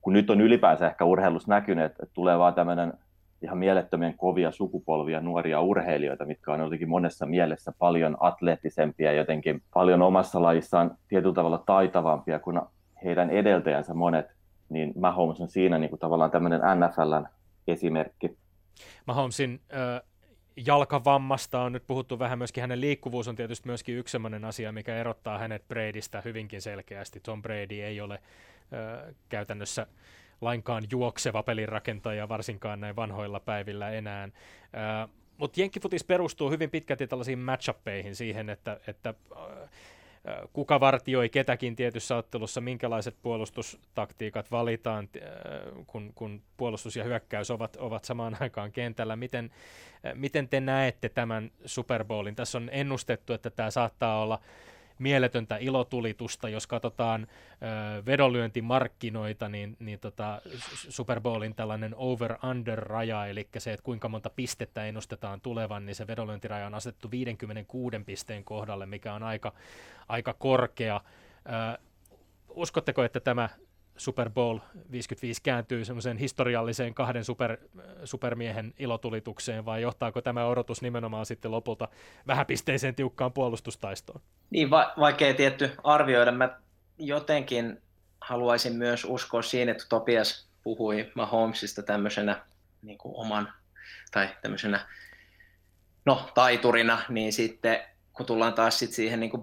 kun 0.00 0.12
nyt 0.12 0.30
on 0.30 0.40
ylipäänsä 0.40 0.86
ehkä 0.86 1.04
urheilussa 1.04 1.50
näkynyt, 1.50 1.84
että 1.84 2.06
tulee 2.14 2.38
vaan 2.38 2.54
tämmöinen 2.54 2.92
ihan 3.42 3.58
mielettömien 3.58 4.16
kovia 4.16 4.52
sukupolvia 4.52 5.20
nuoria 5.20 5.60
urheilijoita, 5.60 6.24
mitkä 6.24 6.52
on 6.52 6.60
jotenkin 6.60 6.88
monessa 6.88 7.26
mielessä 7.26 7.72
paljon 7.78 8.16
atleettisempia, 8.20 9.12
jotenkin 9.12 9.62
paljon 9.74 10.02
omassa 10.02 10.42
lajissaan 10.42 10.96
tietyllä 11.08 11.34
tavalla 11.34 11.62
taitavampia 11.66 12.38
kuin 12.38 12.60
heidän 13.04 13.30
edeltäjänsä 13.30 13.94
monet, 13.94 14.26
niin 14.68 14.92
Mahomes 14.96 15.40
on 15.40 15.48
siinä 15.48 15.78
niin 15.78 15.90
kuin 15.90 16.00
tavallaan 16.00 16.30
tämmöinen 16.30 16.60
NFLn 16.60 17.26
esimerkki. 17.66 18.36
Mahomesin 19.06 19.60
äh, 19.74 20.02
jalkavammasta 20.56 21.60
on 21.60 21.72
nyt 21.72 21.86
puhuttu 21.86 22.18
vähän 22.18 22.38
myöskin, 22.38 22.60
hänen 22.60 22.80
liikkuvuus 22.80 23.28
on 23.28 23.36
tietysti 23.36 23.68
myöskin 23.68 23.96
yksi 23.96 24.12
sellainen 24.12 24.44
asia, 24.44 24.72
mikä 24.72 24.96
erottaa 24.96 25.38
hänet 25.38 25.68
Bradystä 25.68 26.22
hyvinkin 26.24 26.62
selkeästi. 26.62 27.20
Tom 27.20 27.42
Brady 27.42 27.80
ei 27.82 28.00
ole 28.00 28.14
äh, 28.14 29.14
käytännössä 29.28 29.86
lainkaan 30.40 30.84
juokseva 30.90 31.42
pelirakentaja, 31.42 32.28
varsinkaan 32.28 32.80
näin 32.80 32.96
vanhoilla 32.96 33.40
päivillä 33.40 33.90
enää. 33.90 34.24
Äh, 34.24 35.08
Mutta 35.36 35.60
Jenkkifutis 35.60 36.04
perustuu 36.04 36.50
hyvin 36.50 36.70
pitkälti 36.70 37.06
tällaisiin 37.06 37.38
matchuppeihin 37.38 38.16
siihen, 38.16 38.50
että, 38.50 38.80
että 38.86 39.14
äh, 39.36 39.70
kuka 40.52 40.80
vartioi 40.80 41.28
ketäkin 41.28 41.76
tietyssä 41.76 42.16
ottelussa, 42.16 42.60
minkälaiset 42.60 43.16
puolustustaktiikat 43.22 44.50
valitaan, 44.50 45.08
kun, 45.86 46.12
kun 46.14 46.42
puolustus 46.56 46.96
ja 46.96 47.04
hyökkäys 47.04 47.50
ovat, 47.50 47.76
ovat 47.76 48.04
samaan 48.04 48.36
aikaan 48.40 48.72
kentällä. 48.72 49.16
Miten, 49.16 49.50
miten 50.14 50.48
te 50.48 50.60
näette 50.60 51.08
tämän 51.08 51.50
Super 51.64 52.04
Bowlin? 52.04 52.36
Tässä 52.36 52.58
on 52.58 52.68
ennustettu, 52.72 53.32
että 53.32 53.50
tämä 53.50 53.70
saattaa 53.70 54.22
olla 54.22 54.40
mieletöntä 54.98 55.56
ilotulitusta, 55.56 56.48
jos 56.48 56.66
katsotaan 56.66 57.26
ö, 57.26 58.04
vedonlyöntimarkkinoita, 58.06 59.48
niin, 59.48 59.76
niin 59.78 59.98
tota, 59.98 60.40
Super 60.88 61.20
Bowlin 61.20 61.54
tällainen 61.54 61.94
over-under-raja, 61.96 63.26
eli 63.26 63.48
se, 63.58 63.72
että 63.72 63.84
kuinka 63.84 64.08
monta 64.08 64.30
pistettä 64.30 64.86
ennustetaan 64.86 65.40
tulevan, 65.40 65.86
niin 65.86 65.96
se 65.96 66.06
vedonlyöntiraja 66.06 66.66
on 66.66 66.74
asetettu 66.74 67.10
56 67.10 67.98
pisteen 68.06 68.44
kohdalle, 68.44 68.86
mikä 68.86 69.14
on 69.14 69.22
aika, 69.22 69.52
aika 70.08 70.34
korkea. 70.34 71.00
Ö, 71.46 71.78
uskotteko, 72.48 73.04
että 73.04 73.20
tämä 73.20 73.48
Super 73.96 74.30
Bowl 74.30 74.58
55 74.90 75.42
kääntyy 75.42 75.84
semmoiseen 75.84 76.16
historialliseen 76.16 76.94
kahden 76.94 77.24
super, 77.24 77.56
supermiehen 78.04 78.74
ilotulitukseen, 78.78 79.64
vai 79.64 79.82
johtaako 79.82 80.20
tämä 80.20 80.46
odotus 80.46 80.82
nimenomaan 80.82 81.26
sitten 81.26 81.50
lopulta 81.50 81.88
vähäpisteiseen 82.26 82.94
tiukkaan 82.94 83.32
puolustustaistoon? 83.32 84.20
Niin, 84.50 84.70
va- 84.70 84.92
vaikea 84.98 85.34
tietty 85.34 85.70
arvioida. 85.84 86.32
Mä 86.32 86.58
jotenkin 86.98 87.82
haluaisin 88.20 88.76
myös 88.76 89.04
uskoa 89.04 89.42
siinä, 89.42 89.72
että 89.72 89.84
Topias 89.88 90.48
puhui 90.62 91.10
Mahomesista 91.14 91.82
tämmöisenä 91.82 92.42
niin 92.82 92.98
kuin 92.98 93.14
oman, 93.16 93.52
tai 94.10 94.28
tämmöisenä, 94.42 94.88
no, 96.04 96.30
taiturina, 96.34 97.02
niin 97.08 97.32
sitten 97.32 97.80
kun 98.16 98.26
tullaan 98.26 98.54
taas 98.54 98.78
sit 98.78 98.92
siihen 98.92 99.20
niin 99.20 99.30
kuin 99.30 99.42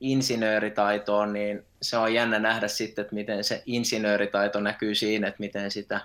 insinööritaitoon, 0.00 1.32
niin 1.32 1.66
se 1.82 1.96
on 1.96 2.14
jännä 2.14 2.38
nähdä 2.38 2.68
sitten, 2.68 3.02
että 3.02 3.14
miten 3.14 3.44
se 3.44 3.62
insinööritaito 3.66 4.60
näkyy 4.60 4.94
siinä, 4.94 5.28
että 5.28 5.40
miten 5.40 5.70
sitä 5.70 6.00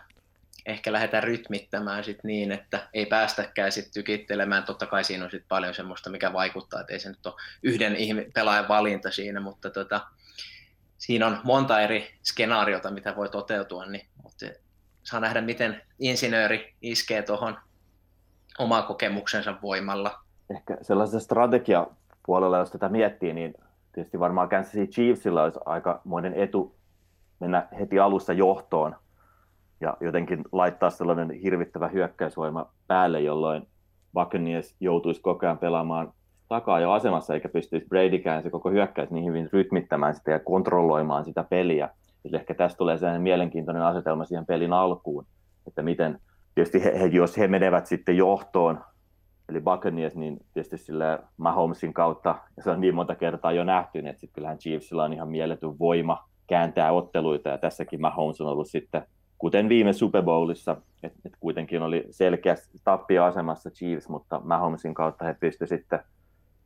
ehkä 0.66 0.92
lähdetään 0.92 1.24
rytmittämään 1.24 2.04
sit 2.04 2.24
niin, 2.24 2.52
että 2.52 2.88
ei 2.94 3.06
päästäkään 3.06 3.72
sit 3.72 3.92
tykittelemään. 3.94 4.64
Totta 4.64 4.86
kai 4.86 5.04
siinä 5.04 5.26
on 5.26 5.32
sit 5.32 5.46
paljon 5.48 5.74
semmoista, 5.74 6.10
mikä 6.10 6.34
vaikuttaa, 6.34 6.82
että 6.82 6.94
ei 6.94 7.00
se 7.00 7.10
nyt 7.10 7.26
ole 7.26 7.34
yhden 7.64 7.96
pelaajan 8.34 8.68
valinta 8.68 9.12
siinä, 9.12 9.40
mutta 9.40 9.70
tota, 9.70 10.02
siinä 10.98 11.28
on 11.28 11.40
monta 11.44 11.82
eri 11.82 12.12
skenaariota, 12.24 12.92
mitä 12.92 13.16
voi 13.16 13.30
toteutua, 13.30 13.86
niin, 13.86 14.08
mutta 14.24 14.46
saa 15.04 15.20
nähdä, 15.20 15.42
miten 15.42 15.82
insinööri 16.00 16.76
iskee 16.82 17.22
tuohon 17.22 17.58
omaa 18.60 18.82
kokemuksensa 18.82 19.56
voimalla. 19.62 20.20
Ehkä 20.56 20.78
sellaisessa 20.82 21.30
strategiapuolella, 22.22 22.58
jos 22.58 22.72
tätä 22.72 22.90
miettii, 22.90 23.34
niin 23.34 23.54
tietysti 23.92 24.20
varmaan 24.20 24.50
Kansas 24.50 24.74
City 24.74 24.88
Chiefsillä 24.88 25.44
olisi 25.44 25.60
aikamoinen 25.66 26.34
etu 26.34 26.76
mennä 27.40 27.68
heti 27.80 28.00
alussa 28.00 28.34
johtoon 28.34 28.96
ja 29.82 29.98
jotenkin 30.00 30.44
laittaa 30.52 30.90
sellainen 30.90 31.32
hirvittävä 31.32 31.88
hyökkäysvoima 31.88 32.70
päälle, 32.88 33.22
jolloin 33.22 33.68
Buccaneers 34.14 34.76
joutuisi 34.80 35.22
koko 35.22 35.46
ajan 35.46 35.58
pelaamaan 35.58 36.14
takaa 36.48 36.80
jo 36.80 36.92
asemassa, 36.92 37.34
eikä 37.34 37.50
pystyisi 37.50 37.88
Bradykään 37.88 38.44
se 38.44 38.50
koko 38.50 38.70
hyökkäys 38.70 39.12
niin 39.12 39.26
hyvin 39.26 39.50
rytmittämään 39.54 40.16
sitä 40.16 40.32
ja 40.32 40.40
kontrolloimaan 40.40 41.26
sitä 41.26 41.44
peliä. 41.44 41.90
Eli 42.26 42.36
ehkä 42.36 42.54
tästä 42.54 42.78
tulee 42.78 42.98
sellainen 42.98 43.22
mielenkiintoinen 43.22 43.84
asetelma 43.84 44.26
siihen 44.26 44.46
pelin 44.46 44.74
alkuun, 44.74 45.26
että 45.68 45.82
miten, 45.82 46.20
tietysti 46.56 46.84
he, 46.84 47.00
he, 47.00 47.06
jos 47.06 47.38
he 47.38 47.48
menevät 47.48 47.86
sitten 47.86 48.18
johtoon, 48.18 48.80
eli 49.52 49.62
Buccaneers, 49.62 50.16
niin 50.16 50.40
tietysti 50.54 50.78
sillä 50.78 51.20
Mahomesin 51.38 51.94
kautta, 51.94 52.36
ja 52.58 52.64
se 52.64 52.70
on 52.70 52.82
niin 52.82 52.96
monta 52.96 53.16
kertaa 53.16 53.52
jo 53.52 53.64
nähty, 53.64 54.02
niin 54.02 54.08
että 54.08 54.20
sitten 54.20 54.36
kyllähän 54.36 54.58
Chiefsillä 54.58 55.04
on 55.04 55.14
ihan 55.14 55.30
mieletön 55.30 55.80
voima 55.80 56.28
kääntää 56.48 56.92
otteluita, 56.92 57.50
ja 57.50 57.58
tässäkin 57.58 58.02
Mahomes 58.02 58.42
on 58.42 58.48
ollut 58.48 58.68
sitten 58.70 59.04
kuten 59.38 59.70
viime 59.70 59.94
Super 59.94 60.24
Bowlissa, 60.24 60.78
että 61.04 61.20
et 61.26 61.34
kuitenkin 61.40 61.82
oli 61.82 62.06
selkeä 62.12 62.56
tappioasemassa 62.84 63.70
Chiefs, 63.70 64.10
mutta 64.10 64.42
Mahomesin 64.44 64.94
kautta 64.94 65.26
he 65.26 65.36
pystyivät 65.40 65.70
sitten 65.70 66.00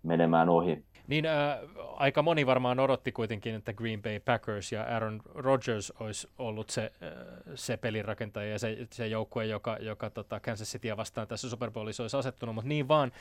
menemään 0.06 0.50
ohi. 0.50 0.84
Niin 1.08 1.26
äh, 1.26 1.58
aika 1.96 2.22
moni 2.22 2.46
varmaan 2.46 2.80
odotti 2.80 3.12
kuitenkin, 3.12 3.56
että 3.56 3.74
Green 3.74 4.02
Bay 4.02 4.20
Packers 4.20 4.72
ja 4.72 4.84
Aaron 4.84 5.22
Rodgers 5.36 5.94
olisi 6.00 6.30
ollut 6.38 6.70
se, 6.70 6.92
äh, 7.04 7.10
se 7.56 7.78
pelirakentaja 7.78 8.50
ja 8.50 8.60
se, 8.60 8.88
se 8.92 9.08
joukkue, 9.08 9.46
joka, 9.46 9.78
joka 9.80 10.10
tota 10.10 10.40
Kansas 10.40 10.72
Citya 10.72 10.98
vastaan 10.98 11.28
tässä 11.28 11.50
Super 11.50 11.72
Bowlissa 11.72 12.04
olisi 12.04 12.18
asettunut, 12.18 12.56
mutta 12.56 12.70
niin 12.70 12.88
vaan 12.88 13.12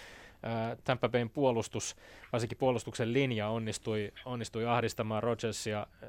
äh, 0.46 0.76
Tampa 0.84 1.08
Bayn 1.08 1.30
puolustus, 1.30 1.96
varsinkin 2.32 2.58
puolustuksen 2.58 3.12
linja 3.12 3.48
onnistui, 3.48 4.12
onnistui 4.24 4.66
ahdistamaan 4.66 5.22
Rodgersia 5.22 5.86
äh, 6.02 6.08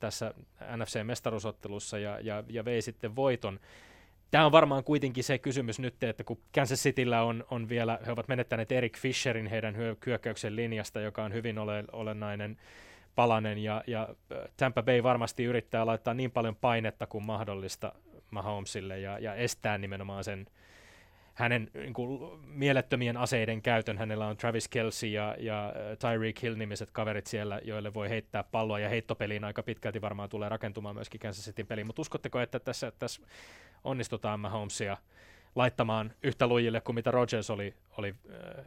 tässä 0.00 0.34
NFC-mestaruusottelussa 0.76 1.98
ja, 1.98 2.20
ja, 2.20 2.44
ja 2.48 2.64
vei 2.64 2.82
sitten 2.82 3.16
voiton 3.16 3.60
tämä 4.30 4.46
on 4.46 4.52
varmaan 4.52 4.84
kuitenkin 4.84 5.24
se 5.24 5.38
kysymys 5.38 5.78
nyt, 5.78 6.02
että 6.02 6.24
kun 6.24 6.38
Kansas 6.54 6.82
Cityllä 6.82 7.22
on, 7.22 7.44
on 7.50 7.68
vielä, 7.68 7.98
he 8.06 8.12
ovat 8.12 8.28
menettäneet 8.28 8.72
Erik 8.72 8.98
Fisherin 8.98 9.46
heidän 9.46 9.76
hyökkäyksen 9.76 10.56
linjasta, 10.56 11.00
joka 11.00 11.24
on 11.24 11.32
hyvin 11.32 11.58
ole, 11.58 11.84
olennainen 11.92 12.56
palanen, 13.14 13.58
ja, 13.58 13.84
ja 13.86 14.08
Tampa 14.56 14.82
Bay 14.82 15.02
varmasti 15.02 15.44
yrittää 15.44 15.86
laittaa 15.86 16.14
niin 16.14 16.30
paljon 16.30 16.56
painetta 16.56 17.06
kuin 17.06 17.24
mahdollista 17.24 17.92
Mahomesille 18.30 19.00
ja, 19.00 19.18
ja 19.18 19.34
estää 19.34 19.78
nimenomaan 19.78 20.24
sen 20.24 20.46
hänen 21.38 21.70
niin 21.74 21.94
kuin, 21.94 22.40
mielettömien 22.44 23.16
aseiden 23.16 23.62
käytön. 23.62 23.98
Hänellä 23.98 24.26
on 24.26 24.36
Travis 24.36 24.68
Kelsey 24.68 25.10
ja, 25.10 25.36
ja 25.38 25.72
Tyreek 25.98 26.42
Hill-nimiset 26.42 26.90
kaverit 26.92 27.26
siellä, 27.26 27.60
joille 27.64 27.94
voi 27.94 28.08
heittää 28.08 28.42
palloa, 28.44 28.78
ja 28.78 28.88
heittopeliin 28.88 29.44
aika 29.44 29.62
pitkälti 29.62 30.00
varmaan 30.00 30.28
tulee 30.28 30.48
rakentumaan 30.48 30.94
myöskin 30.94 31.20
Kansas 31.20 31.44
Cityn 31.44 31.66
peliin. 31.66 31.86
Mutta 31.86 32.02
uskotteko, 32.02 32.40
että 32.40 32.58
tässä, 32.58 32.92
tässä 32.98 33.22
onnistutaan 33.84 34.40
Mahomesia 34.40 34.96
laittamaan 35.54 36.12
yhtä 36.22 36.46
lujille 36.46 36.80
kuin 36.80 36.94
mitä 36.94 37.10
Rogers 37.10 37.50
oli, 37.50 37.74
oli 37.98 38.14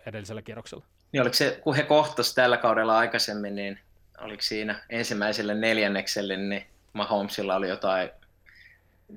edellisellä 0.06 0.42
kierroksella? 0.42 0.86
Niin 1.12 1.22
oliko 1.22 1.34
se, 1.34 1.60
kun 1.64 1.76
he 1.76 1.84
kohtasivat 1.84 2.36
tällä 2.36 2.58
kaudella 2.58 2.98
aikaisemmin, 2.98 3.56
niin 3.56 3.80
oliko 4.22 4.42
siinä 4.42 4.84
ensimmäiselle 4.90 5.56
neljännekselle, 5.56 6.38
niin 6.38 6.64
Mahomesilla 6.94 7.56
oli 7.56 7.70
jotain 7.70 8.10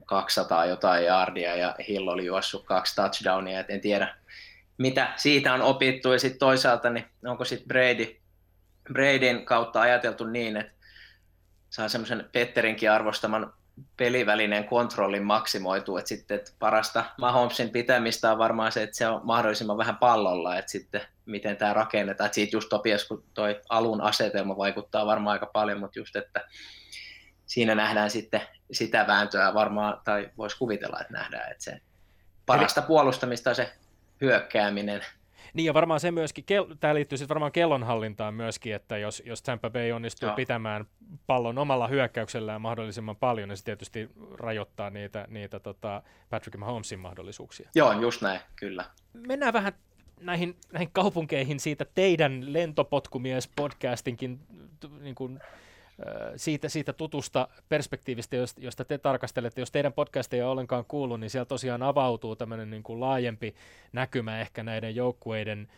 200 0.07 0.67
jotain 0.67 1.05
yardia 1.05 1.57
ja 1.57 1.75
Hill 1.89 2.09
oli 2.09 2.27
juossut 2.27 2.65
kaksi 2.65 2.95
touchdownia, 2.97 3.61
et 3.61 3.71
en 3.71 3.81
tiedä 3.81 4.15
mitä 4.79 5.13
siitä 5.17 5.55
on 5.55 5.63
opittu. 5.63 6.13
Ja 6.13 6.19
sitten 6.19 6.39
toisaalta 6.39 6.91
niin 6.91 7.07
onko 7.25 7.45
sitten 7.45 7.69
Brady, 7.69 8.17
Bradyn 8.93 9.45
kautta 9.45 9.81
ajateltu 9.81 10.25
niin, 10.25 10.57
että 10.57 10.73
saa 11.71 11.89
semmoisen 11.89 12.29
Petterinkin 12.33 12.91
arvostaman 12.91 13.53
pelivälineen 13.97 14.65
kontrollin 14.65 15.25
maksimoituu, 15.25 15.97
että 15.97 16.09
sitten 16.09 16.35
että 16.35 16.51
parasta 16.59 17.05
Mahomesin 17.19 17.71
pitämistä 17.71 18.33
on 18.33 18.39
varmaan 18.39 18.73
se, 18.73 18.83
että 18.83 18.97
se 18.97 19.09
on 19.09 19.21
mahdollisimman 19.25 19.79
vähän 19.79 19.97
pallolla, 19.97 20.57
että 20.57 20.71
sitten 20.71 21.01
miten 21.27 21.57
tämä 21.57 21.75
rakennetaan, 21.75 22.27
että 22.27 22.35
siitä 22.35 22.57
just 22.57 22.69
Topias, 22.69 23.05
kun 23.05 23.25
toi 23.35 23.61
alun 23.69 24.01
asetelma 24.01 24.57
vaikuttaa 24.57 25.07
varmaan 25.07 25.33
aika 25.33 25.47
paljon, 25.47 25.81
mutta 25.81 25.99
just, 25.99 26.17
että 26.17 26.45
siinä 27.47 27.75
nähdään 27.75 28.11
sitten 28.11 28.41
sitä 28.73 29.07
vääntöä 29.07 29.55
varmaan, 29.55 30.01
tai 30.05 30.31
voisi 30.39 30.59
kuvitella, 30.59 31.01
että 31.01 31.13
nähdään, 31.13 31.53
että 31.53 31.65
se 31.65 31.81
parasta 32.47 32.81
Eli... 32.81 32.87
puolustamista 32.87 33.51
on 33.51 33.57
se 33.57 33.73
hyökkääminen, 34.21 35.03
niin 35.55 35.67
ja 35.67 35.75
varmaan 35.75 36.01
se 36.01 36.11
myöskin, 36.11 36.45
tämä 36.81 36.95
liittyy 36.95 37.19
sitten 37.19 37.35
varmaan 37.35 37.53
kellonhallintaan 37.53 38.35
myöskin, 38.35 38.75
että 38.75 38.99
jos, 38.99 39.23
jos 39.27 39.43
Tampa 39.43 39.71
Bay 39.71 39.93
onnistuu 39.93 40.29
Joo. 40.29 40.37
pitämään 40.37 40.85
pallon 41.27 41.59
omalla 41.59 41.89
hyökkäyksellään 41.89 42.61
mahdollisimman 42.61 43.17
paljon, 43.17 43.49
niin 43.49 43.57
se 43.57 43.65
tietysti 43.65 44.11
rajoittaa 44.33 44.91
niitä, 44.91 45.27
niitä 45.29 45.61
tota 45.61 46.03
Patrick 46.31 46.57
Mahomesin 46.57 46.99
mahdollisuuksia. 46.99 47.71
Joo, 47.75 47.93
just 47.93 48.23
näin, 48.23 48.41
kyllä. 48.57 48.85
Mennään 49.13 49.53
vähän 49.53 49.73
näihin, 50.21 50.57
näihin 50.73 50.91
kaupunkeihin 50.93 51.61
siitä 51.61 51.87
teidän 51.95 52.45
lentopotkumies-podcastinkin 52.53 54.39
niin 55.01 55.15
kuin, 55.15 55.41
siitä, 56.37 56.69
siitä 56.69 56.93
tutusta 56.93 57.49
perspektiivistä, 57.69 58.37
josta 58.57 58.85
te 58.85 58.99
tarkastelette. 58.99 59.61
Jos 59.61 59.71
teidän 59.71 59.93
podcasteja 59.93 60.45
ei 60.45 60.51
ollenkaan 60.51 60.85
kuullut, 60.85 61.21
niin 61.21 61.31
siellä 61.31 61.45
tosiaan 61.45 61.83
avautuu 61.83 62.37
tämmöinen 62.37 62.71
niin 62.71 62.83
kuin 62.83 63.01
laajempi 63.01 63.55
näkymä 63.93 64.41
ehkä 64.41 64.63
näiden 64.63 64.97
joukkueiden 64.97 65.69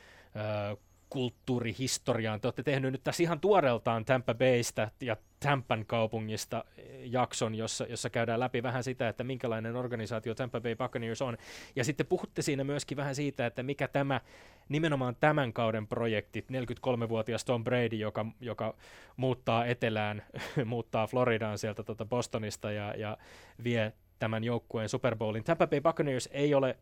kulttuurihistoriaan. 1.11 2.41
Te 2.41 2.47
olette 2.47 2.63
tehnyt 2.63 2.93
nyt 2.93 3.05
tässä 3.05 3.23
ihan 3.23 3.41
tuoreeltaan 3.41 4.05
Tampa 4.05 4.35
Baystä 4.35 4.91
ja 5.01 5.17
Tampan 5.41 5.87
kaupungista 5.87 6.65
jakson, 7.03 7.55
jossa, 7.55 7.87
jossa 7.89 8.11
käydään 8.11 8.41
läpi 8.41 8.63
vähän 8.63 8.85
sitä, 8.85 9.09
että 9.09 9.25
minkälainen 9.25 9.77
organisaatio 9.77 10.35
Tampa 10.35 10.61
Bay 10.61 10.77
Buccaneers 10.77 11.23
on. 11.23 11.37
Ja 11.77 11.85
sitten 11.85 12.07
puhutte 12.07 12.43
siinä 12.43 12.65
myöskin 12.65 12.97
vähän 12.97 13.15
siitä, 13.15 13.47
että 13.47 13.63
mikä 13.63 13.89
tämä 13.89 14.21
nimenomaan 14.69 15.17
tämän 15.21 15.53
kauden 15.53 15.87
projekti, 15.87 16.47
43-vuotias 16.53 17.45
Tom 17.45 17.65
Brady, 17.65 17.97
joka, 17.97 18.27
joka 18.41 18.75
muuttaa 19.17 19.67
etelään, 19.67 20.23
muuttaa 20.65 21.07
Floridaan 21.07 21.59
sieltä 21.59 21.83
tuota 21.83 22.05
Bostonista 22.05 22.73
ja, 22.73 22.95
ja 22.97 23.17
vie 23.65 23.93
tämän 24.19 24.45
joukkueen 24.45 24.89
Super 24.89 25.17
Bowlin. 25.17 25.45
Tampa 25.45 25.67
Bay 25.67 25.81
Buccaneers 25.81 26.29
ei 26.33 26.55
ole 26.55 26.77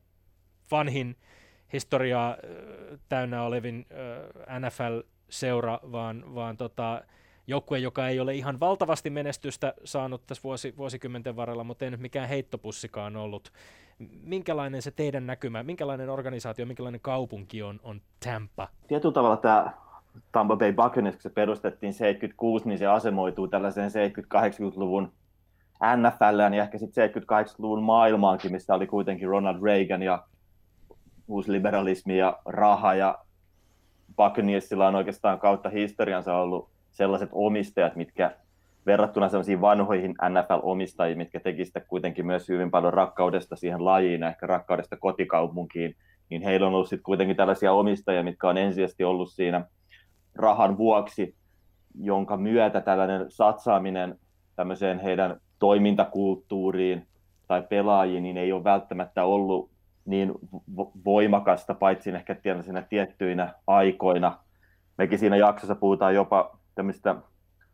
vanhin 0.70 1.16
historiaa 1.74 2.36
täynnä 3.08 3.42
olevin 3.42 3.86
NFL-seura, 4.60 5.80
vaan, 5.92 6.34
vaan 6.34 6.56
tota, 6.56 7.02
joukkue, 7.46 7.78
joka 7.78 8.08
ei 8.08 8.20
ole 8.20 8.34
ihan 8.34 8.60
valtavasti 8.60 9.10
menestystä 9.10 9.74
saanut 9.84 10.26
tässä 10.26 10.42
vuosi, 10.44 10.74
vuosikymmenten 10.76 11.36
varrella, 11.36 11.64
mutta 11.64 11.84
ei 11.84 11.90
nyt 11.90 12.00
mikään 12.00 12.28
heittopussikaan 12.28 13.16
ollut. 13.16 13.52
Minkälainen 14.22 14.82
se 14.82 14.90
teidän 14.90 15.26
näkymä, 15.26 15.62
minkälainen 15.62 16.10
organisaatio, 16.10 16.66
minkälainen 16.66 17.00
kaupunki 17.00 17.62
on, 17.62 17.80
on 17.82 18.00
Tampa? 18.24 18.68
Tietyllä 18.86 19.12
tavalla 19.12 19.36
tämä 19.36 19.72
Tampa 20.32 20.56
Bay 20.56 20.72
Buccaneers, 20.72 21.16
kun 21.16 21.22
se 21.22 21.30
perustettiin 21.30 21.94
76, 21.94 22.68
niin 22.68 22.78
se 22.78 22.86
asemoituu 22.86 23.48
tällaiseen 23.48 23.90
70-80-luvun 23.90 25.12
NFLään 25.96 26.54
ja 26.54 26.62
ehkä 26.62 26.78
sitten 26.78 27.10
78-luvun 27.10 27.82
maailmaankin, 27.82 28.52
missä 28.52 28.74
oli 28.74 28.86
kuitenkin 28.86 29.28
Ronald 29.28 29.62
Reagan 29.62 30.02
ja 30.02 30.24
uusliberalismi 31.28 32.18
ja 32.18 32.38
raha 32.44 32.94
ja 32.94 33.18
Buccaneersilla 34.16 34.86
on 34.86 34.94
oikeastaan 34.94 35.38
kautta 35.38 35.68
historiansa 35.68 36.36
ollut 36.36 36.70
sellaiset 36.90 37.28
omistajat, 37.32 37.96
mitkä 37.96 38.36
verrattuna 38.86 39.28
sellaisiin 39.28 39.60
vanhoihin 39.60 40.14
NFL-omistajiin, 40.28 41.18
mitkä 41.18 41.40
teki 41.40 41.64
sitä 41.64 41.80
kuitenkin 41.80 42.26
myös 42.26 42.48
hyvin 42.48 42.70
paljon 42.70 42.92
rakkaudesta 42.92 43.56
siihen 43.56 43.84
lajiin 43.84 44.20
ja 44.20 44.28
ehkä 44.28 44.46
rakkaudesta 44.46 44.96
kotikaupunkiin, 44.96 45.96
niin 46.30 46.42
heillä 46.42 46.66
on 46.66 46.74
ollut 46.74 46.88
sitten 46.88 47.04
kuitenkin 47.04 47.36
tällaisia 47.36 47.72
omistajia, 47.72 48.22
mitkä 48.22 48.48
on 48.48 48.58
ensisijaisesti 48.58 49.04
ollut 49.04 49.32
siinä 49.32 49.66
rahan 50.34 50.78
vuoksi, 50.78 51.34
jonka 52.00 52.36
myötä 52.36 52.80
tällainen 52.80 53.26
satsaaminen 53.28 54.18
tämmöiseen 54.56 54.98
heidän 54.98 55.40
toimintakulttuuriin 55.58 57.06
tai 57.46 57.62
pelaajiin, 57.62 58.22
niin 58.22 58.36
ei 58.36 58.52
ole 58.52 58.64
välttämättä 58.64 59.24
ollut 59.24 59.73
niin 60.04 60.32
voimakasta, 61.04 61.74
paitsi 61.74 62.10
ehkä 62.10 62.36
siinä 62.60 62.82
tiettyinä 62.82 63.54
aikoina. 63.66 64.38
Mekin 64.98 65.18
siinä 65.18 65.36
jaksossa 65.36 65.74
puhutaan 65.74 66.14
jopa 66.14 66.58
tämmöistä 66.74 67.16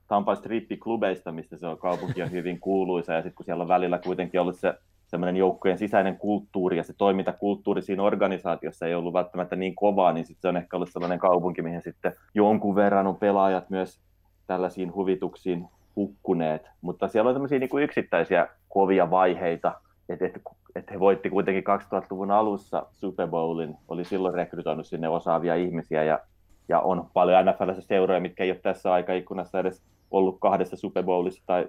Tampa 0.09 0.35
strippiklubeista, 0.35 1.33
mistä 1.33 1.57
se 1.57 1.67
on 1.67 1.79
kaupunki 1.79 2.23
on 2.23 2.31
hyvin 2.31 2.61
kuuluisa, 2.61 3.13
ja 3.13 3.23
sitten 3.23 3.35
kun 3.35 3.45
siellä 3.45 3.63
on 3.63 3.69
välillä 3.69 3.99
kuitenkin 3.99 4.41
ollut 4.41 4.57
se 4.57 4.75
semmoinen 5.07 5.37
joukkojen 5.37 5.79
sisäinen 5.79 6.17
kulttuuri 6.17 6.77
ja 6.77 6.83
se 6.83 6.95
toimintakulttuuri 6.99 7.83
siinä 7.83 8.03
organisaatiossa 8.03 8.87
ei 8.87 8.95
ollut 8.95 9.13
välttämättä 9.13 9.57
niin 9.57 9.75
kovaa, 9.75 10.13
niin 10.13 10.27
sitten 10.27 10.43
se 10.43 10.49
on 10.49 10.57
ehkä 10.57 10.77
ollut 10.77 10.91
sellainen 10.93 11.19
kaupunki, 11.19 11.63
mihin 11.63 11.83
sitten 11.83 12.13
jonkun 12.35 12.75
verran 12.75 13.07
on 13.07 13.17
pelaajat 13.17 13.71
myös 13.71 14.01
tällaisiin 14.47 14.95
huvituksiin 14.95 15.69
hukkuneet. 15.97 16.71
Mutta 16.81 17.09
siellä 17.09 17.29
on 17.29 17.35
tämmöisiä 17.35 17.59
niin 17.59 17.71
kuin 17.71 17.85
yksittäisiä 17.85 18.49
kovia 18.69 19.11
vaiheita, 19.11 19.81
että 20.13 20.27
et, 20.27 20.43
et 20.75 20.91
he 20.91 21.01
voitti 21.01 21.31
kuitenkin 21.31 21.65
2000-luvun 21.65 22.31
alussa 22.31 22.87
Super 22.93 23.29
Bowlin, 23.29 23.75
oli 23.89 24.05
silloin 24.05 24.35
rekrytoinut 24.35 24.87
sinne 24.87 25.09
osaavia 25.09 25.55
ihmisiä 25.55 26.05
ja, 26.05 26.21
ja 26.69 26.81
on 26.81 27.11
paljon 27.13 27.47
NFLssä 27.47 27.83
seuroja, 27.83 28.21
mitkä 28.21 28.45
ei 28.45 28.51
ole 28.51 28.59
tässä 28.59 28.93
aikaikkunassa 28.93 29.61
edes 29.61 29.83
ollut 30.11 30.41
kahdessa 30.41 30.77
Super 30.77 31.05
Bowlissa 31.05 31.43
tai 31.47 31.69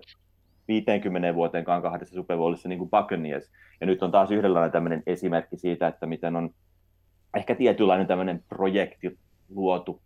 50 0.68 1.36
vuoteenkaan 1.36 1.82
kahdessa 1.82 2.16
Super 2.16 2.38
Bowlissa 2.38 2.70
niin 2.70 2.80
kuin 2.80 2.90
Buccaneers. 2.90 3.52
Ja 3.82 3.88
nyt 3.88 4.04
on 4.04 4.12
taas 4.12 4.32
yhdenlainen 4.32 4.72
tämmöinen 4.72 5.04
esimerkki 5.06 5.58
siitä, 5.58 5.88
että 5.88 6.06
miten 6.06 6.36
on 6.36 6.50
ehkä 7.36 7.56
tietynlainen 7.56 8.08
tämmöinen 8.08 8.44
projekti 8.50 9.18
luotu. 9.50 10.02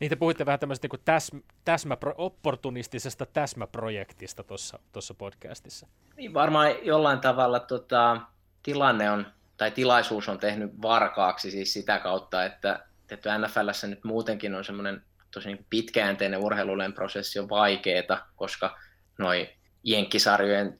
Niin 0.00 0.10
te 0.10 0.16
puhuitte 0.16 0.46
vähän 0.46 0.60
tämmöisestä 0.60 0.88
niin 0.92 1.02
täsm, 1.04 1.38
täsmä, 1.64 1.96
opportunistisesta 2.16 3.26
täsmäprojektista 3.26 4.44
tuossa 4.92 5.14
podcastissa. 5.18 5.86
Niin 6.16 6.34
varmaan 6.34 6.74
jollain 6.82 7.20
tavalla 7.20 7.60
tota, 7.60 8.20
tilanne 8.62 9.10
on, 9.10 9.26
tai 9.56 9.70
tilaisuus 9.70 10.28
on 10.28 10.38
tehnyt 10.38 10.82
varkaaksi 10.82 11.50
siis 11.50 11.72
sitä 11.72 11.98
kautta, 11.98 12.44
että, 12.44 12.86
että 13.10 13.38
NFLssä 13.38 13.86
nyt 13.86 14.04
muutenkin 14.04 14.54
on 14.54 14.64
semmoinen 14.64 15.02
tosi 15.30 15.48
niin 15.48 15.66
pitkäjänteinen 15.70 16.40
urheilullinen 16.40 16.92
prosessi 16.92 17.38
on 17.38 17.48
vaikeeta, 17.48 18.26
koska 18.36 18.78
noin 19.18 19.48
jenkkisarjojen 19.82 20.78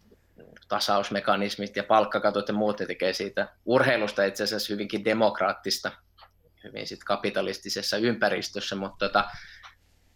tasausmekanismit 0.68 1.76
ja 1.76 1.84
palkkakatot 1.84 2.48
ja 2.48 2.54
muut 2.54 2.76
tekee 2.76 3.12
siitä 3.12 3.48
urheilusta 3.64 4.24
itse 4.24 4.44
asiassa 4.44 4.72
hyvinkin 4.72 5.04
demokraattista, 5.04 5.92
hyvin 6.64 6.86
sit 6.86 7.04
kapitalistisessa 7.04 7.96
ympäristössä, 7.96 8.76
mutta 8.76 9.08
tota, 9.08 9.30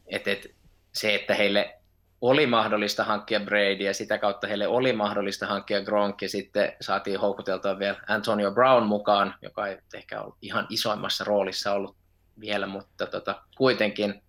et, 0.07 0.28
et, 0.28 0.47
se, 0.92 1.14
että 1.14 1.34
heille 1.34 1.78
oli 2.20 2.47
mahdollista 2.47 3.05
hankkia 3.05 3.40
Brady 3.40 3.84
ja 3.84 3.95
sitä 3.95 4.18
kautta 4.18 4.47
heille 4.47 4.66
oli 4.66 4.92
mahdollista 4.92 5.47
hankkia 5.47 5.84
Gronk 5.84 6.22
ja 6.22 6.28
sitten 6.28 6.72
saatiin 6.80 7.20
houkuteltua 7.20 7.78
vielä 7.78 8.01
Antonio 8.09 8.51
Brown 8.51 8.86
mukaan, 8.86 9.34
joka 9.42 9.66
ei 9.66 9.78
ehkä 9.95 10.20
ollut 10.20 10.36
ihan 10.42 10.66
isoimmassa 10.70 11.24
roolissa 11.24 11.72
ollut 11.72 11.97
vielä, 12.40 12.66
mutta 12.66 13.07
tota, 13.07 13.42
kuitenkin. 13.57 14.22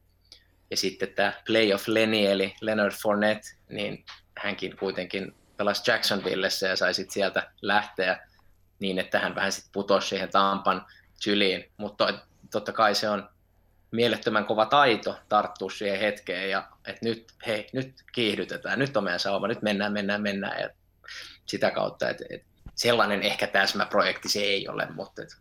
Ja 0.71 0.77
sitten 0.77 1.09
tämä 1.09 1.33
playoff 1.47 1.87
Lenny 1.87 2.25
eli 2.25 2.55
Leonard 2.61 2.93
Fournette, 3.01 3.47
niin 3.69 4.05
hänkin 4.37 4.77
kuitenkin 4.77 5.35
pelasi 5.57 5.91
Jacksonvillessä 5.91 6.67
ja 6.67 6.75
sai 6.75 6.93
sitten 6.93 7.13
sieltä 7.13 7.51
lähteä 7.61 8.27
niin, 8.79 8.99
että 8.99 9.19
hän 9.19 9.35
vähän 9.35 9.51
sitten 9.51 9.71
putosi 9.71 10.07
siihen 10.07 10.29
Tampan 10.29 10.85
syliin. 11.15 11.71
Mutta 11.77 12.13
totta 12.51 12.71
kai 12.71 12.95
se 12.95 13.09
on 13.09 13.29
mielettömän 13.91 14.45
kova 14.45 14.65
taito 14.65 15.15
tarttua 15.29 15.69
siihen 15.69 15.99
hetkeen 15.99 16.49
ja 16.49 16.67
että 16.87 17.05
nyt, 17.05 17.25
hei, 17.47 17.67
nyt 17.73 17.93
kiihdytetään, 18.11 18.79
nyt 18.79 18.97
on 18.97 19.03
meidän 19.03 19.19
sauma, 19.19 19.47
nyt 19.47 19.61
mennään, 19.61 19.93
mennään, 19.93 20.21
mennään 20.21 20.61
ja 20.61 20.69
sitä 21.45 21.71
kautta, 21.71 22.09
että, 22.09 22.25
että 22.29 22.47
sellainen 22.75 23.23
ehkä 23.23 23.47
täsmäprojekti 23.47 24.29
se 24.29 24.39
ei 24.39 24.67
ole, 24.67 24.87
mutta 24.95 25.21
että 25.21 25.35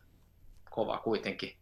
kova 0.71 0.99
kuitenkin. 0.99 1.53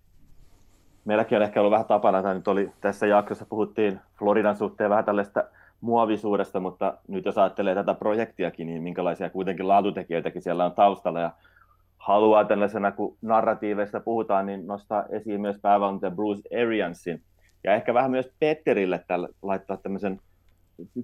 Meilläkin 1.05 1.37
on 1.37 1.45
ehkä 1.45 1.61
ollut 1.61 1.73
vähän 1.73 1.87
tapana, 1.87 2.19
että 2.19 2.35
nyt 2.35 2.49
oli 2.49 2.73
tässä 2.81 3.07
jaksossa 3.07 3.45
puhuttiin 3.45 4.01
Floridan 4.19 4.57
suhteen 4.57 4.91
vähän 4.91 5.05
tällaista 5.05 5.45
muovisuudesta, 5.81 6.61
mutta 6.61 6.95
nyt 7.09 7.25
jos 7.25 7.39
ajattelee 7.39 7.75
tätä 7.75 7.95
projektiakin, 7.95 8.67
niin 8.67 8.83
minkälaisia 8.83 9.31
kuitenkin 9.31 9.69
laatutekijöitäkin 9.69 10.43
siellä 10.43 10.65
on 10.65 10.73
taustalla 10.73 11.21
ja 11.21 11.31
haluaa 12.03 12.45
tällaisena, 12.45 12.93
kun 12.93 13.17
narratiiveista 13.23 14.01
puhutaan, 14.01 14.47
niin 14.47 14.67
nostaa 14.67 15.05
esiin 15.11 15.41
myös 15.41 15.57
päävalmentaja 15.63 16.11
Bruce 16.11 16.63
Ariansin. 16.63 17.23
Ja 17.65 17.75
ehkä 17.75 17.95
vähän 17.95 18.11
myös 18.11 18.31
Petterille 18.41 19.05
tällä, 19.07 19.29
laittaa 19.43 19.77
tämmöisen 19.77 20.21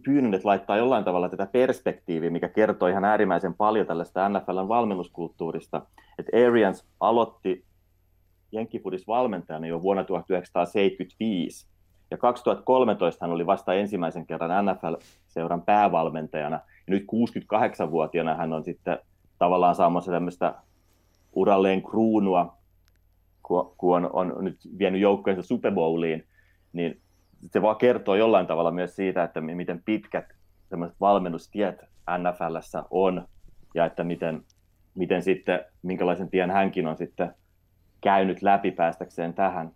pyynnön, 0.05 0.35
että 0.35 0.49
laittaa 0.49 0.77
jollain 0.77 1.05
tavalla 1.05 1.29
tätä 1.29 1.47
perspektiiviä, 1.47 2.31
mikä 2.31 2.49
kertoo 2.49 2.89
ihan 2.89 3.05
äärimmäisen 3.05 3.55
paljon 3.55 3.87
tällaista 3.87 4.29
NFLn 4.29 4.69
valmennuskulttuurista. 4.69 5.83
Että 6.19 6.37
Arians 6.47 6.87
aloitti 7.01 7.65
Jenkkifudis 8.53 9.07
valmentajana 9.07 9.67
jo 9.67 9.83
vuonna 9.83 10.05
1975, 10.05 11.69
ja 12.11 12.19
2013 12.19 13.27
hän 13.27 13.35
oli 13.35 13.47
vasta 13.47 13.75
ensimmäisen 13.75 14.27
kerran 14.27 14.67
NFL-seuran 14.67 15.63
päävalmentajana, 15.63 16.57
ja 16.57 16.91
nyt 16.91 17.03
68-vuotiaana 17.03 18.35
hän 18.35 18.53
on 18.53 18.65
sitten 18.65 18.99
tavallaan 19.39 19.75
saamassa 19.75 20.13
tämmöistä 20.13 20.55
uralleen 21.33 21.83
kruunua, 21.83 22.57
kun 23.43 23.95
on, 23.95 24.11
on 24.13 24.45
nyt 24.45 24.59
vienyt 24.79 25.01
joukkojensa 25.01 25.43
Super 25.43 25.73
Bowliin, 25.73 26.27
niin 26.73 27.01
se 27.47 27.63
vaan 27.63 27.77
kertoo 27.77 28.15
jollain 28.15 28.47
tavalla 28.47 28.71
myös 28.71 28.97
siitä, 28.97 29.25
että 29.25 29.41
miten 29.41 29.83
pitkät 29.85 30.25
valmennustiet 31.01 31.85
NFLssä 32.19 32.85
on, 32.91 33.29
ja 33.75 33.85
että 33.85 34.05
miten, 34.05 34.45
miten 34.95 35.23
sitten, 35.23 35.61
minkälaisen 35.83 36.31
tien 36.31 36.51
hänkin 36.51 36.87
on 36.87 36.97
sitten 36.97 37.35
käynyt 38.01 38.43
läpi 38.43 38.71
päästäkseen 38.71 39.35
tähän. 39.35 39.73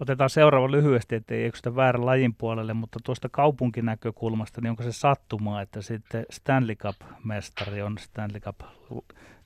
Otetaan 0.00 0.30
seuraava 0.30 0.70
lyhyesti, 0.70 1.14
ettei 1.14 1.44
eksytä 1.44 1.76
väärän 1.76 2.06
lajin 2.06 2.34
puolelle, 2.34 2.74
mutta 2.74 2.98
tuosta 3.04 3.28
kaupunkinäkökulmasta, 3.28 4.60
niin 4.60 4.70
onko 4.70 4.82
se 4.82 4.92
sattumaa, 4.92 5.62
että 5.62 5.82
sitten 5.82 6.26
Stanley 6.30 6.76
Cup-mestari 6.76 7.82
on 7.82 7.98
Stanley 7.98 8.40
Cup, 8.40 8.60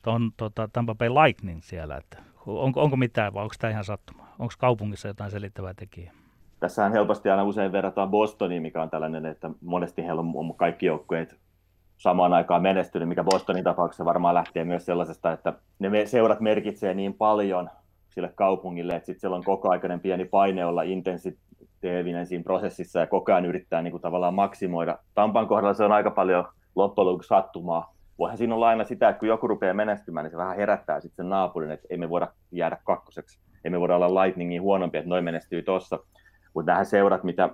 on 0.07 0.31
tota, 0.37 0.69
Tampa 0.73 0.95
Bay 0.95 1.09
Lightning 1.09 1.61
siellä, 1.63 1.97
että 1.97 2.19
onko, 2.47 2.83
onko 2.83 2.97
mitään 2.97 3.35
vai 3.35 3.43
onko 3.43 3.55
tämä 3.59 3.71
ihan 3.71 3.85
sattumaa? 3.85 4.35
Onko 4.39 4.55
kaupungissa 4.59 5.09
jotain 5.09 5.31
selittävää 5.31 5.75
tekijää? 5.75 6.13
Tässähän 6.61 6.93
helposti 6.93 7.31
aina 7.31 7.45
usein 7.45 7.73
verrataan 7.73 8.11
Bostoniin, 8.11 8.63
mikä 8.63 8.83
on 8.83 8.91
tällainen, 8.91 9.27
että 9.27 9.51
monesti 9.61 10.03
heillä 10.03 10.21
on 10.21 10.55
kaikki 10.57 10.87
joukkueet 10.87 11.37
samaan 11.97 12.33
aikaan 12.33 12.63
menestynyt, 12.63 13.09
mikä 13.09 13.25
Bostonin 13.25 13.65
tapauksessa 13.65 14.05
varmaan 14.05 14.35
lähtee 14.35 14.65
myös 14.65 14.87
sellaisesta, 14.87 15.33
että 15.33 15.53
ne 15.79 16.07
seurat 16.07 16.41
merkitsee 16.41 16.95
niin 16.95 17.15
paljon 17.15 17.71
sille 18.09 18.33
kaupungille, 18.35 18.97
että 18.97 19.07
sitten 19.07 19.21
siellä 19.21 19.37
on 19.37 19.45
koko 19.45 19.71
aikainen 19.71 20.01
pieni 20.01 20.25
paine 20.25 20.65
olla 20.65 20.83
intensiteevinen 20.83 22.27
siinä 22.27 22.45
prosessissa 22.45 23.01
ja 23.01 23.07
koko 23.07 23.33
ajan 23.33 23.45
yrittää 23.45 23.83
niin 23.83 23.91
kuin 23.91 24.01
tavallaan 24.01 24.35
maksimoida. 24.35 24.99
Tampan 25.15 25.49
kohdalla 25.49 25.75
se 25.75 25.85
on 25.85 25.93
aika 25.93 26.11
paljon 26.11 26.45
loppujen 26.77 27.07
lopuksi 27.07 27.29
sattumaa. 27.29 27.95
Voihan 28.21 28.39
siinä 28.39 28.55
olla 28.55 28.69
aina 28.69 28.85
sitä, 28.85 29.09
että 29.09 29.21
kun 29.21 29.29
joku 29.29 29.49
rupeaa 29.49 29.75
menestymään, 29.75 30.25
niin 30.25 30.31
se 30.31 30.37
vähän 30.37 30.57
herättää 30.57 31.01
sitten 31.01 31.17
sen 31.17 31.29
naapurin, 31.29 31.71
että 31.71 31.87
ei 31.91 31.97
me 31.97 32.11
voida 32.11 32.29
jäädä 32.53 32.79
kakkoseksi. 32.85 33.41
Ei 33.65 33.71
me 33.71 33.81
voida 33.81 33.97
olla 33.97 34.23
Lightningin 34.23 34.63
huonompi, 34.63 34.99
että 34.99 35.09
noin 35.09 35.25
menestyy 35.25 35.63
tuossa. 35.63 35.99
Mutta 36.55 36.73
nämä 36.73 36.85
seurat, 36.85 37.25
mitä 37.25 37.51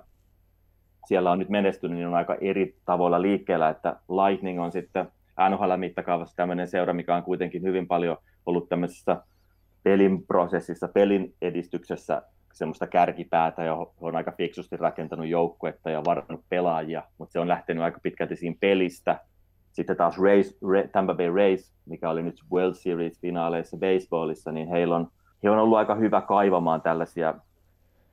siellä 1.07 1.31
on 1.31 1.39
nyt 1.39 1.49
menestynyt, 1.49 1.97
niin 1.97 2.07
on 2.07 2.13
aika 2.13 2.37
eri 2.41 2.75
tavoilla 2.85 3.21
liikkeellä, 3.21 3.69
että 3.69 3.95
Lightning 4.09 4.61
on 4.61 4.71
sitten 4.71 5.07
NHL-mittakaavassa 5.49 6.35
tämmöinen 6.35 6.67
seura, 6.67 6.93
mikä 6.93 7.15
on 7.15 7.23
kuitenkin 7.23 7.63
hyvin 7.63 7.87
paljon 7.87 8.17
ollut 8.45 8.69
tämmöisessä 8.69 9.21
pelin 9.83 10.27
prosessissa, 10.27 10.87
pelin 10.87 11.33
edistyksessä 11.41 12.21
semmoista 12.53 12.87
kärkipäätä 12.87 13.63
ja 13.63 13.77
on 14.01 14.15
aika 14.15 14.31
fiksusti 14.31 14.77
rakentanut 14.77 15.27
joukkuetta 15.27 15.89
ja 15.89 16.03
varannut 16.05 16.45
pelaajia, 16.49 17.03
mutta 17.17 17.33
se 17.33 17.39
on 17.39 17.47
lähtenyt 17.47 17.83
aika 17.83 17.99
pitkälti 18.03 18.35
siinä 18.35 18.57
pelistä. 18.59 19.19
Sitten 19.77 19.97
taas 19.97 20.19
Rays, 20.19 20.57
Tampa 20.91 21.13
Bay 21.13 21.29
Rays, 21.35 21.73
mikä 21.85 22.09
oli 22.09 22.23
nyt 22.23 22.41
World 22.51 22.73
Series-finaaleissa 22.73 23.77
baseballissa, 23.77 24.51
niin 24.51 24.67
heillä 24.67 24.95
on, 24.95 25.07
he 25.43 25.49
on 25.49 25.59
ollut 25.59 25.77
aika 25.77 25.95
hyvä 25.95 26.21
kaivamaan 26.21 26.81
tällaisia 26.81 27.33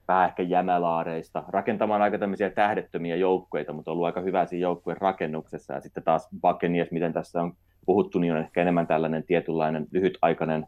vähän 0.09 0.29
ehkä 0.29 0.43
jämälaareista, 0.43 1.45
rakentamaan 1.49 2.03
aika 2.03 2.19
tämmöisiä 2.19 2.51
tähdettömiä 2.51 3.17
joukkueita, 3.17 3.73
mutta 3.73 3.91
on 3.91 3.93
ollut 3.93 4.07
aika 4.07 4.21
hyvä 4.21 4.47
siinä 4.47 4.63
joukkueen 4.63 5.01
rakennuksessa. 5.01 5.75
Ja 5.75 5.81
sitten 5.81 6.03
taas 6.03 6.29
Buccaneers, 6.43 6.91
miten 6.91 7.13
tässä 7.13 7.43
on 7.43 7.53
puhuttu, 7.87 8.19
niin 8.19 8.33
on 8.33 8.39
ehkä 8.39 8.63
enemmän 8.63 8.87
tällainen 8.87 9.25
tietynlainen 9.25 9.87
lyhytaikainen 9.91 10.67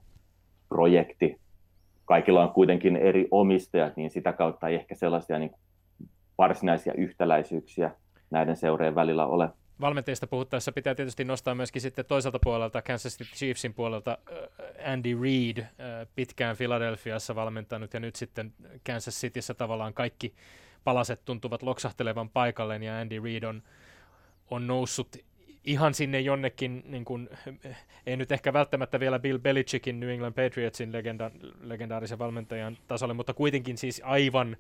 projekti. 0.69 1.41
Kaikilla 2.05 2.43
on 2.43 2.53
kuitenkin 2.53 2.97
eri 2.97 3.29
omistajat, 3.31 3.97
niin 3.97 4.11
sitä 4.11 4.33
kautta 4.33 4.69
ei 4.69 4.75
ehkä 4.75 4.95
sellaisia 4.95 5.39
niin 5.39 5.53
varsinaisia 6.39 6.93
yhtäläisyyksiä 6.93 7.91
näiden 8.31 8.57
seurojen 8.57 8.95
välillä 8.95 9.27
ole. 9.27 9.49
Valmentajista 9.81 10.27
puhuttaessa 10.27 10.73
pitää 10.73 10.95
tietysti 10.95 11.25
nostaa 11.25 11.55
myöskin 11.55 11.83
sitten 11.83 12.05
toiselta 12.05 12.39
puolelta, 12.43 12.83
Kansas 12.83 13.19
City 13.19 13.31
Chiefsin 13.37 13.75
puolelta, 13.75 14.19
äh, 14.33 14.93
Andy 14.93 15.23
Reid, 15.23 15.59
äh, 15.59 15.67
pitkään 16.15 16.57
Philadelphiassa 16.57 17.35
valmentanut 17.35 17.95
ja 17.95 18.01
nyt 18.01 18.17
sitten 18.17 18.53
Kansas 18.87 19.21
Cityssä 19.21 19.55
tavallaan 19.55 19.95
kaikki 19.95 20.35
palaset 20.85 21.25
tuntuvat 21.25 21.63
loksahtelevan 21.63 22.29
paikalleen 22.29 22.83
ja 22.83 23.01
Andy 23.01 23.21
Reid 23.21 23.43
on, 23.43 23.63
on 24.51 24.67
noussut 24.67 25.17
ihan 25.67 25.95
sinne 25.95 26.21
jonnekin, 26.21 26.83
niin 26.87 27.05
kuin, 27.05 27.29
ei 28.07 28.17
nyt 28.17 28.33
ehkä 28.33 28.53
välttämättä 28.53 29.01
vielä 29.01 29.19
Bill 29.19 29.39
Belichickin 29.39 30.01
New 30.01 30.11
England 30.11 30.35
Patriotsin 30.35 30.93
legenda, 30.93 31.31
legendaarisen 31.61 32.19
valmentajan 32.19 32.79
tasolle, 32.87 33.15
mutta 33.15 33.35
kuitenkin 33.35 33.79
siis 33.79 34.03
aivan, 34.05 34.57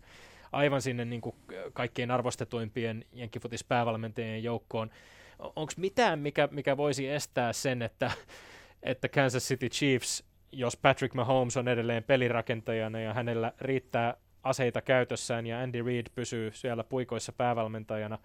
aivan 0.52 0.82
sinne 0.82 1.04
niin 1.04 1.20
kuin 1.20 1.36
kaikkein 1.72 2.10
arvostetuimpien 2.10 3.04
jenkkifutis 3.12 3.64
päävalmentajien 3.64 4.44
joukkoon. 4.44 4.90
Onko 5.38 5.72
mitään, 5.76 6.18
mikä, 6.18 6.48
mikä 6.50 6.76
voisi 6.76 7.08
estää 7.08 7.52
sen, 7.52 7.82
että 7.82 8.10
että 8.82 9.08
Kansas 9.08 9.48
City 9.48 9.68
Chiefs, 9.68 10.24
jos 10.52 10.76
Patrick 10.76 11.14
Mahomes 11.14 11.56
on 11.56 11.68
edelleen 11.68 12.04
pelirakentajana 12.04 13.00
ja 13.00 13.14
hänellä 13.14 13.52
riittää 13.60 14.16
aseita 14.42 14.82
käytössään 14.82 15.46
ja 15.46 15.60
Andy 15.60 15.82
Reid 15.82 16.06
pysyy 16.14 16.50
siellä 16.54 16.84
puikoissa 16.84 17.32
päävalmentajana, 17.32 18.18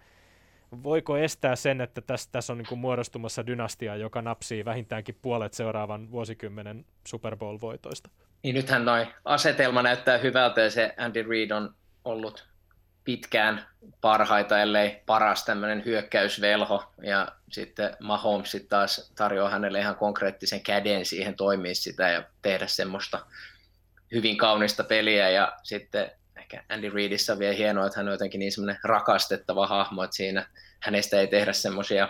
voiko 0.82 1.16
estää 1.16 1.56
sen, 1.56 1.80
että 1.80 2.00
tässä, 2.00 2.28
tässä 2.32 2.52
on 2.52 2.58
niin 2.58 2.78
muodostumassa 2.78 3.46
dynastia, 3.46 3.96
joka 3.96 4.22
napsii 4.22 4.64
vähintäänkin 4.64 5.18
puolet 5.22 5.54
seuraavan 5.54 6.10
vuosikymmenen 6.10 6.84
Super 7.08 7.36
Bowl-voitoista? 7.36 8.10
Niin 8.42 8.54
nythän 8.54 8.84
noin 8.84 9.06
asetelma 9.24 9.82
näyttää 9.82 10.18
hyvältä 10.18 10.60
ja 10.60 10.70
se 10.70 10.94
Andy 10.96 11.22
Reid 11.28 11.50
on 11.50 11.74
ollut 12.04 12.52
pitkään 13.04 13.66
parhaita, 14.00 14.60
ellei 14.60 15.02
paras 15.06 15.44
tämmöinen 15.44 15.84
hyökkäysvelho, 15.84 16.92
ja 17.02 17.28
sitten 17.50 17.96
Mahomes 18.00 18.56
taas 18.68 19.12
tarjoaa 19.16 19.50
hänelle 19.50 19.78
ihan 19.78 19.96
konkreettisen 19.96 20.60
käden 20.60 21.06
siihen 21.06 21.34
toimia 21.34 21.74
sitä 21.74 22.08
ja 22.08 22.24
tehdä 22.42 22.66
semmoista 22.66 23.26
hyvin 24.12 24.36
kaunista 24.36 24.84
peliä, 24.84 25.30
ja 25.30 25.52
sitten 25.62 26.10
ehkä 26.36 26.64
Andy 26.68 26.90
Reidissä 26.90 27.32
on 27.32 27.38
vielä 27.38 27.54
hienoa, 27.54 27.86
että 27.86 27.98
hän 27.98 28.08
on 28.08 28.14
jotenkin 28.14 28.38
niin 28.38 28.52
semmoinen 28.52 28.80
rakastettava 28.84 29.66
hahmo, 29.66 30.02
että 30.02 30.16
siinä 30.16 30.46
hänestä 30.80 31.20
ei 31.20 31.26
tehdä 31.26 31.52
semmoisia 31.52 32.08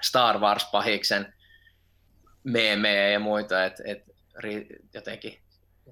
Star 0.00 0.38
Wars-pahiksen 0.38 1.34
meemejä 2.44 3.08
ja 3.08 3.18
muita, 3.18 3.64
että, 3.64 3.82
että 3.86 4.12
jotenkin 4.94 5.38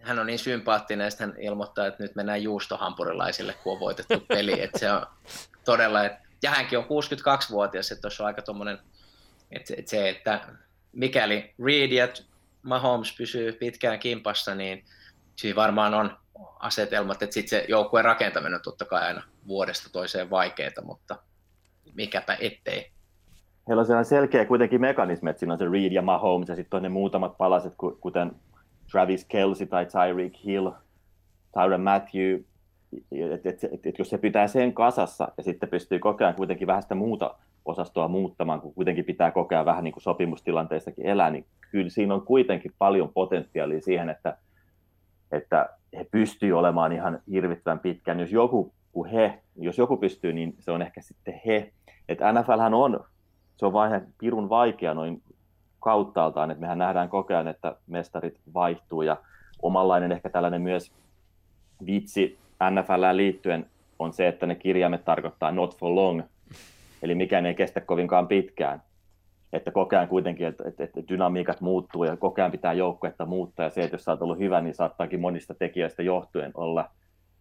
hän 0.01 0.18
on 0.18 0.26
niin 0.26 0.38
sympaattinen, 0.38 1.09
että 1.09 1.26
hän 1.26 1.34
ilmoittaa, 1.38 1.86
että 1.86 2.03
nyt 2.03 2.14
mennään 2.14 2.42
juustohampurilaisille, 2.42 3.55
kun 3.62 3.72
on 3.72 3.80
voitettu 3.80 4.20
peli. 4.28 4.62
Että 4.62 4.78
se 4.78 4.92
on 4.92 5.07
todella, 5.64 6.05
että, 6.05 6.28
ja 6.42 6.51
hänkin 6.51 6.78
on 6.78 6.84
62-vuotias, 6.84 7.92
että 7.92 8.03
tuossa 8.03 8.22
on 8.22 8.26
aika 8.26 8.42
tuommoinen, 8.42 8.78
että, 9.51 9.74
että 9.76 9.90
se, 9.90 10.09
että 10.09 10.40
mikäli 10.92 11.55
Reed 11.64 11.92
ja 11.92 12.09
Mahomes 12.62 13.16
pysyy 13.16 13.53
pitkään 13.53 13.99
kimpassa, 13.99 14.55
niin 14.55 14.84
siinä 15.36 15.57
varmaan 15.57 15.94
on 15.94 16.16
asetelmat, 16.59 17.22
että 17.22 17.34
sitten 17.34 17.61
se 17.61 17.64
joukkueen 17.68 18.05
rakentaminen 18.05 18.55
on 18.55 18.62
totta 18.62 18.84
kai 18.84 19.03
aina 19.03 19.22
vuodesta 19.49 19.90
toiseen 19.92 20.30
vaikeaa, 20.30 20.82
mutta 20.82 21.16
mikäpä 21.94 22.36
ettei. 22.40 22.90
Heillä 23.68 23.99
on 23.99 24.05
selkeä 24.05 24.44
kuitenkin 24.44 24.80
mekanismi, 24.80 25.30
että 25.30 25.40
siinä 25.40 25.53
on 25.53 25.59
se 25.59 25.68
Reed 25.72 25.92
ja 25.92 26.03
Mahomes 26.03 26.49
ja 26.49 26.57
sitten 26.57 26.76
on 26.76 26.82
ne 26.82 26.88
muutamat 26.88 27.38
palaset, 27.38 27.72
kuten 28.01 28.32
Travis 28.93 29.24
Kelsey 29.24 29.66
tai 29.66 29.86
Tyreek 29.86 30.45
Hill, 30.45 30.70
Tyron 31.55 31.80
Matthew, 31.80 32.41
että 33.12 33.49
et, 33.49 33.64
et, 33.64 33.86
et, 33.86 33.99
jos 33.99 34.11
se 34.11 34.18
pitää 34.18 34.49
sen 34.49 34.72
kasassa 34.72 35.28
ja 35.36 35.43
sitten 35.43 35.68
pystyy 35.68 35.99
koko 35.99 36.24
ajan 36.24 36.34
kuitenkin 36.34 36.66
vähän 36.66 36.82
sitä 36.82 36.95
muuta 36.95 37.34
osastoa 37.64 38.09
muuttamaan, 38.09 38.61
kun 38.61 38.74
kuitenkin 38.74 39.05
pitää 39.05 39.30
koko 39.30 39.55
ajan 39.55 39.66
vähän 39.66 39.84
niin 39.84 39.93
kuin 39.93 40.03
sopimustilanteissakin 40.03 41.07
elää, 41.07 41.30
niin 41.30 41.47
kyllä 41.70 41.91
siinä 41.91 42.14
on 42.14 42.22
kuitenkin 42.22 42.72
paljon 42.78 43.09
potentiaalia 43.09 43.80
siihen, 43.80 44.09
että, 44.09 44.36
että 45.32 45.68
he 45.97 46.07
pystyy 46.11 46.59
olemaan 46.59 46.93
ihan 46.93 47.20
hirvittävän 47.30 47.78
pitkään. 47.78 48.20
Jos 48.20 48.32
joku, 48.32 48.72
kun 48.93 49.07
he, 49.07 49.39
jos 49.57 49.78
joku 49.78 49.97
pystyy, 49.97 50.32
niin 50.32 50.55
se 50.59 50.70
on 50.70 50.82
ehkä 50.82 51.01
sitten 51.01 51.41
he. 51.47 51.72
Että 52.09 52.32
NFL 52.32 52.74
on, 52.74 53.05
se 53.57 53.66
on 53.66 53.72
vain 53.72 54.03
pirun 54.18 54.49
vaikea 54.49 54.95
noin 54.95 55.22
kauttaaltaan, 55.89 56.51
että 56.51 56.61
mehän 56.61 56.78
nähdään 56.78 57.09
koko 57.09 57.34
ajan, 57.34 57.49
että 57.49 57.76
mestarit 57.86 58.41
vaihtuu 58.55 59.03
ja 59.03 59.16
omanlainen 59.62 60.12
ehkä 60.12 60.30
tällainen 60.30 60.62
myös 60.62 60.93
vitsi 61.86 62.39
NFLään 62.70 63.16
liittyen 63.16 63.66
on 63.99 64.12
se, 64.12 64.28
että 64.28 64.47
ne 64.47 64.55
kirjaimet 64.55 65.05
tarkoittaa 65.05 65.51
not 65.51 65.76
for 65.76 65.95
long, 65.95 66.22
eli 67.03 67.14
mikään 67.14 67.47
ei 67.47 67.55
kestä 67.55 67.80
kovinkaan 67.80 68.28
pitkään. 68.28 68.82
Että 69.53 69.70
koko 69.70 69.97
kuitenkin, 70.09 70.47
että, 70.47 70.64
että, 70.68 70.84
että 70.84 71.01
dynamiikat 71.09 71.61
muuttuu 71.61 72.05
ja 72.05 72.16
koko 72.16 72.43
pitää 72.51 72.72
joukkuetta 72.72 73.26
muuttaa 73.26 73.66
ja 73.66 73.70
se, 73.70 73.82
että 73.82 73.95
jos 73.95 74.05
sä 74.05 74.11
oot 74.11 74.22
ollut 74.22 74.39
hyvä, 74.39 74.61
niin 74.61 74.74
saattaakin 74.74 75.20
monista 75.20 75.55
tekijöistä 75.55 76.03
johtuen 76.03 76.51
olla, 76.55 76.91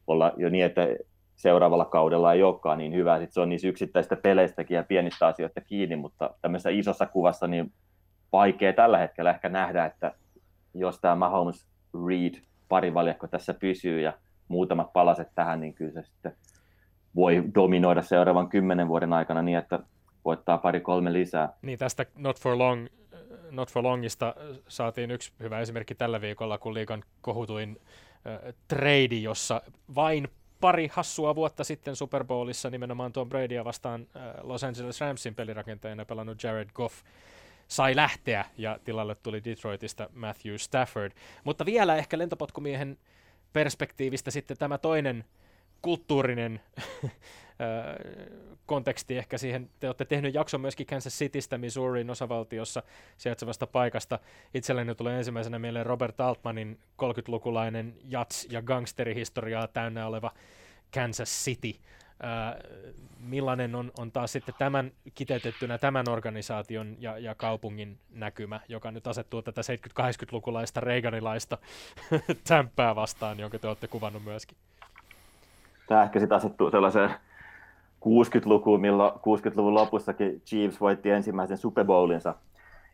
olla 0.07 0.33
jo 0.37 0.49
niin, 0.49 0.65
että 0.65 0.87
seuraavalla 1.35 1.85
kaudella 1.85 2.33
ei 2.33 2.43
olekaan 2.43 2.77
niin 2.77 2.93
hyvä. 2.93 3.19
Sitten 3.19 3.33
se 3.33 3.41
on 3.41 3.49
niissä 3.49 3.67
yksittäisistä 3.67 4.15
peleistäkin 4.15 4.75
ja 4.75 4.83
pienistä 4.83 5.27
asioista 5.27 5.61
kiinni, 5.61 5.95
mutta 5.95 6.29
tämmöisessä 6.41 6.69
isossa 6.69 7.05
kuvassa 7.05 7.47
niin 7.47 7.71
vaikea 8.31 8.73
tällä 8.73 8.97
hetkellä 8.97 9.29
ehkä 9.29 9.49
nähdä, 9.49 9.85
että 9.85 10.11
jos 10.73 10.99
tämä 10.99 11.15
Mahomes 11.15 11.67
Reed 12.07 12.41
parivaljakko 12.69 13.27
tässä 13.27 13.53
pysyy 13.53 14.01
ja 14.01 14.13
muutamat 14.47 14.93
palaset 14.93 15.27
tähän, 15.35 15.59
niin 15.59 15.73
kyllä 15.73 15.91
se 15.91 16.03
sitten 16.03 16.33
voi 17.15 17.43
dominoida 17.55 18.01
seuraavan 18.01 18.49
kymmenen 18.49 18.87
vuoden 18.87 19.13
aikana 19.13 19.41
niin, 19.41 19.57
että 19.57 19.79
voittaa 20.25 20.57
pari-kolme 20.57 21.13
lisää. 21.13 21.49
Niin 21.61 21.79
tästä 21.79 22.05
Not 22.15 22.39
for 22.39 22.57
Long 22.57 22.87
Not 23.51 23.71
for 23.71 23.83
Longista 23.83 24.35
saatiin 24.67 25.11
yksi 25.11 25.31
hyvä 25.39 25.59
esimerkki 25.59 25.95
tällä 25.95 26.21
viikolla, 26.21 26.57
kun 26.57 26.73
liikan 26.73 27.03
kohutuin 27.21 27.77
äh, 28.27 28.53
trade, 28.67 29.15
jossa 29.15 29.61
vain 29.95 30.27
pari 30.61 30.89
hassua 30.93 31.35
vuotta 31.35 31.63
sitten 31.63 31.95
Super 31.95 32.23
Bowlissa 32.23 32.69
nimenomaan 32.69 33.13
Tom 33.13 33.29
Bradya 33.29 33.65
vastaan 33.65 34.07
äh, 34.15 34.21
Los 34.41 34.63
Angeles 34.63 35.01
Ramsin 35.01 35.35
pelirakentajana 35.35 36.05
pelannut 36.05 36.43
Jared 36.43 36.69
Goff 36.73 36.95
sai 37.67 37.95
lähteä 37.95 38.45
ja 38.57 38.79
tilalle 38.83 39.15
tuli 39.15 39.43
Detroitista 39.43 40.09
Matthew 40.13 40.55
Stafford. 40.55 41.11
Mutta 41.43 41.65
vielä 41.65 41.95
ehkä 41.95 42.17
lentopotkumiehen 42.17 42.97
perspektiivistä 43.53 44.31
sitten 44.31 44.57
tämä 44.57 44.77
toinen 44.77 45.25
kulttuurinen 45.81 46.61
konteksti 48.65 49.17
ehkä 49.17 49.37
siihen. 49.37 49.69
Te 49.79 49.87
olette 49.87 50.05
tehnyt 50.05 50.33
jakson 50.33 50.61
myöskin 50.61 50.87
Kansas 50.87 51.19
Citystä, 51.19 51.57
Missourin 51.57 52.09
osavaltiossa 52.09 52.83
sijaitsevasta 53.17 53.67
paikasta. 53.67 54.19
Itselleni 54.53 54.95
tulee 54.95 55.17
ensimmäisenä 55.17 55.59
mieleen 55.59 55.85
Robert 55.85 56.21
Altmanin 56.21 56.79
30-lukulainen 57.01 57.93
jats- 58.03 58.47
ja 58.49 58.61
gangsterihistoriaa 58.61 59.67
täynnä 59.67 60.07
oleva 60.07 60.31
Kansas 60.93 61.45
City– 61.45 61.73
millainen 63.19 63.75
on, 63.75 63.91
on 63.99 64.11
taas 64.11 64.31
sitten 64.31 64.55
tämän 64.57 64.91
kiteytettynä 65.15 65.77
tämän 65.77 66.09
organisaation 66.09 66.95
ja, 66.99 67.17
ja 67.17 67.35
kaupungin 67.35 67.97
näkymä, 68.13 68.59
joka 68.67 68.91
nyt 68.91 69.07
asettuu 69.07 69.41
tätä 69.41 69.61
70-80-lukulaista 69.61 70.79
reiganilaista 70.79 71.57
tämppää 72.47 72.95
vastaan, 72.95 73.39
jonka 73.39 73.59
te 73.59 73.67
olette 73.67 73.87
kuvannut 73.87 74.23
myöskin? 74.23 74.57
Tämä 75.87 76.03
ehkä 76.03 76.19
sitten 76.19 76.35
asettuu 76.35 76.71
sellaiseen 76.71 77.09
60-lukuun, 78.05 78.81
milloin 78.81 79.13
60-luvun 79.13 79.73
lopussakin 79.73 80.41
Chiefs 80.41 80.81
voitti 80.81 81.09
ensimmäisen 81.09 81.57
Super 81.57 81.85
Bowlinsa– 81.85 82.35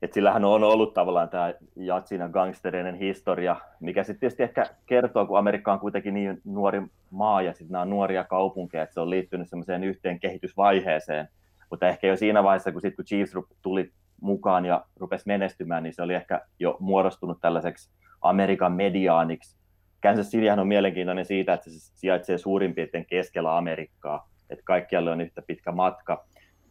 että 0.04 0.14
sillähän 0.14 0.46
on 0.46 0.64
ollut 0.64 0.94
tavallaan 0.94 1.30
tämä 1.30 1.54
jatsin 1.76 2.22
ja 2.22 2.30
gangsterinen 2.30 2.96
historia, 2.96 3.56
mikä 3.80 4.04
sitten 4.04 4.20
tietysti 4.20 4.44
ehkä 4.44 4.66
kertoo, 4.86 5.26
kun 5.26 5.38
Amerikka 5.38 5.74
on 5.74 5.80
kuitenkin 5.80 6.14
niin 6.14 6.42
nuori 6.46 6.82
maa 7.12 7.42
ja 7.42 7.54
sitten 7.54 7.72
nämä 7.72 7.82
on 7.82 7.90
nuoria 7.90 8.24
kaupunkeja, 8.24 8.84
että 8.84 8.94
se 8.94 9.00
on 9.00 9.10
liittynyt 9.10 9.50
semmoiseen 9.50 9.84
yhteen 9.84 10.20
kehitysvaiheeseen. 10.20 11.28
Mutta 11.70 11.88
ehkä 11.88 12.08
jo 12.08 12.18
siinä 12.18 12.44
vaiheessa, 12.44 12.72
kun, 12.72 12.82
sit, 12.82 12.96
kun 12.96 13.06
Chiefs 13.06 13.34
tuli 13.62 13.92
mukaan 14.22 14.66
ja 14.66 14.86
rupesi 15.00 15.24
menestymään, 15.28 15.84
niin 15.84 15.94
se 15.94 16.02
oli 16.02 16.14
ehkä 16.14 16.42
jo 16.60 16.78
muodostunut 16.80 17.38
tällaiseksi 17.42 17.90
Amerikan 18.22 18.72
mediaaniksi. 18.72 19.58
Kansas 20.02 20.30
Cityhän 20.30 20.60
on 20.60 20.68
mielenkiintoinen 20.68 21.26
siitä, 21.26 21.54
että 21.54 21.70
se 21.70 21.80
sijaitsee 21.80 22.38
suurin 22.38 22.76
piirtein 22.76 23.06
keskellä 23.06 23.58
Amerikkaa, 23.58 24.30
että 24.50 24.66
kaikkialle 24.66 25.12
on 25.12 25.22
yhtä 25.22 25.42
pitkä 25.42 25.72
matka. 25.72 26.26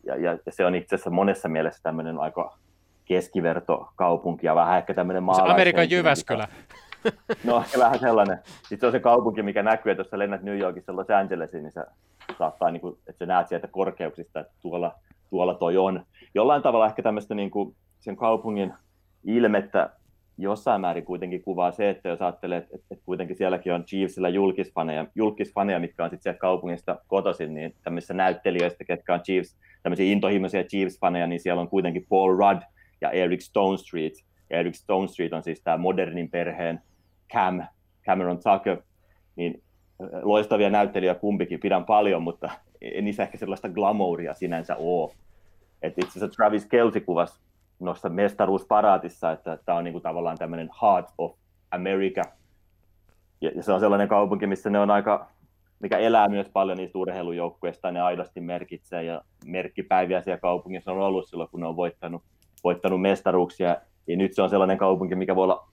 Ja, 0.04 0.16
ja 0.16 0.38
se 0.50 0.66
on 0.66 0.74
itse 0.74 0.94
asiassa 0.94 1.10
monessa 1.10 1.48
mielessä 1.48 1.82
tämmöinen 1.82 2.18
aika 2.18 2.58
keskivertokaupunki 3.12 4.46
ja 4.46 4.54
vähän 4.54 4.78
ehkä 4.78 4.94
tämmöinen 4.94 5.22
maalais... 5.22 5.52
Amerikan 5.52 5.90
Jyväskylä. 5.90 6.48
No 7.44 7.58
ehkä 7.58 7.78
vähän 7.78 7.98
sellainen. 7.98 8.38
Sitten 8.44 8.80
se 8.80 8.86
on 8.86 8.92
se 8.92 9.00
kaupunki, 9.00 9.42
mikä 9.42 9.62
näkyy, 9.62 9.92
että 9.92 10.00
jos 10.00 10.10
sä 10.10 10.18
lennät 10.18 10.42
New 10.42 10.58
Yorkissa 10.58 10.96
Los 10.96 11.10
Angelesiin, 11.10 11.62
niin 11.62 11.72
se 11.72 11.84
saattaa, 12.38 12.70
niin 12.70 12.80
kuin, 12.80 12.98
että 13.06 13.18
sä 13.18 13.26
näet 13.26 13.48
sieltä 13.48 13.68
korkeuksista, 13.68 14.40
että 14.40 14.52
tuolla, 14.60 14.94
tuolla 15.30 15.54
toi 15.54 15.76
on. 15.76 16.06
Jollain 16.34 16.62
tavalla 16.62 16.86
ehkä 16.86 17.02
tämmöistä 17.02 17.34
niin 17.34 17.50
kuin 17.50 17.74
sen 18.00 18.16
kaupungin 18.16 18.72
ilmettä 19.24 19.90
jossain 20.38 20.80
määrin 20.80 21.04
kuitenkin 21.04 21.42
kuvaa 21.42 21.72
se, 21.72 21.90
että 21.90 22.08
jos 22.08 22.22
ajattelee, 22.22 22.58
että, 22.58 22.76
että 22.90 23.04
kuitenkin 23.04 23.36
sielläkin 23.36 23.72
on 23.72 23.84
Chiefsillä 23.84 24.28
julkisfaneja, 24.28 25.06
julkisfaneja 25.14 25.80
mitkä 25.80 26.04
on 26.04 26.10
sitten 26.10 26.22
sieltä 26.22 26.38
kaupungista 26.38 26.98
kotoisin, 27.06 27.54
niin 27.54 27.74
tämmöisissä 27.84 28.14
näyttelijöistä, 28.14 28.84
ketkä 28.84 29.14
on 29.14 29.20
Chiefs, 29.20 29.56
tämmöisiä 29.82 30.12
intohimoisia 30.12 30.62
Chiefs-faneja, 30.62 31.26
niin 31.26 31.40
siellä 31.40 31.60
on 31.60 31.68
kuitenkin 31.68 32.06
Paul 32.08 32.36
Rudd, 32.36 32.62
ja 33.02 33.10
Eric 33.10 33.40
Stone 33.40 33.78
Street. 33.78 34.12
Ja 34.50 34.58
Eric 34.58 34.74
Stone 34.74 35.08
Street 35.08 35.32
on 35.32 35.42
siis 35.42 35.60
tämä 35.60 35.76
modernin 35.76 36.30
perheen 36.30 36.82
Cam, 37.32 37.62
Cameron 38.06 38.38
Tucker, 38.38 38.82
niin 39.36 39.62
loistavia 40.22 40.70
näyttelijä 40.70 41.14
kumpikin, 41.14 41.60
pidän 41.60 41.84
paljon, 41.84 42.22
mutta 42.22 42.50
ei 42.80 43.02
niissä 43.02 43.22
ehkä 43.22 43.38
sellaista 43.38 43.68
glamouria 43.68 44.34
sinänsä 44.34 44.76
ole. 44.76 45.12
Et 45.82 45.98
itse 45.98 46.18
asiassa 46.18 46.36
Travis 46.36 46.66
Kelce 46.66 47.00
kuvasi 47.00 47.40
noissa 47.80 48.08
mestaruusparaatissa, 48.08 49.32
että 49.32 49.58
tämä 49.64 49.78
on 49.78 49.84
niinku 49.84 50.00
tavallaan 50.00 50.38
tämmöinen 50.38 50.70
Heart 50.82 51.06
of 51.18 51.36
America. 51.70 52.22
Ja, 53.40 53.50
ja 53.54 53.62
se 53.62 53.72
on 53.72 53.80
sellainen 53.80 54.08
kaupunki, 54.08 54.46
missä 54.46 54.70
ne 54.70 54.78
on 54.78 54.90
aika, 54.90 55.28
mikä 55.80 55.98
elää 55.98 56.28
myös 56.28 56.48
paljon 56.48 56.76
niistä 56.76 56.98
urheilujoukkueista, 56.98 57.90
ne 57.90 58.00
aidosti 58.00 58.40
merkitsee, 58.40 59.04
ja 59.04 59.22
merkkipäiviä 59.46 60.22
siellä 60.22 60.40
kaupungissa 60.40 60.92
on 60.92 60.98
ollut 60.98 61.28
silloin, 61.28 61.50
kun 61.50 61.60
ne 61.60 61.66
on 61.66 61.76
voittanut 61.76 62.22
voittanut 62.64 63.00
mestaruuksia. 63.00 63.76
Ja 64.06 64.16
nyt 64.16 64.34
se 64.34 64.42
on 64.42 64.50
sellainen 64.50 64.78
kaupunki, 64.78 65.14
mikä 65.14 65.36
voi 65.36 65.44
olla 65.44 65.68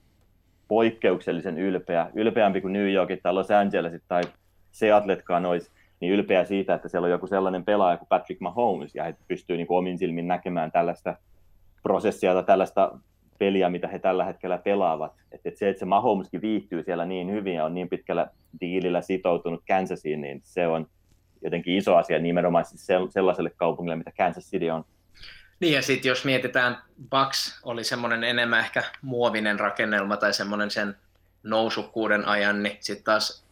poikkeuksellisen 0.68 1.58
ylpeä, 1.58 2.10
ylpeämpi 2.14 2.60
kuin 2.60 2.72
New 2.72 2.92
Yorkit 2.92 3.22
tai 3.22 3.34
Los 3.34 3.50
Angeles 3.50 4.02
tai 4.08 4.22
Seattletkaan 4.70 5.46
olisi, 5.46 5.70
niin 6.00 6.12
ylpeä 6.12 6.44
siitä, 6.44 6.74
että 6.74 6.88
siellä 6.88 7.06
on 7.06 7.10
joku 7.10 7.26
sellainen 7.26 7.64
pelaaja 7.64 7.96
kuin 7.96 8.08
Patrick 8.08 8.40
Mahomes, 8.40 8.94
ja 8.94 9.04
he 9.04 9.14
pystyy 9.28 9.56
niin 9.56 9.66
kuin 9.66 9.78
omin 9.78 9.98
silmin 9.98 10.28
näkemään 10.28 10.72
tällaista 10.72 11.16
prosessia 11.82 12.34
tai 12.34 12.44
tällaista 12.44 12.98
peliä, 13.38 13.70
mitä 13.70 13.88
he 13.88 13.98
tällä 13.98 14.24
hetkellä 14.24 14.58
pelaavat. 14.58 15.12
Että 15.32 15.48
et 15.48 15.56
se, 15.56 15.68
että 15.68 15.80
se 15.80 15.86
Mahomeskin 15.86 16.42
viihtyy 16.42 16.82
siellä 16.82 17.04
niin 17.04 17.30
hyvin 17.30 17.54
ja 17.54 17.64
on 17.64 17.74
niin 17.74 17.88
pitkällä 17.88 18.26
diilillä 18.60 19.00
sitoutunut 19.00 19.62
Kansasiin, 19.68 20.20
niin 20.20 20.40
se 20.44 20.66
on 20.68 20.86
jotenkin 21.42 21.76
iso 21.76 21.96
asia 21.96 22.18
nimenomaan 22.18 22.64
sellaiselle 23.08 23.50
kaupungille, 23.56 23.96
mitä 23.96 24.12
Kansas 24.16 24.50
City 24.50 24.70
on. 24.70 24.84
Niin 25.60 25.74
ja 25.74 25.82
sitten 25.82 26.08
jos 26.08 26.24
mietitään, 26.24 26.82
Bucks 27.10 27.58
oli 27.62 27.84
semmoinen 27.84 28.24
enemmän 28.24 28.60
ehkä 28.60 28.84
muovinen 29.02 29.60
rakennelma 29.60 30.16
tai 30.16 30.34
semmoinen 30.34 30.70
sen 30.70 30.96
nousukkuuden 31.42 32.24
ajan, 32.28 32.62
niin 32.62 32.78
sitten 32.80 33.04
taas 33.04 33.44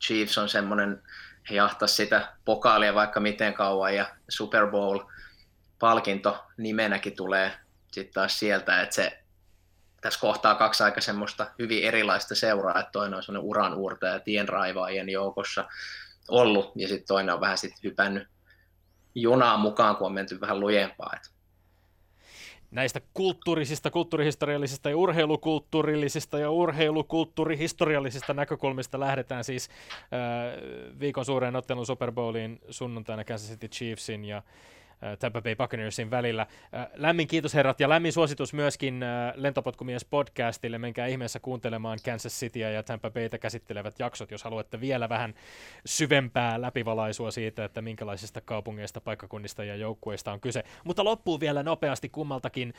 Chiefs 0.00 0.38
on 0.38 0.48
semmoinen, 0.48 1.02
he 1.50 1.54
jahtas 1.54 1.96
sitä 1.96 2.32
pokaalia 2.44 2.94
vaikka 2.94 3.20
miten 3.20 3.54
kauan 3.54 3.94
ja 3.94 4.06
Super 4.28 4.66
Bowl 4.66 4.98
palkinto 5.78 6.44
nimenäkin 6.56 7.16
tulee 7.16 7.52
sitten 7.92 8.14
taas 8.14 8.38
sieltä, 8.38 8.82
että 8.82 8.94
se 8.94 9.18
tässä 10.00 10.20
kohtaa 10.20 10.54
kaksi 10.54 10.82
aika 10.82 11.00
semmoista 11.00 11.46
hyvin 11.58 11.84
erilaista 11.84 12.34
seuraa, 12.34 12.80
että 12.80 12.92
toinen 12.92 13.16
on 13.16 13.22
semmoinen 13.22 13.48
uran 13.48 13.74
uurta 13.74 14.06
ja 14.06 14.20
tienraivaajien 14.20 15.08
joukossa 15.08 15.64
ollut, 16.28 16.72
ja 16.76 16.88
sitten 16.88 17.06
toinen 17.06 17.34
on 17.34 17.40
vähän 17.40 17.58
sitten 17.58 17.80
hypännyt 17.84 18.28
junaan 19.14 19.60
mukaan, 19.60 19.96
kun 19.96 20.06
on 20.06 20.12
menty 20.12 20.40
vähän 20.40 20.60
lujempaa. 20.60 21.12
Että 21.16 21.28
näistä 22.74 23.00
kulttuurisista, 23.14 23.90
kulttuurihistoriallisista 23.90 24.90
ja 24.90 24.96
urheilukulttuurillisista 24.96 26.38
ja 26.38 26.50
urheilukulttuurihistoriallisista 26.50 28.34
näkökulmista 28.34 29.00
lähdetään 29.00 29.44
siis 29.44 29.68
äh, 29.68 31.00
viikon 31.00 31.24
suureen 31.24 31.56
ottelun 31.56 31.86
Super 31.86 32.12
Bowliin 32.12 32.60
sunnuntaina 32.70 33.24
Kansas 33.24 33.50
City 33.50 33.68
Chiefsin 33.68 34.24
ja 34.24 34.42
Tampa 35.18 35.42
Bay 35.42 35.54
Buccaneersin 35.56 36.10
välillä. 36.10 36.46
Lämmin 36.94 37.28
kiitos 37.28 37.54
herrat 37.54 37.80
ja 37.80 37.88
lämmin 37.88 38.12
suositus 38.12 38.54
myöskin 38.54 39.04
Lentopotkumies 39.34 40.04
podcastille. 40.04 40.78
Menkää 40.78 41.06
ihmeessä 41.06 41.40
kuuntelemaan 41.40 41.98
Kansas 42.04 42.40
Cityä 42.40 42.70
ja 42.70 42.82
Tampa 42.82 43.10
Baytä 43.10 43.38
käsittelevät 43.38 43.98
jaksot, 43.98 44.30
jos 44.30 44.44
haluatte 44.44 44.80
vielä 44.80 45.08
vähän 45.08 45.34
syvempää 45.84 46.60
läpivalaisua 46.60 47.30
siitä, 47.30 47.64
että 47.64 47.82
minkälaisista 47.82 48.40
kaupungeista, 48.40 49.00
paikkakunnista 49.00 49.64
ja 49.64 49.76
joukkueista 49.76 50.32
on 50.32 50.40
kyse. 50.40 50.64
Mutta 50.84 51.04
loppuu 51.04 51.40
vielä 51.40 51.62
nopeasti 51.62 52.08
kummaltakin. 52.08 52.74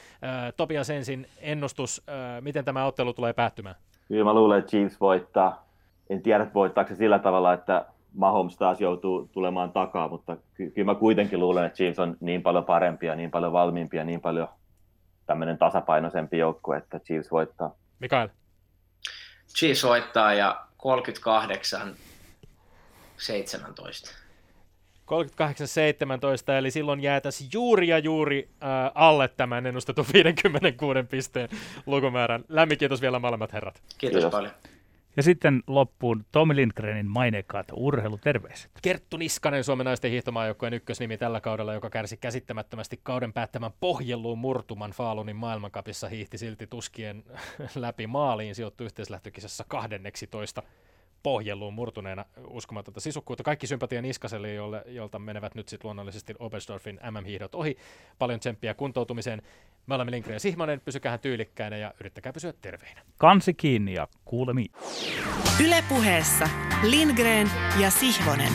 Topias 0.58 0.90
ensin 0.90 1.28
ennustus, 1.40 2.04
miten 2.42 2.66
tämä 2.66 2.86
ottelu 2.86 3.14
tulee 3.14 3.34
päättymään? 3.34 3.76
Kyllä 4.08 4.24
mä 4.24 4.34
luulen, 4.34 4.60
että 4.60 4.70
Chiefs 4.70 5.02
voittaa. 5.02 5.66
En 6.10 6.22
tiedä, 6.22 6.48
voittaako 6.54 6.90
se 6.90 6.96
sillä 6.96 7.20
tavalla, 7.20 7.54
että 7.54 7.86
Mahomes 8.16 8.58
taas 8.58 8.82
joutuu 8.82 9.30
tulemaan 9.32 9.72
takaa, 9.72 10.08
mutta 10.08 10.38
ky- 10.54 10.72
kyllä 10.72 10.92
mä 10.92 10.96
kuitenkin 10.96 11.40
luulen, 11.40 11.66
että 11.66 11.76
Chiefs 11.76 12.00
on 12.00 12.18
niin 12.20 12.44
paljon 12.44 12.66
parempia, 12.66 13.16
niin 13.16 13.32
paljon 13.32 13.52
valmiimpia, 13.52 14.04
niin 14.04 14.22
paljon 14.22 14.48
tämmöinen 15.26 15.58
tasapainoisempi 15.58 16.38
joukkue, 16.38 16.78
että 16.78 17.00
Chiefs 17.00 17.32
voittaa. 17.32 17.76
Mikael? 18.00 18.30
Chiefs 19.58 19.84
voittaa 19.84 20.34
ja 20.34 20.66
38 20.78 21.96
17. 23.18 24.26
38-17, 25.06 26.52
eli 26.58 26.72
silloin 26.72 27.00
jäätäisiin 27.00 27.50
juuri 27.54 27.88
ja 27.88 27.98
juuri 27.98 28.50
äh, 28.64 28.92
alle 28.96 29.28
tämän 29.28 29.66
ennustetun 29.66 30.06
56 30.14 31.04
pisteen 31.04 31.50
lukumäärän. 31.86 32.44
Lämmin 32.50 32.78
kiitos 32.78 33.02
vielä 33.02 33.20
molemmat 33.20 33.54
herrat. 33.54 33.82
Kiitos, 33.98 34.16
kiitos. 34.18 34.32
paljon. 34.32 34.52
Ja 35.18 35.24
sitten 35.24 35.64
loppuun 35.68 36.26
Tommi 36.32 36.56
Lindgrenin 36.56 37.06
maineikkaat 37.06 37.68
urheiluterveiset. 37.74 38.72
Kerttu 38.82 39.18
Niskanen, 39.18 39.64
Suomen 39.64 39.86
naisten 39.86 40.12
hiihtomaajoukkojen 40.12 40.74
ykkösnimi 40.74 41.18
tällä 41.18 41.42
kaudella, 41.42 41.74
joka 41.74 41.90
kärsi 41.90 42.18
käsittämättömästi 42.18 43.00
kauden 43.04 43.34
päättämän 43.34 43.72
pohjelluun 43.80 44.38
murtuman 44.38 44.92
Faalunin 44.92 45.36
maailmankapissa, 45.36 46.08
hiihti 46.08 46.38
silti 46.38 46.68
tuskien 46.68 47.24
läpi 47.76 48.08
maaliin, 48.08 48.56
sijoittui 48.56 48.86
yhteislähtökisessä 48.86 49.66
12 49.68 50.64
pohjelluun 51.26 51.74
murtuneena 51.74 52.26
uskomatonta 52.48 53.00
sisukkuutta. 53.00 53.44
Kaikki 53.44 53.68
sympatia 53.68 54.02
Niskaselle, 54.02 54.54
jolle, 54.54 54.84
jolta 54.88 55.20
menevät 55.20 55.56
nyt 55.56 55.70
sitten 55.70 55.88
luonnollisesti 55.88 56.34
Oberstdorfin 56.40 57.00
MM-hiihdot 57.12 57.56
ohi. 57.56 57.78
Paljon 58.20 58.40
tsemppiä 58.40 58.74
kuntoutumiseen. 58.74 59.42
Me 59.88 59.96
olemme 59.96 60.12
Lindgren 60.12 60.36
ja 60.36 60.40
Sihmonen, 60.40 60.82
pysykää 60.82 61.18
tyylikkäinä 61.18 61.78
ja 61.78 61.94
yrittäkää 62.00 62.34
pysyä 62.34 62.54
terveinä. 62.62 63.02
Kansi 63.18 63.54
kiinni 63.54 63.94
ja 63.94 64.08
kuulemiin. 64.26 64.72
Ylepuheessa 65.66 66.50
Lindgren 66.84 67.52
ja 67.80 67.90
Sihvonen. 67.90 68.54